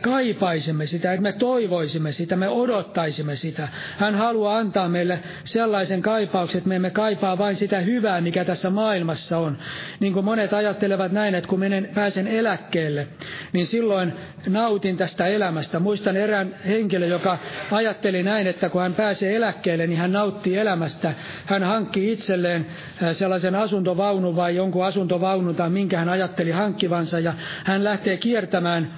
kaipaisimme 0.00 0.86
sitä, 0.86 1.12
että 1.12 1.22
me 1.22 1.32
toivoisimme 1.32 2.12
sitä, 2.12 2.36
me 2.36 2.48
odottaisimme 2.48 3.36
sitä. 3.36 3.68
Hän 3.98 4.14
haluaa 4.14 4.58
antaa 4.58 4.88
meille 4.88 5.20
sellaisen 5.44 6.02
kaipauksen, 6.02 6.58
että 6.58 6.68
me 6.68 6.76
emme 6.76 6.90
kaipaa 6.90 7.38
vain 7.38 7.56
sitä 7.56 7.80
hyvää, 7.80 8.20
mikä 8.20 8.44
tässä 8.44 8.70
maailmassa 8.70 9.38
on. 9.38 9.58
Niin 10.00 10.12
kuin 10.12 10.24
monet 10.24 10.52
ajattelevat 10.52 11.12
näin, 11.12 11.34
että 11.34 11.48
kun 11.48 11.58
menen, 11.58 11.88
pääsen 11.94 12.26
eläkkeelle, 12.26 13.08
niin 13.52 13.66
silloin 13.66 14.12
nautin 14.48 14.96
tästä 14.96 15.26
elämästä. 15.26 15.78
Muistan 15.78 16.16
erään 16.16 16.54
henkilö, 16.66 17.06
joka 17.06 17.38
ajatteli 17.70 18.22
näin, 18.22 18.46
että 18.46 18.68
kun 18.68 18.82
hän 18.82 18.94
pääsee 18.94 19.36
eläkkeelle, 19.36 19.86
niin 19.86 19.98
hän 19.98 20.12
nauttii 20.12 20.58
elämästä. 20.58 21.14
Hän 21.46 21.62
hankki 21.62 22.12
itselleen 22.12 22.66
sellaisen 23.12 23.54
asuntovaunun 23.54 24.36
vai 24.36 24.56
jonkun 24.56 24.84
asuntovaunun 24.84 25.54
tai 25.54 25.70
minkä 25.70 25.98
hän 25.98 26.08
ajatteli 26.10 26.50
hankkivansa 26.50 27.18
ja 27.18 27.34
hän 27.64 27.84
lähtee 27.84 28.16
kiertämään 28.16 28.92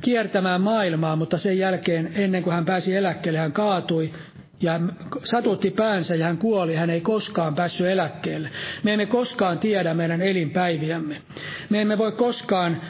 kiertämään 0.00 0.60
maailmaa, 0.60 1.16
mutta 1.16 1.38
sen 1.38 1.58
jälkeen, 1.58 2.12
ennen 2.14 2.42
kuin 2.42 2.54
hän 2.54 2.64
pääsi 2.64 2.96
eläkkeelle, 2.96 3.38
hän 3.38 3.52
kaatui 3.52 4.12
ja 4.60 4.80
satutti 5.24 5.70
päänsä 5.70 6.14
ja 6.14 6.26
hän 6.26 6.38
kuoli, 6.38 6.74
hän 6.74 6.90
ei 6.90 7.00
koskaan 7.00 7.54
päässyt 7.54 7.86
eläkkeelle. 7.86 8.50
Me 8.82 8.92
emme 8.92 9.06
koskaan 9.06 9.58
tiedä 9.58 9.94
meidän 9.94 10.22
elinpäiviämme. 10.22 11.22
Me 11.70 11.80
emme 11.80 11.98
voi 11.98 12.12
koskaan 12.12 12.80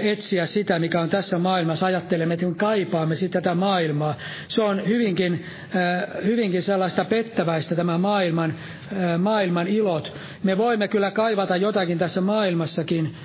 etsiä 0.00 0.46
sitä, 0.46 0.78
mikä 0.78 1.00
on 1.00 1.10
tässä 1.10 1.38
maailmassa. 1.38 1.86
Ajattelemme, 1.86 2.34
että 2.34 2.46
kun 2.46 2.54
kaipaamme 2.54 3.16
sitä 3.16 3.40
tätä 3.40 3.54
maailmaa. 3.54 4.14
Se 4.48 4.62
on 4.62 4.86
hyvinkin, 4.88 5.44
hyvinkin 6.24 6.62
sellaista 6.62 7.04
pettäväistä 7.04 7.74
tämä 7.74 7.98
maailman, 7.98 8.54
maailman 9.18 9.68
ilot. 9.68 10.12
Me 10.42 10.58
voimme 10.58 10.88
kyllä 10.88 11.10
kaivata 11.10 11.56
jotakin 11.56 11.98
tässä 11.98 12.20
maailmassakin, 12.20 13.16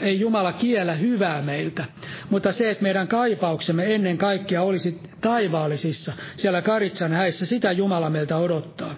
ei 0.00 0.20
Jumala 0.20 0.52
kiellä 0.52 0.94
hyvää 0.94 1.42
meiltä, 1.42 1.84
mutta 2.30 2.52
se, 2.52 2.70
että 2.70 2.82
meidän 2.82 3.08
kaipauksemme 3.08 3.94
ennen 3.94 4.18
kaikkea 4.18 4.62
olisi 4.62 5.00
taivaallisissa, 5.20 6.12
siellä 6.36 6.62
Karitsan 6.62 7.12
häissä, 7.12 7.46
sitä 7.46 7.72
Jumala 7.72 8.10
meiltä 8.10 8.36
odottaa. 8.36 8.94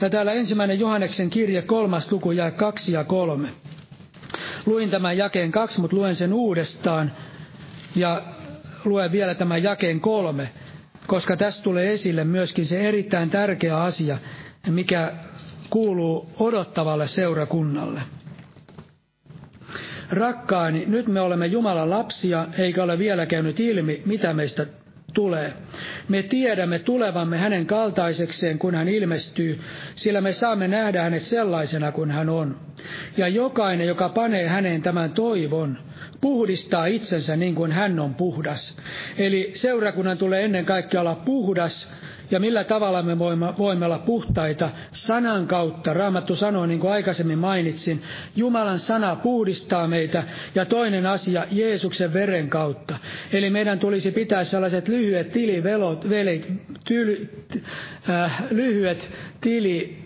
Ja 0.00 0.10
täällä 0.10 0.32
ensimmäinen 0.32 0.80
Johanneksen 0.80 1.30
kirje, 1.30 1.62
kolmas 1.62 2.12
luku, 2.12 2.32
jää 2.32 2.50
kaksi 2.50 2.92
ja 2.92 3.04
kolme. 3.04 3.48
Luin 4.66 4.90
tämän 4.90 5.18
jakeen 5.18 5.52
kaksi, 5.52 5.80
mutta 5.80 5.96
luen 5.96 6.16
sen 6.16 6.32
uudestaan 6.32 7.12
ja 7.96 8.22
luen 8.84 9.12
vielä 9.12 9.34
tämän 9.34 9.62
jakeen 9.62 10.00
kolme, 10.00 10.50
koska 11.06 11.36
tässä 11.36 11.62
tulee 11.62 11.92
esille 11.92 12.24
myöskin 12.24 12.66
se 12.66 12.88
erittäin 12.88 13.30
tärkeä 13.30 13.78
asia, 13.82 14.18
mikä 14.70 15.12
kuuluu 15.70 16.30
odottavalle 16.38 17.06
seurakunnalle. 17.06 18.00
Rakkaani, 20.10 20.84
nyt 20.86 21.08
me 21.08 21.20
olemme 21.20 21.46
Jumalan 21.46 21.90
lapsia, 21.90 22.46
eikä 22.58 22.82
ole 22.82 22.98
vielä 22.98 23.26
käynyt 23.26 23.60
ilmi, 23.60 24.02
mitä 24.06 24.34
meistä 24.34 24.66
tulee. 25.14 25.52
Me 26.08 26.22
tiedämme 26.22 26.78
tulevamme 26.78 27.38
hänen 27.38 27.66
kaltaisekseen, 27.66 28.58
kun 28.58 28.74
hän 28.74 28.88
ilmestyy, 28.88 29.60
sillä 29.94 30.20
me 30.20 30.32
saamme 30.32 30.68
nähdä 30.68 31.02
hänet 31.02 31.22
sellaisena 31.22 31.92
kuin 31.92 32.10
hän 32.10 32.28
on. 32.28 32.60
Ja 33.16 33.28
jokainen, 33.28 33.86
joka 33.86 34.08
panee 34.08 34.48
häneen 34.48 34.82
tämän 34.82 35.10
toivon, 35.10 35.78
puhdistaa 36.26 36.86
itsensä 36.86 37.36
niin 37.36 37.54
kuin 37.54 37.72
hän 37.72 38.00
on 38.00 38.14
puhdas. 38.14 38.76
Eli 39.18 39.50
seurakunnan 39.54 40.18
tulee 40.18 40.44
ennen 40.44 40.64
kaikkea 40.64 41.00
olla 41.00 41.14
puhdas, 41.14 41.92
ja 42.30 42.40
millä 42.40 42.64
tavalla 42.64 43.02
me 43.02 43.18
voimme, 43.18 43.46
voimme 43.58 43.86
olla 43.86 43.98
puhtaita 43.98 44.70
sanan 44.90 45.46
kautta. 45.46 45.94
Raamattu 45.94 46.36
sanoo, 46.36 46.66
niin 46.66 46.80
kuin 46.80 46.92
aikaisemmin 46.92 47.38
mainitsin, 47.38 48.02
Jumalan 48.36 48.78
sana 48.78 49.16
puhdistaa 49.16 49.86
meitä 49.86 50.24
ja 50.54 50.64
toinen 50.64 51.06
asia 51.06 51.46
Jeesuksen 51.50 52.12
veren 52.12 52.48
kautta. 52.48 52.98
Eli 53.32 53.50
meidän 53.50 53.78
tulisi 53.78 54.10
pitää 54.10 54.44
sellaiset 54.44 54.88
lyhyet 54.88 55.32
tilivelot, 55.32 56.08
velit, 56.08 56.48
tyly, 56.84 57.44
äh, 58.10 58.42
lyhyet 58.50 59.10
tili, 59.40 59.98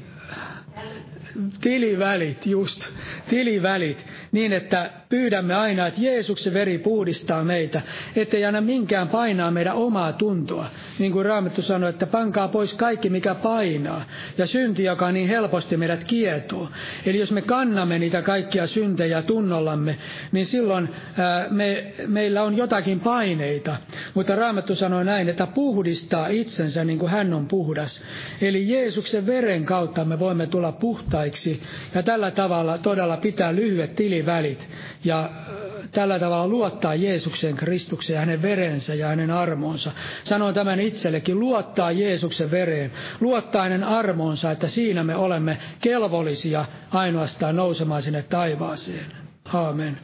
tilivälit, 1.60 2.46
just, 2.46 2.88
tilivälit, 3.28 4.06
niin 4.32 4.52
että 4.52 4.90
pyydämme 5.08 5.54
aina, 5.54 5.86
että 5.86 6.00
Jeesuksen 6.00 6.54
veri 6.54 6.78
puhdistaa 6.78 7.44
meitä, 7.44 7.82
ettei 8.16 8.44
aina 8.44 8.60
minkään 8.60 9.08
painaa 9.08 9.50
meidän 9.50 9.74
omaa 9.74 10.12
tuntoa. 10.12 10.66
Niin 10.98 11.12
kuin 11.12 11.26
Raamattu 11.26 11.62
sanoi, 11.62 11.90
että 11.90 12.06
pankaa 12.06 12.48
pois 12.48 12.74
kaikki, 12.74 13.10
mikä 13.10 13.34
painaa, 13.34 14.04
ja 14.38 14.46
synti, 14.46 14.84
joka 14.84 15.12
niin 15.12 15.28
helposti 15.28 15.76
meidät 15.76 16.04
kietoo. 16.04 16.68
Eli 17.06 17.18
jos 17.18 17.32
me 17.32 17.42
kannamme 17.42 17.98
niitä 17.98 18.22
kaikkia 18.22 18.66
syntejä 18.66 19.22
tunnollamme, 19.22 19.98
niin 20.32 20.46
silloin 20.46 20.88
ää, 21.18 21.46
me, 21.50 21.92
meillä 22.06 22.42
on 22.42 22.56
jotakin 22.56 23.00
paineita. 23.00 23.76
Mutta 24.14 24.36
Raamattu 24.36 24.74
sanoi 24.74 25.04
näin, 25.04 25.28
että 25.28 25.46
puhdistaa 25.46 26.28
itsensä 26.28 26.84
niin 26.84 26.98
kuin 26.98 27.10
hän 27.10 27.34
on 27.34 27.46
puhdas. 27.46 28.04
Eli 28.40 28.68
Jeesuksen 28.68 29.26
veren 29.26 29.64
kautta 29.64 30.04
me 30.04 30.18
voimme 30.18 30.46
tulla 30.46 30.72
puhtaiksi, 31.20 31.62
ja 31.94 32.02
tällä 32.02 32.30
tavalla 32.30 32.78
todella 32.78 33.16
pitää 33.16 33.54
lyhyet 33.54 33.94
tilivälit 33.94 34.68
ja 35.04 35.24
äh, 35.24 35.88
tällä 35.92 36.18
tavalla 36.18 36.48
luottaa 36.48 36.94
Jeesuksen 36.94 37.56
Kristukseen 37.56 38.14
ja 38.14 38.20
hänen 38.20 38.42
verensä 38.42 38.94
ja 38.94 39.08
hänen 39.08 39.30
armonsa. 39.30 39.92
Sanon 40.24 40.54
tämän 40.54 40.80
itsellekin, 40.80 41.40
luottaa 41.40 41.92
Jeesuksen 41.92 42.50
vereen, 42.50 42.92
luottaa 43.20 43.62
hänen 43.62 43.84
armonsa, 43.84 44.50
että 44.50 44.66
siinä 44.66 45.04
me 45.04 45.16
olemme 45.16 45.58
kelvollisia 45.80 46.64
ainoastaan 46.90 47.56
nousemaan 47.56 48.02
sinne 48.02 48.22
taivaaseen. 48.22 49.06
Aamen. 49.52 49.98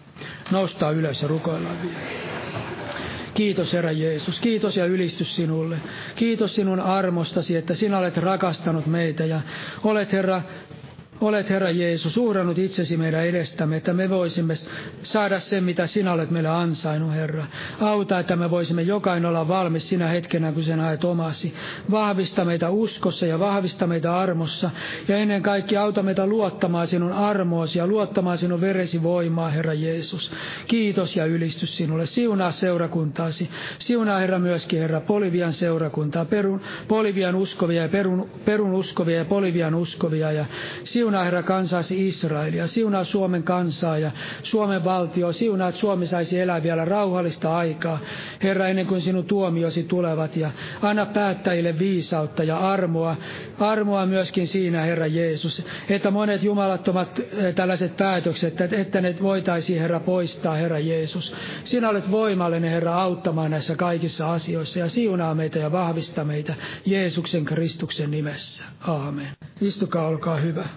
Noustaa 0.50 0.90
ylös 0.90 1.22
ja 1.22 1.28
rukoillaan 1.28 1.82
vielä. 1.82 1.96
Kiitos 3.36 3.72
Herra 3.72 3.92
Jeesus, 3.92 4.40
kiitos 4.40 4.76
ja 4.76 4.86
ylistys 4.86 5.36
sinulle. 5.36 5.76
Kiitos 6.16 6.54
sinun 6.54 6.80
armostasi, 6.80 7.56
että 7.56 7.74
sinä 7.74 7.98
olet 7.98 8.16
rakastanut 8.16 8.86
meitä 8.86 9.24
ja 9.24 9.40
olet 9.84 10.12
Herra 10.12 10.42
Olet, 11.20 11.50
Herra 11.50 11.70
Jeesus, 11.70 12.16
uhrannut 12.16 12.58
itsesi 12.58 12.96
meidän 12.96 13.26
edestämme, 13.26 13.76
että 13.76 13.92
me 13.92 14.10
voisimme 14.10 14.54
saada 15.02 15.40
sen, 15.40 15.64
mitä 15.64 15.86
sinä 15.86 16.12
olet 16.12 16.30
meille 16.30 16.48
ansainnut, 16.48 17.14
Herra. 17.14 17.46
Auta, 17.80 18.18
että 18.18 18.36
me 18.36 18.50
voisimme 18.50 18.82
jokainen 18.82 19.28
olla 19.28 19.48
valmis 19.48 19.88
sinä 19.88 20.06
hetkenä, 20.06 20.52
kun 20.52 20.62
sen 20.62 20.80
haet 20.80 21.04
omasi. 21.04 21.54
Vahvista 21.90 22.44
meitä 22.44 22.70
uskossa 22.70 23.26
ja 23.26 23.38
vahvista 23.38 23.86
meitä 23.86 24.18
armossa. 24.18 24.70
Ja 25.08 25.16
ennen 25.16 25.42
kaikkea 25.42 25.82
auta 25.82 26.02
meitä 26.02 26.26
luottamaan 26.26 26.86
sinun 26.86 27.12
armoosi 27.12 27.78
ja 27.78 27.86
luottamaan 27.86 28.38
sinun 28.38 28.60
veresi 28.60 29.02
voimaa, 29.02 29.48
Herra 29.48 29.74
Jeesus. 29.74 30.30
Kiitos 30.66 31.16
ja 31.16 31.26
ylistys 31.26 31.76
sinulle. 31.76 32.06
Siunaa 32.06 32.52
seurakuntaasi. 32.52 33.50
Siunaa, 33.78 34.18
Herra, 34.18 34.38
myöskin, 34.38 34.80
Herra, 34.80 35.00
Polivian 35.00 35.52
seurakuntaa, 35.52 36.24
perun, 36.24 36.60
Polivian 36.88 37.34
uskovia 37.34 37.82
ja 37.82 37.88
perun, 37.88 38.30
perun 38.44 38.74
uskovia 38.74 39.16
ja 39.16 39.24
Polivian 39.24 39.74
uskovia. 39.74 40.32
Ja 40.32 40.46
siunaa 40.84 41.05
Siunaa 41.06 41.24
Herra 41.24 41.42
kansasi 41.42 42.08
Israelia, 42.08 42.66
siunaa 42.66 43.04
Suomen 43.04 43.42
kansaa 43.42 43.98
ja 43.98 44.10
Suomen 44.42 44.84
valtio, 44.84 45.32
siunaa, 45.32 45.68
että 45.68 45.80
Suomi 45.80 46.06
saisi 46.06 46.40
elää 46.40 46.62
vielä 46.62 46.84
rauhallista 46.84 47.56
aikaa, 47.56 47.98
Herra, 48.42 48.68
ennen 48.68 48.86
kuin 48.86 49.00
sinun 49.00 49.24
tuomiosi 49.24 49.82
tulevat 49.82 50.36
ja 50.36 50.50
anna 50.82 51.06
päättäjille 51.06 51.78
viisautta 51.78 52.44
ja 52.44 52.58
armoa, 52.58 53.16
armoa 53.58 54.06
myöskin 54.06 54.46
siinä, 54.46 54.82
Herra 54.82 55.06
Jeesus, 55.06 55.66
että 55.88 56.10
monet 56.10 56.42
jumalattomat 56.42 57.18
eh, 57.18 57.54
tällaiset 57.54 57.96
päätökset, 57.96 58.60
että 58.60 59.00
ne 59.00 59.16
voitaisiin, 59.22 59.80
Herra, 59.80 60.00
poistaa, 60.00 60.54
Herra 60.54 60.78
Jeesus. 60.78 61.34
Sinä 61.64 61.88
olet 61.88 62.10
voimallinen, 62.10 62.70
Herra, 62.70 63.02
auttamaan 63.02 63.50
näissä 63.50 63.76
kaikissa 63.76 64.32
asioissa 64.32 64.78
ja 64.78 64.88
siunaa 64.88 65.34
meitä 65.34 65.58
ja 65.58 65.72
vahvista 65.72 66.24
meitä 66.24 66.54
Jeesuksen 66.86 67.44
Kristuksen 67.44 68.10
nimessä. 68.10 68.64
Aamen. 68.80 69.28
Istukaa, 69.60 70.06
olkaa 70.06 70.36
hyvä. 70.36 70.68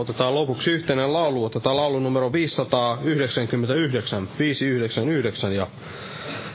Otetaan 0.00 0.34
lopuksi 0.34 0.70
yhteinen 0.70 1.12
laulu, 1.12 1.44
otetaan 1.44 1.76
laulu 1.76 1.98
numero 2.00 2.32
599, 2.32 4.28
599 4.38 5.52
ja 5.52 5.66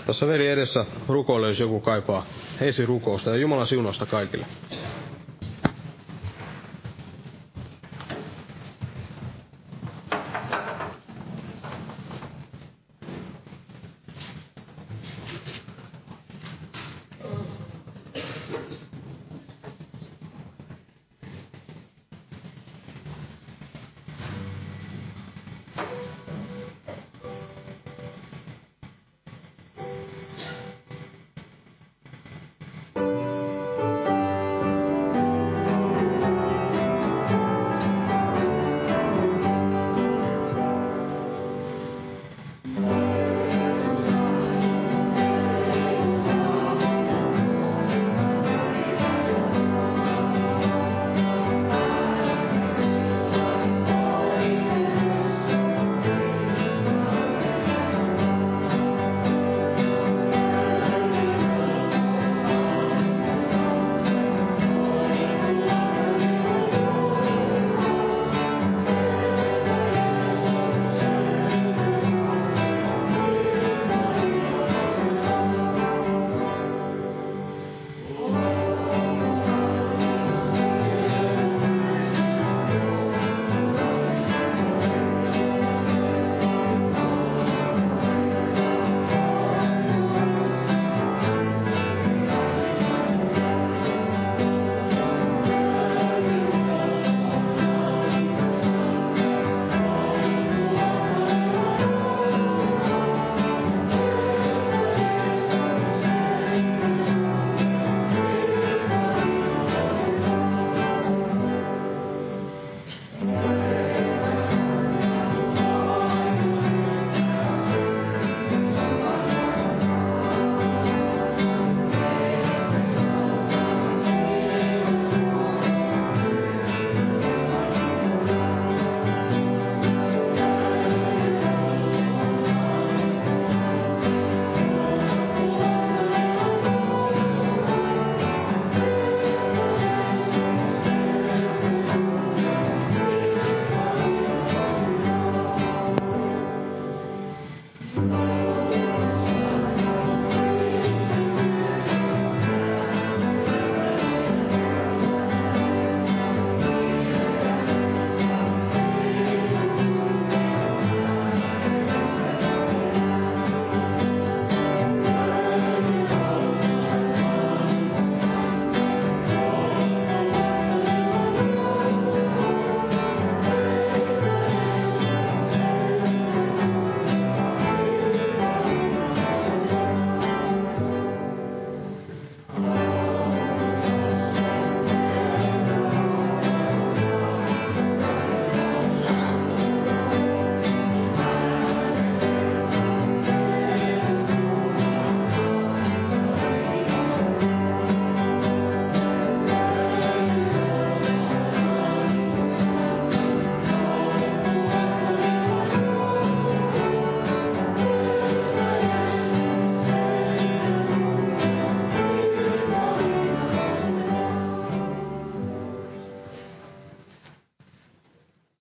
tässä 0.06 0.28
veri 0.28 0.48
edessä 0.48 0.86
rukoille, 1.08 1.48
jos 1.48 1.60
joku 1.60 1.80
kaipaa 1.80 2.26
esirukousta 2.62 3.30
ja 3.30 3.36
Jumalan 3.36 3.68
siunausta 3.68 4.06
kaikille. 4.06 4.46